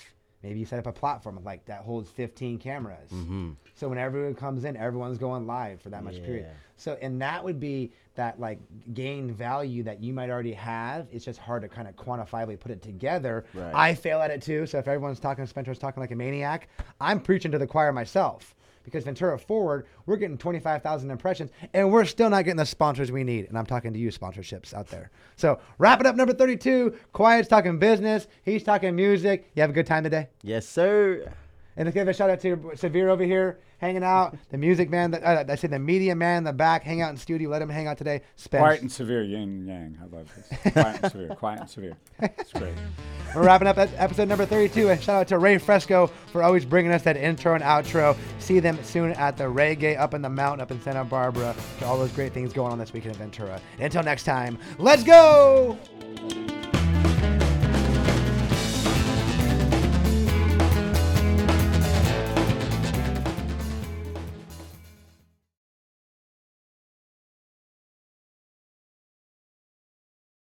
Maybe 0.42 0.58
you 0.58 0.64
set 0.66 0.78
up 0.78 0.86
a 0.86 0.92
platform 0.92 1.38
like 1.44 1.66
that 1.66 1.80
holds 1.80 2.10
15 2.10 2.58
cameras. 2.58 3.10
Mm-hmm. 3.10 3.50
So 3.74 3.88
when 3.88 3.98
everyone 3.98 4.34
comes 4.34 4.64
in, 4.64 4.76
everyone's 4.76 5.18
going 5.18 5.46
live 5.46 5.82
for 5.82 5.90
that 5.90 6.02
much 6.02 6.22
period. 6.22 6.46
So, 6.76 6.96
and 7.02 7.20
that 7.20 7.44
would 7.44 7.60
be 7.60 7.92
that 8.14 8.40
like 8.40 8.58
gain 8.94 9.32
value 9.32 9.82
that 9.82 10.02
you 10.02 10.14
might 10.14 10.30
already 10.30 10.54
have. 10.54 11.08
It's 11.12 11.26
just 11.26 11.38
hard 11.38 11.60
to 11.62 11.68
kind 11.68 11.86
of 11.86 11.94
quantifiably 11.96 12.58
put 12.58 12.70
it 12.72 12.80
together. 12.80 13.44
Right. 13.52 13.74
I 13.74 13.94
fail 13.94 14.22
at 14.22 14.30
it 14.30 14.40
too. 14.40 14.66
So 14.66 14.78
if 14.78 14.88
everyone's 14.88 15.20
talking, 15.20 15.44
Spencer's 15.44 15.78
talking 15.78 16.00
like 16.00 16.10
a 16.10 16.16
maniac, 16.16 16.68
I'm 17.00 17.20
preaching 17.20 17.52
to 17.52 17.58
the 17.58 17.66
choir 17.66 17.92
myself. 17.92 18.54
Because 18.82 19.04
Ventura 19.04 19.38
Forward, 19.38 19.86
we're 20.06 20.16
getting 20.16 20.38
25,000 20.38 21.10
impressions 21.10 21.50
and 21.74 21.90
we're 21.90 22.04
still 22.04 22.30
not 22.30 22.44
getting 22.44 22.56
the 22.56 22.66
sponsors 22.66 23.12
we 23.12 23.24
need. 23.24 23.48
And 23.48 23.58
I'm 23.58 23.66
talking 23.66 23.92
to 23.92 23.98
you, 23.98 24.10
sponsorships 24.10 24.72
out 24.72 24.88
there. 24.88 25.10
So 25.36 25.60
wrap 25.78 26.00
it 26.00 26.06
up, 26.06 26.16
number 26.16 26.32
32. 26.32 26.94
KuiET's 27.14 27.48
talking 27.48 27.78
business. 27.78 28.26
He's 28.42 28.62
talking 28.62 28.96
music. 28.96 29.50
You 29.54 29.60
have 29.60 29.70
a 29.70 29.74
good 29.74 29.86
time 29.86 30.04
today? 30.04 30.28
Yes, 30.42 30.66
sir. 30.66 31.32
And 31.76 31.86
let's 31.86 31.94
give 31.94 32.08
a 32.08 32.12
shout 32.12 32.30
out 32.30 32.40
to 32.40 32.72
Severe 32.74 33.08
over 33.08 33.24
here, 33.24 33.58
hanging 33.80 34.04
out. 34.04 34.36
The 34.50 34.58
music 34.58 34.90
man, 34.90 35.10
the, 35.10 35.26
uh, 35.26 35.44
I 35.48 35.54
said 35.54 35.70
the 35.70 35.78
media 35.78 36.14
man 36.14 36.38
in 36.38 36.44
the 36.44 36.52
back, 36.52 36.84
hang 36.84 37.00
out 37.00 37.10
in 37.10 37.16
studio. 37.16 37.50
Let 37.50 37.62
him 37.62 37.68
hang 37.68 37.86
out 37.86 37.98
today. 37.98 38.20
Spence. 38.36 38.62
KuiET 38.62 38.80
and 38.82 38.92
severe, 38.92 39.22
yin 39.22 39.42
and 39.42 39.66
yang. 39.66 39.98
I 40.00 40.16
love 40.16 40.28
this. 40.36 40.72
KuiET 40.74 41.02
and 41.02 41.10
severe, 41.12 41.28
KuiET 41.28 41.60
and 41.60 41.70
severe. 41.70 41.96
It's 42.20 42.52
great. 42.52 42.74
We're 43.34 43.44
wrapping 43.44 43.68
up 43.68 43.78
at 43.78 43.90
episode 43.96 44.28
number 44.28 44.44
32. 44.44 44.90
And 44.90 45.02
shout 45.02 45.20
out 45.22 45.28
to 45.28 45.38
Ray 45.38 45.58
Fresco 45.58 46.08
for 46.32 46.42
always 46.42 46.64
bringing 46.64 46.92
us 46.92 47.02
that 47.02 47.16
intro 47.16 47.54
and 47.54 47.64
outro. 47.64 48.16
See 48.38 48.60
them 48.60 48.78
soon 48.82 49.12
at 49.12 49.36
the 49.36 49.44
Reggae 49.44 49.98
up 49.98 50.14
in 50.14 50.22
the 50.22 50.28
mountain 50.28 50.60
up 50.60 50.70
in 50.70 50.80
Santa 50.80 51.04
Barbara. 51.04 51.54
To 51.78 51.86
all 51.86 51.98
those 51.98 52.12
great 52.12 52.32
things 52.32 52.52
going 52.52 52.72
on 52.72 52.78
this 52.78 52.92
weekend 52.92 53.14
in 53.14 53.18
Ventura. 53.18 53.60
Until 53.78 54.02
next 54.02 54.24
time, 54.24 54.58
let's 54.78 55.02
go! 55.02 55.78